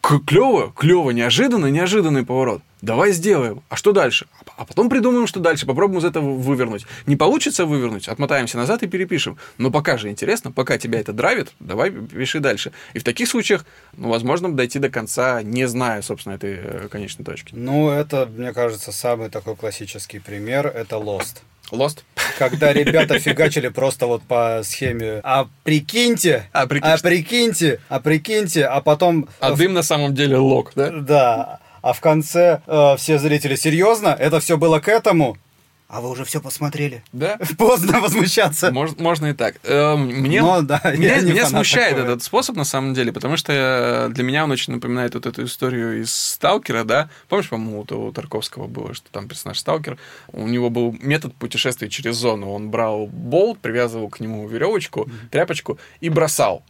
Клево, 0.00 0.72
клево, 0.72 1.10
неожиданно, 1.10 1.66
неожиданный 1.66 2.24
поворот. 2.24 2.62
Давай 2.82 3.12
сделаем. 3.12 3.62
А 3.68 3.76
что 3.76 3.92
дальше? 3.92 4.26
А 4.56 4.64
потом 4.64 4.88
придумаем, 4.88 5.26
что 5.26 5.38
дальше. 5.38 5.66
Попробуем 5.66 6.00
из 6.00 6.04
этого 6.04 6.32
вывернуть. 6.32 6.86
Не 7.06 7.16
получится 7.16 7.66
вывернуть, 7.66 8.08
отмотаемся 8.08 8.56
назад 8.56 8.82
и 8.82 8.86
перепишем. 8.86 9.36
Но 9.58 9.70
пока 9.70 9.98
же 9.98 10.08
интересно, 10.08 10.50
пока 10.50 10.78
тебя 10.78 10.98
это 10.98 11.12
драйвит, 11.12 11.52
давай 11.60 11.90
пиши 11.90 12.40
дальше. 12.40 12.72
И 12.94 12.98
в 12.98 13.04
таких 13.04 13.28
случаях, 13.28 13.66
ну, 13.96 14.08
возможно, 14.08 14.54
дойти 14.54 14.78
до 14.78 14.88
конца, 14.88 15.42
не 15.42 15.68
зная, 15.68 16.00
собственно, 16.00 16.34
этой 16.34 16.54
э, 16.54 16.88
конечной 16.90 17.24
точки. 17.24 17.54
Ну, 17.54 17.90
это, 17.90 18.26
мне 18.26 18.52
кажется, 18.54 18.92
самый 18.92 19.28
такой 19.28 19.56
классический 19.56 20.18
пример. 20.18 20.66
Это 20.66 20.96
Lost. 20.96 21.42
Lost. 21.72 21.98
Когда 22.38 22.72
ребята 22.72 23.18
фигачили 23.18 23.68
просто 23.68 24.06
вот 24.06 24.22
по 24.22 24.60
схеме. 24.64 25.20
А 25.22 25.46
прикиньте, 25.64 26.48
а 26.52 26.66
прикиньте, 26.66 26.94
а 26.94 26.98
прикиньте, 26.98 27.80
а 27.88 28.00
прикиньте, 28.00 28.64
а 28.66 28.80
потом... 28.80 29.28
А 29.40 29.52
дым 29.52 29.72
на 29.72 29.82
самом 29.82 30.14
деле 30.14 30.36
лог, 30.36 30.72
да? 30.74 30.90
Да. 30.90 31.58
А 31.82 31.92
в 31.92 32.00
конце 32.00 32.60
э, 32.66 32.96
все 32.98 33.18
зрители, 33.18 33.56
серьезно, 33.56 34.08
это 34.08 34.40
все 34.40 34.56
было 34.56 34.80
к 34.80 34.88
этому? 34.88 35.36
А 35.90 36.00
вы 36.00 36.08
уже 36.10 36.24
все 36.24 36.40
посмотрели. 36.40 37.02
Да. 37.12 37.36
Поздно 37.58 38.00
возмущаться. 38.00 38.70
Может, 38.70 39.00
можно 39.00 39.26
и 39.26 39.32
так. 39.32 39.56
Э, 39.64 39.96
Мне, 39.96 40.40
Но, 40.40 40.62
да, 40.62 40.80
меня, 40.96 41.20
меня 41.20 41.46
смущает 41.46 41.96
такого. 41.96 42.06
этот 42.12 42.22
способ, 42.22 42.54
на 42.56 42.64
самом 42.64 42.94
деле, 42.94 43.12
потому 43.12 43.36
что 43.36 43.52
э, 43.52 44.12
для 44.12 44.22
меня 44.22 44.44
он 44.44 44.52
очень 44.52 44.72
напоминает 44.72 45.14
вот 45.14 45.26
эту 45.26 45.44
историю 45.44 46.00
из 46.00 46.12
«Сталкера», 46.14 46.84
да? 46.84 47.10
Помнишь, 47.28 47.48
по-моему, 47.48 47.80
у 47.80 48.12
Тарковского 48.12 48.68
было, 48.68 48.94
что 48.94 49.10
там 49.10 49.26
персонаж 49.26 49.58
«Сталкер», 49.58 49.98
у 50.32 50.46
него 50.46 50.70
был 50.70 50.96
метод 51.00 51.34
путешествия 51.34 51.88
через 51.88 52.16
зону. 52.16 52.52
Он 52.52 52.70
брал 52.70 53.06
болт, 53.06 53.58
привязывал 53.58 54.08
к 54.08 54.20
нему 54.20 54.46
веревочку, 54.46 55.10
тряпочку 55.30 55.78
и 56.00 56.08
бросал. 56.08 56.62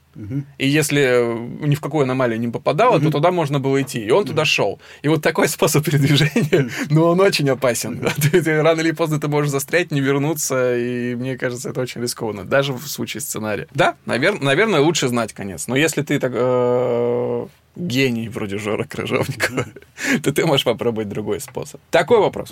И 0.58 0.66
если 0.68 1.00
э, 1.02 1.66
ни 1.66 1.74
в 1.74 1.80
какую 1.80 2.02
аномалию 2.02 2.40
не 2.40 2.48
попадало, 2.48 3.00
то 3.00 3.10
туда 3.10 3.30
можно 3.30 3.60
было 3.60 3.80
идти. 3.80 4.00
И 4.00 4.10
он 4.10 4.24
туда 4.24 4.44
шел. 4.44 4.80
И 5.02 5.08
вот 5.08 5.22
такой 5.22 5.48
способ 5.56 5.84
передвижения, 5.84 6.68
но 6.90 7.10
он 7.10 7.20
очень 7.20 7.48
опасен. 7.48 7.98
Да, 8.00 8.10
Ты, 8.30 8.42
ты 8.42 8.60
рано 8.62 8.80
или 8.80 8.90
поздно 8.90 9.20
ты 9.20 9.28
можешь 9.28 9.50
застрять, 9.50 9.90
не 9.92 10.00
вернуться, 10.00 10.76
и 10.76 11.14
мне 11.14 11.38
кажется, 11.38 11.70
это 11.70 11.80
очень 11.80 12.02
рискованно. 12.02 12.44
Даже 12.44 12.72
в 12.72 12.86
случае 12.86 13.20
сценария. 13.20 13.68
Да, 13.72 13.94
навер- 14.06 14.42
наверное, 14.42 14.80
лучше 14.80 15.08
знать 15.08 15.32
конец. 15.32 15.68
Но 15.68 15.76
если 15.76 16.02
ты 16.02 16.18
так 16.18 16.32
э, 16.34 17.46
гений 17.76 18.28
вроде 18.28 18.58
Жора 18.58 18.84
Крыжовникова, 18.84 19.64
то 20.22 20.32
ты 20.32 20.44
можешь 20.44 20.64
попробовать 20.64 21.08
другой 21.08 21.40
способ. 21.40 21.80
Такой 21.90 22.18
вопрос. 22.18 22.50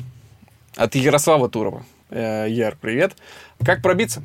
От 0.77 0.95
Ярослава 0.95 1.49
Турова. 1.49 1.85
Э, 2.11 2.47
Яр, 2.49 2.77
привет. 2.81 3.17
Как 3.65 3.83
пробиться? 3.83 4.23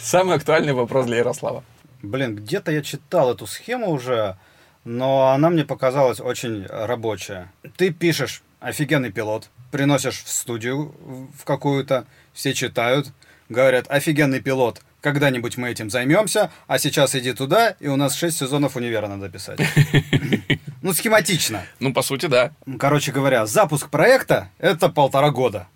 Самый 0.00 0.36
актуальный 0.36 0.72
вопрос 0.72 1.06
для 1.06 1.18
Ярослава. 1.18 1.62
Блин, 2.02 2.36
где-то 2.36 2.72
я 2.72 2.82
читал 2.82 3.32
эту 3.32 3.46
схему 3.46 3.90
уже, 3.90 4.36
но 4.84 5.28
она 5.28 5.50
мне 5.50 5.64
показалась 5.64 6.20
очень 6.20 6.66
рабочая. 6.66 7.52
Ты 7.76 7.92
пишешь 7.92 8.42
офигенный 8.60 9.12
пилот, 9.12 9.48
приносишь 9.70 10.22
в 10.22 10.28
студию 10.28 10.94
в 11.38 11.44
какую-то, 11.44 12.06
все 12.32 12.54
читают, 12.54 13.12
говорят, 13.48 13.86
офигенный 13.88 14.40
пилот, 14.40 14.82
когда-нибудь 15.00 15.56
мы 15.56 15.70
этим 15.70 15.90
займемся, 15.90 16.50
а 16.66 16.78
сейчас 16.78 17.14
иди 17.14 17.32
туда, 17.32 17.70
и 17.80 17.88
у 17.88 17.96
нас 17.96 18.14
6 18.14 18.36
сезонов 18.36 18.76
универа 18.76 19.08
надо 19.08 19.28
писать. 19.28 19.60
Ну, 20.84 20.92
схематично. 20.92 21.62
Ну, 21.78 21.92
по 21.92 22.02
сути, 22.02 22.26
да. 22.26 22.50
Короче 22.80 23.12
говоря, 23.12 23.46
запуск 23.46 23.88
проекта– 23.88 24.50
это 24.58 24.88
полтора 24.88 25.30
года. 25.30 25.68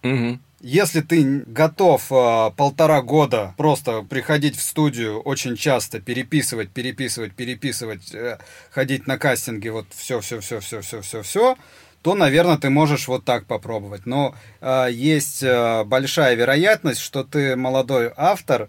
Если 0.61 1.03
ты 1.03 1.43
готов 1.47 2.11
э, 2.11 2.51
полтора 2.57 3.03
года 3.03 3.55
просто 3.59 4.03
приходить 4.03 4.57
в 4.57 4.63
студию 4.63 5.21
очень 5.21 5.55
часто, 5.55 6.01
переписывать, 6.01 6.71
переписывать, 6.71 7.35
переписывать, 7.35 8.15
э, 8.15 8.39
ходить 8.71 9.07
на 9.07 9.19
кастинги, 9.19 9.69
вот 9.69 9.87
все, 9.91 10.21
все, 10.21 10.41
все, 10.41 10.61
все, 10.61 10.81
все, 10.81 11.03
все, 11.03 11.23
все, 11.23 11.57
то, 12.01 12.15
наверное, 12.15 12.57
ты 12.57 12.71
можешь 12.71 13.07
вот 13.07 13.25
так 13.25 13.45
попробовать. 13.47 14.07
Но 14.07 14.35
э, 14.63 14.89
есть 14.91 15.43
э, 15.43 15.85
большая 15.85 16.35
вероятность, 16.37 17.01
что 17.01 17.23
ты 17.23 17.55
молодой 17.55 18.11
автор, 18.17 18.69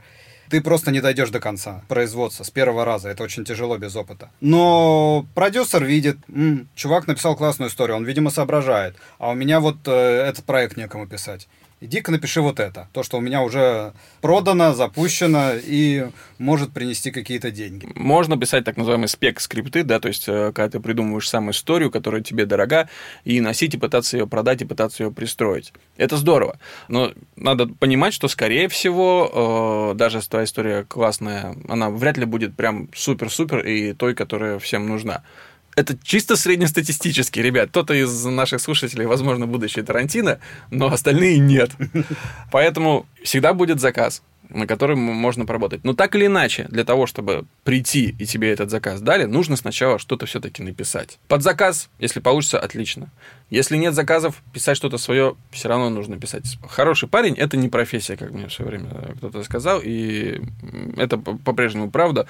ты 0.50 0.62
просто 0.62 0.92
не 0.92 1.02
дойдешь 1.02 1.30
до 1.30 1.40
конца 1.40 1.84
производства 1.88 2.44
с 2.44 2.50
первого 2.50 2.84
раза. 2.84 3.10
Это 3.10 3.24
очень 3.24 3.46
тяжело 3.46 3.78
без 3.78 3.96
опыта. 3.96 4.30
Но 4.42 5.26
продюсер 5.36 5.84
видит, 5.84 6.18
«М, 6.30 6.68
чувак 6.76 7.08
написал 7.08 7.36
классную 7.36 7.70
историю, 7.70 7.98
он, 7.98 8.06
видимо, 8.06 8.30
соображает. 8.30 8.96
А 9.20 9.30
у 9.30 9.36
меня 9.36 9.60
вот 9.60 9.78
э, 9.86 9.92
этот 9.92 10.46
проект 10.46 10.78
некому 10.78 11.08
писать. 11.08 11.48
Иди-ка 11.80 12.12
напиши 12.12 12.42
вот 12.42 12.60
это. 12.60 12.88
То, 12.92 13.04
что 13.04 13.18
у 13.18 13.22
меня 13.22 13.44
уже 13.44 13.94
продано, 14.22 14.74
запущено 14.74 15.52
и 15.54 16.08
может 16.40 16.74
принести 16.74 17.12
какие-то 17.12 17.52
деньги. 17.52 17.88
Можно 17.94 18.36
писать 18.36 18.66
так 18.66 18.78
называемые 18.78 19.08
спек-скрипты, 19.08 19.84
да, 19.84 20.00
то 20.00 20.08
есть, 20.08 20.28
э, 20.28 20.52
когда 20.54 20.70
ты 20.70 20.80
придумываешь 20.80 21.30
сам 21.30 21.52
историю, 21.52 21.92
которая 21.92 22.22
тебе 22.22 22.48
дорога, 22.48 22.90
и 23.26 23.40
носить, 23.42 23.76
и 23.76 23.78
пытаться 23.78 24.18
ее 24.18 24.26
продать, 24.26 24.64
и 24.64 24.66
пытаться 24.66 25.04
ее 25.04 25.12
пристроить. 25.12 25.72
Это 25.98 26.18
здорово. 26.18 26.58
Но 26.88 27.14
надо 27.36 27.68
понимать, 27.68 28.16
что, 28.16 28.28
скорее 28.28 28.70
всего, 28.70 29.92
э, 29.94 29.98
даже 29.98 30.18
если 30.18 30.32
твоя 30.32 30.46
история 30.46 30.84
классная, 30.84 31.56
она 31.70 31.92
вряд 31.92 32.18
ли 32.18 32.26
будет 32.26 32.56
прям 32.56 32.90
супер-супер 32.96 33.60
и 33.60 33.94
той, 33.94 34.16
которая 34.16 34.58
всем 34.58 34.88
нужна. 34.88 35.24
Это 35.78 35.96
чисто 36.02 36.36
среднестатистически, 36.38 37.40
ребят. 37.40 37.70
Кто-то 37.70 37.94
из 37.94 38.26
наших 38.26 38.62
слушателей, 38.62 39.06
возможно, 39.06 39.46
будущий 39.46 39.84
Тарантино, 39.84 40.40
но 40.72 40.88
остальные 40.88 41.38
нет. 41.38 41.70
Поэтому 42.52 43.06
всегда 43.24 43.54
будет 43.54 43.80
заказ, 43.80 44.24
на 44.50 44.68
котором 44.68 45.00
можно 45.00 45.46
поработать. 45.46 45.84
Но 45.84 45.94
так 45.94 46.16
или 46.16 46.26
иначе, 46.26 46.68
для 46.70 46.84
того, 46.84 47.06
чтобы 47.06 47.46
прийти 47.64 48.16
и 48.18 48.26
тебе 48.26 48.52
этот 48.52 48.70
заказ 48.70 49.02
дали, 49.02 49.26
нужно 49.26 49.56
сначала 49.56 50.00
что-то 50.00 50.26
все-таки 50.26 50.64
написать. 50.64 51.20
Под 51.28 51.44
заказ, 51.44 51.90
если 52.00 52.20
получится, 52.20 52.60
отлично. 52.60 53.10
Если 53.50 53.78
нет 53.78 53.94
заказов, 53.94 54.42
писать 54.54 54.78
что-то 54.78 54.98
свое 54.98 55.36
все 55.52 55.70
равно 55.70 55.90
нужно 55.90 56.20
писать. 56.20 56.58
Хороший 56.68 57.08
парень– 57.08 57.34
это 57.38 57.58
не 57.58 57.70
профессия, 57.70 58.18
как 58.18 58.32
мне 58.32 58.48
в 58.48 58.54
свое 58.54 58.72
время 58.72 58.90
кто-то 59.18 59.44
сказал, 59.44 59.82
и 59.84 60.42
это 60.98 61.18
по- 61.18 61.38
по-прежнему 61.38 61.90
правда. 61.90 62.28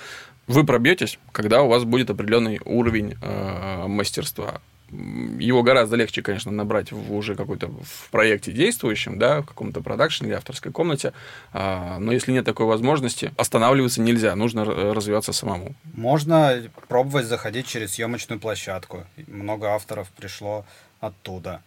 Вы 0.47 0.63
пробьетесь, 0.63 1.19
когда 1.31 1.61
у 1.61 1.67
вас 1.67 1.83
будет 1.83 2.09
определенный 2.09 2.59
уровень 2.63 3.15
э, 3.21 3.87
мастерства. 3.87 4.61
Его 4.91 5.63
гораздо 5.63 5.95
легче, 5.97 6.21
конечно, 6.21 6.51
набрать 6.51 6.91
в 6.91 7.13
уже 7.13 7.35
какой-то 7.35 7.67
в 7.67 8.09
проекте 8.09 8.51
действующем, 8.53 9.19
да, 9.19 9.41
в 9.41 9.45
каком-то 9.45 9.81
продакшене 9.81 10.29
или 10.29 10.35
авторской 10.37 10.71
комнате. 10.71 11.11
А, 11.53 11.99
Но 11.99 12.11
если 12.13 12.31
нет 12.31 12.45
такой 12.45 12.65
возможности, 12.67 13.31
останавливаться 13.37 14.01
нельзя, 14.01 14.35
нужно 14.35 14.63
развиваться 14.65 15.33
самому. 15.33 15.75
Можно 15.93 16.63
пробовать 16.87 17.25
заходить 17.25 17.67
через 17.67 17.93
съемочную 17.95 18.39
площадку. 18.39 19.05
Много 19.27 19.67
авторов 19.73 20.07
пришло 20.09 20.65
оттуда. 21.01 21.61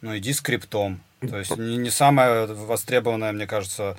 Ну, 0.00 0.16
иди 0.18 0.32
скриптом. 0.32 1.00
То 1.20 1.38
есть 1.38 1.56
не, 1.56 1.76
не 1.76 1.90
самая 1.90 2.46
востребованная, 2.46 3.32
мне 3.32 3.46
кажется, 3.46 3.96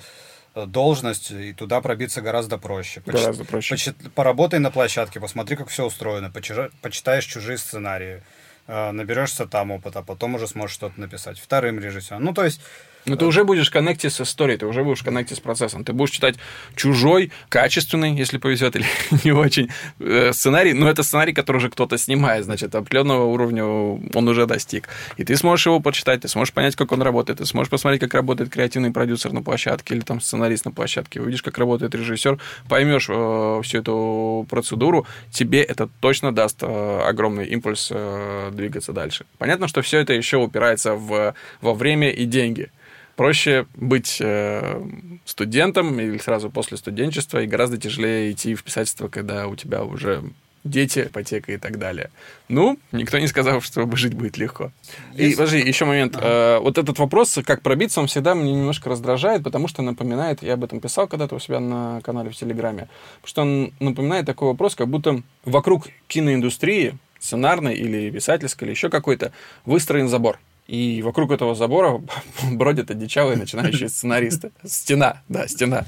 э, 0.54 0.64
должность, 0.66 1.30
и 1.32 1.52
туда 1.52 1.80
пробиться 1.80 2.20
гораздо 2.20 2.58
проще. 2.58 3.00
Поч- 3.00 3.14
Гораздо 3.14 3.44
проще. 3.44 3.74
почит- 3.74 4.12
поработай 4.14 4.60
на 4.60 4.70
площадке, 4.70 5.18
посмотри, 5.18 5.56
как 5.56 5.68
все 5.68 5.84
устроено, 5.86 6.30
почира- 6.32 6.70
почитаешь 6.82 7.24
чужие 7.24 7.58
сценарии, 7.58 8.22
наберешься 8.66 9.46
там 9.46 9.70
опыта, 9.70 10.02
потом 10.02 10.34
уже 10.34 10.46
сможешь 10.46 10.74
что-то 10.74 11.00
написать. 11.00 11.38
Вторым 11.38 11.78
режиссером. 11.78 12.24
Ну, 12.24 12.34
то 12.34 12.44
есть 12.44 12.60
Но 13.06 13.16
ты 13.16 13.24
уже 13.24 13.44
будешь 13.44 13.68
в 13.68 13.72
коннекте 13.72 14.10
с 14.10 14.20
историей, 14.20 14.58
ты 14.58 14.66
уже 14.66 14.82
будешь 14.82 15.00
в 15.00 15.04
коннекте 15.04 15.36
с 15.36 15.40
процессом. 15.40 15.84
Ты 15.84 15.92
будешь 15.92 16.10
читать 16.10 16.36
чужой, 16.74 17.30
качественный, 17.48 18.14
если 18.16 18.38
повезет, 18.38 18.74
или 18.76 18.86
не 19.24 19.32
очень, 19.32 19.70
э, 20.00 20.32
сценарий. 20.32 20.72
Но 20.72 20.90
это 20.90 21.04
сценарий, 21.04 21.32
который 21.32 21.58
уже 21.58 21.70
кто-то 21.70 21.98
снимает, 21.98 22.44
значит, 22.44 22.74
определенного 22.74 23.24
уровня 23.24 23.64
он 23.64 24.28
уже 24.28 24.46
достиг. 24.46 24.88
И 25.16 25.24
ты 25.24 25.36
сможешь 25.36 25.66
его 25.66 25.78
почитать, 25.78 26.22
ты 26.22 26.28
сможешь 26.28 26.52
понять, 26.52 26.74
как 26.74 26.90
он 26.90 27.00
работает, 27.02 27.38
ты 27.38 27.46
сможешь 27.46 27.70
посмотреть, 27.70 28.00
как 28.00 28.14
работает 28.14 28.50
креативный 28.50 28.90
продюсер 28.90 29.32
на 29.32 29.42
площадке 29.42 29.94
или 29.94 30.02
там 30.02 30.20
сценарист 30.20 30.64
на 30.64 30.72
площадке. 30.72 31.20
Увидишь, 31.20 31.42
как 31.42 31.58
работает 31.58 31.94
режиссер, 31.94 32.38
поймешь 32.68 33.06
э, 33.08 33.60
всю 33.62 33.78
эту 33.78 34.46
процедуру, 34.50 35.06
тебе 35.30 35.62
это 35.62 35.88
точно 36.00 36.34
даст 36.34 36.58
э, 36.62 37.00
огромный 37.06 37.46
импульс 37.46 37.88
э, 37.92 38.50
двигаться 38.52 38.92
дальше. 38.92 39.26
Понятно, 39.38 39.68
что 39.68 39.82
все 39.82 40.00
это 40.00 40.12
еще 40.12 40.38
упирается 40.38 40.94
в, 40.94 41.34
во 41.60 41.74
время 41.74 42.10
и 42.10 42.24
деньги 42.24 42.70
проще 43.16 43.66
быть 43.74 44.18
э, 44.20 44.80
студентом 45.24 45.98
или 45.98 46.18
сразу 46.18 46.50
после 46.50 46.76
студенчества, 46.76 47.42
и 47.42 47.46
гораздо 47.46 47.78
тяжелее 47.78 48.30
идти 48.32 48.54
в 48.54 48.62
писательство, 48.62 49.08
когда 49.08 49.48
у 49.48 49.56
тебя 49.56 49.82
уже 49.82 50.22
дети, 50.64 51.00
ипотека 51.06 51.52
и 51.52 51.56
так 51.56 51.78
далее. 51.78 52.10
Ну, 52.48 52.78
никто 52.92 53.18
не 53.18 53.26
сказал, 53.28 53.60
что 53.60 53.88
жить 53.96 54.14
будет 54.14 54.36
легко. 54.36 54.72
И, 55.14 55.22
Если- 55.24 55.36
подожди, 55.36 55.58
еще 55.58 55.84
момент. 55.84 56.16
Э, 56.20 56.58
вот 56.58 56.76
этот 56.78 56.98
вопрос, 56.98 57.38
как 57.44 57.62
пробиться, 57.62 58.00
он 58.00 58.06
всегда 58.08 58.34
мне 58.34 58.52
немножко 58.52 58.90
раздражает, 58.90 59.42
потому 59.42 59.68
что 59.68 59.82
напоминает, 59.82 60.42
я 60.42 60.54
об 60.54 60.64
этом 60.64 60.80
писал 60.80 61.06
когда-то 61.06 61.36
у 61.36 61.38
себя 61.38 61.60
на 61.60 62.00
канале 62.02 62.30
в 62.30 62.36
Телеграме, 62.36 62.88
потому 63.22 63.28
что 63.28 63.42
он 63.42 63.72
напоминает 63.80 64.26
такой 64.26 64.48
вопрос, 64.48 64.74
как 64.74 64.88
будто 64.88 65.22
вокруг 65.44 65.88
киноиндустрии, 66.08 66.98
сценарной 67.18 67.74
или 67.74 68.10
писательской, 68.10 68.66
или 68.66 68.72
еще 68.74 68.90
какой-то, 68.90 69.32
выстроен 69.64 70.08
забор. 70.08 70.38
И 70.66 71.00
вокруг 71.02 71.30
этого 71.30 71.54
забора 71.54 72.02
бродят 72.50 72.90
одичалые 72.90 73.36
начинающие 73.36 73.88
сценаристы. 73.88 74.50
Стена, 74.64 75.22
да, 75.28 75.46
стена. 75.46 75.86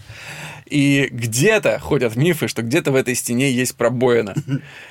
И 0.67 1.09
где-то 1.11 1.79
ходят 1.79 2.15
мифы, 2.15 2.47
что 2.47 2.63
где-то 2.63 2.93
в 2.93 2.95
этой 2.95 3.15
стене 3.15 3.51
есть 3.51 3.75
пробоина. 3.77 4.35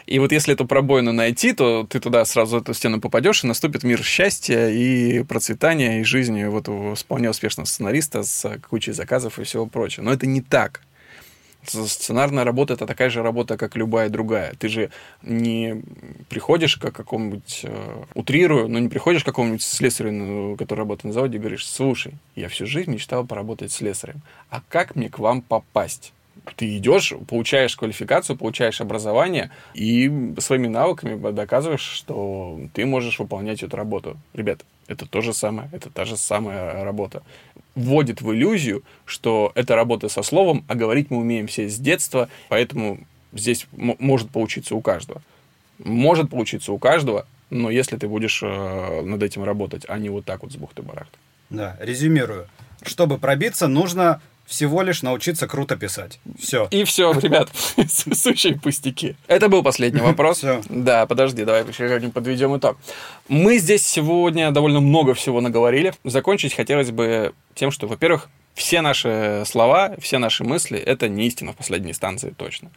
И 0.07 0.19
вот 0.19 0.31
если 0.31 0.53
эту 0.53 0.65
пробоину 0.65 1.13
найти, 1.13 1.53
то 1.53 1.85
ты 1.87 1.99
туда 1.99 2.25
сразу 2.25 2.57
эту 2.57 2.73
стену 2.73 2.99
попадешь, 2.99 3.43
и 3.43 3.47
наступит 3.47 3.83
мир 3.83 4.03
счастья 4.03 4.69
и 4.69 5.23
процветания, 5.23 6.01
и 6.01 6.03
жизни 6.03 6.45
вот 6.45 6.67
у 6.67 6.95
вполне 6.95 7.29
успешного 7.29 7.65
сценариста 7.65 8.23
с 8.23 8.59
кучей 8.69 8.91
заказов 8.91 9.39
и 9.39 9.43
всего 9.43 9.67
прочего. 9.67 10.03
Но 10.03 10.13
это 10.13 10.25
не 10.25 10.41
так. 10.41 10.81
Сценарная 11.63 12.43
работа 12.43 12.73
это 12.73 12.85
такая 12.85 13.09
же 13.09 13.21
работа, 13.21 13.57
как 13.57 13.75
любая 13.75 14.09
другая. 14.09 14.53
Ты 14.57 14.69
же 14.69 14.89
не 15.21 15.81
приходишь 16.29 16.77
к 16.77 16.91
какому-нибудь, 16.91 17.61
э, 17.63 18.03
утрирую, 18.13 18.69
но 18.69 18.79
не 18.79 18.87
приходишь 18.87 19.23
к 19.23 19.25
какому-нибудь 19.25 19.63
слесарю, 19.63 20.11
ну, 20.11 20.55
который 20.55 20.79
работает 20.79 21.05
на 21.05 21.13
заводе, 21.13 21.37
и 21.37 21.39
говоришь, 21.39 21.67
слушай, 21.67 22.13
я 22.35 22.47
всю 22.47 22.65
жизнь 22.65 22.91
мечтал 22.91 23.25
поработать 23.25 23.71
слесарем, 23.71 24.21
а 24.49 24.61
как 24.69 24.95
мне 24.95 25.09
к 25.09 25.19
вам 25.19 25.41
попасть? 25.41 26.13
Ты 26.55 26.77
идешь, 26.77 27.13
получаешь 27.27 27.75
квалификацию, 27.75 28.37
получаешь 28.37 28.79
образование 28.79 29.51
и 29.73 30.33
своими 30.39 30.67
навыками 30.67 31.31
доказываешь, 31.31 31.81
что 31.81 32.59
ты 32.73 32.85
можешь 32.85 33.19
выполнять 33.19 33.63
эту 33.63 33.75
работу. 33.75 34.17
Ребят, 34.33 34.63
Это 34.87 35.05
то 35.05 35.21
же 35.21 35.33
самое, 35.33 35.69
это 35.71 35.89
та 35.89 36.05
же 36.05 36.17
самая 36.17 36.83
работа. 36.83 37.21
Вводит 37.75 38.21
в 38.21 38.33
иллюзию, 38.33 38.83
что 39.05 39.51
это 39.55 39.75
работа 39.75 40.09
со 40.09 40.23
словом, 40.23 40.63
а 40.67 40.75
говорить 40.75 41.11
мы 41.11 41.17
умеем 41.17 41.47
все 41.47 41.69
с 41.69 41.77
детства, 41.77 42.29
поэтому 42.49 42.99
здесь 43.33 43.67
может 43.71 44.29
получиться 44.29 44.75
у 44.75 44.81
каждого. 44.81 45.21
Может 45.77 46.29
получиться 46.29 46.71
у 46.71 46.77
каждого, 46.79 47.27
но 47.49 47.69
если 47.69 47.97
ты 47.97 48.07
будешь 48.07 48.41
э, 48.41 49.01
над 49.01 49.21
этим 49.21 49.43
работать, 49.43 49.85
а 49.87 49.99
не 49.99 50.09
вот 50.09 50.25
так 50.25 50.43
вот 50.43 50.51
с 50.51 50.55
бухты-барахты. 50.55 51.17
Да, 51.49 51.77
резюмирую. 51.79 52.47
Чтобы 52.81 53.17
пробиться, 53.17 53.67
нужно 53.67 54.21
всего 54.47 54.81
лишь 54.81 55.03
научиться 55.03 55.45
круто 55.45 55.75
писать. 55.75 56.19
Все. 56.39 56.67
И 56.71 56.85
все, 56.85 57.11
ребят, 57.11 57.49
сущие 57.87 58.57
пустяки. 58.57 59.15
Это 59.27 59.49
был 59.49 59.61
последний 59.61 60.01
вопрос. 60.01 60.37
Все. 60.37 60.61
Да, 60.69 61.05
подожди, 61.05 61.43
давай 61.43 61.65
еще 61.67 62.09
подведем 62.09 62.57
итог. 62.57 62.77
Мы 63.27 63.57
здесь 63.59 63.85
сегодня 63.85 64.51
довольно 64.51 64.79
много 64.79 65.13
всего 65.13 65.41
наговорили. 65.41 65.93
Закончить 66.05 66.55
хотелось 66.55 66.91
бы 66.91 67.33
тем, 67.53 67.71
что, 67.71 67.87
во-первых, 67.87 68.29
все 68.55 68.81
наши 68.81 69.43
слова, 69.45 69.95
все 69.99 70.17
наши 70.17 70.43
мысли— 70.43 70.79
это 70.85 71.09
не 71.09 71.27
истина 71.27 71.51
в 71.51 71.57
последней 71.57 71.93
станции 71.93 72.33
точно. 72.35 72.71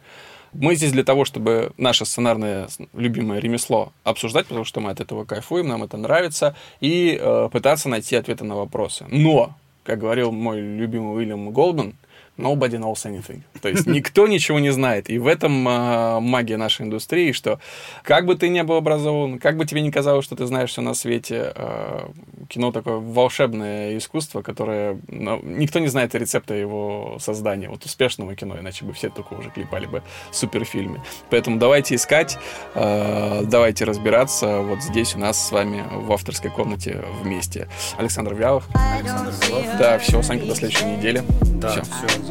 Мы 0.53 0.75
здесь 0.75 0.91
для 0.91 1.05
того, 1.05 1.23
чтобы 1.23 1.71
наше 1.77 2.05
сценарное 2.05 2.67
любимое 2.93 3.39
ремесло 3.39 3.93
обсуждать, 4.03 4.47
потому 4.47 4.65
что 4.65 4.81
мы 4.81 4.91
от 4.91 4.99
этого 4.99 5.23
кайфуем, 5.23 5.69
нам 5.69 5.83
это 5.83 5.95
нравится, 5.95 6.55
и 6.81 7.17
э, 7.19 7.49
пытаться 7.51 7.87
найти 7.87 8.17
ответы 8.17 8.43
на 8.43 8.55
вопросы. 8.57 9.05
Но, 9.09 9.55
как 9.83 9.99
говорил 9.99 10.31
мой 10.31 10.59
любимый 10.59 11.15
Уильям 11.15 11.51
Голдман, 11.51 11.95
nobody 12.37 12.77
knows 12.77 13.05
anything. 13.05 13.41
То 13.61 13.69
есть 13.69 13.87
никто 13.87 14.27
ничего 14.27 14.59
не 14.59 14.71
знает. 14.71 15.09
И 15.09 15.17
в 15.17 15.27
этом 15.27 15.67
э, 15.67 16.19
магия 16.19 16.57
нашей 16.57 16.85
индустрии, 16.85 17.31
что 17.31 17.59
как 18.03 18.25
бы 18.25 18.35
ты 18.35 18.49
не 18.49 18.63
был 18.63 18.75
образован, 18.75 19.39
как 19.39 19.57
бы 19.57 19.65
тебе 19.65 19.81
не 19.81 19.91
казалось, 19.91 20.25
что 20.25 20.35
ты 20.35 20.45
знаешь 20.45 20.71
все 20.71 20.81
на 20.81 20.93
свете, 20.93 21.53
э, 21.55 22.07
кино 22.49 22.71
такое 22.71 22.95
волшебное 22.97 23.97
искусство, 23.97 24.41
которое... 24.41 24.99
Ну, 25.07 25.39
никто 25.43 25.79
не 25.79 25.87
знает 25.87 26.15
рецепта 26.15 26.53
его 26.53 27.17
создания, 27.19 27.69
вот 27.69 27.85
успешного 27.85 28.35
кино, 28.35 28.57
иначе 28.59 28.85
бы 28.85 28.93
все 28.93 29.09
только 29.09 29.33
уже 29.33 29.49
клепали 29.49 29.85
бы 29.85 30.01
суперфильмы. 30.31 31.01
Поэтому 31.29 31.57
давайте 31.57 31.95
искать, 31.95 32.37
э, 32.73 33.43
давайте 33.45 33.85
разбираться 33.85 34.61
вот 34.61 34.81
здесь 34.81 35.15
у 35.15 35.19
нас 35.19 35.47
с 35.47 35.51
вами 35.51 35.83
в 35.91 36.11
авторской 36.11 36.49
комнате 36.49 37.03
вместе. 37.21 37.67
Александр 37.97 38.33
Вялов. 38.33 38.67
Александр 38.73 39.33
Белов. 39.47 39.65
Да, 39.77 39.99
все, 39.99 40.21
Санька, 40.23 40.45
до 40.45 40.55
следующей 40.55 40.85
недели. 40.85 41.23
Да, 41.41 41.69
все. 41.69 41.83
все 41.83 42.30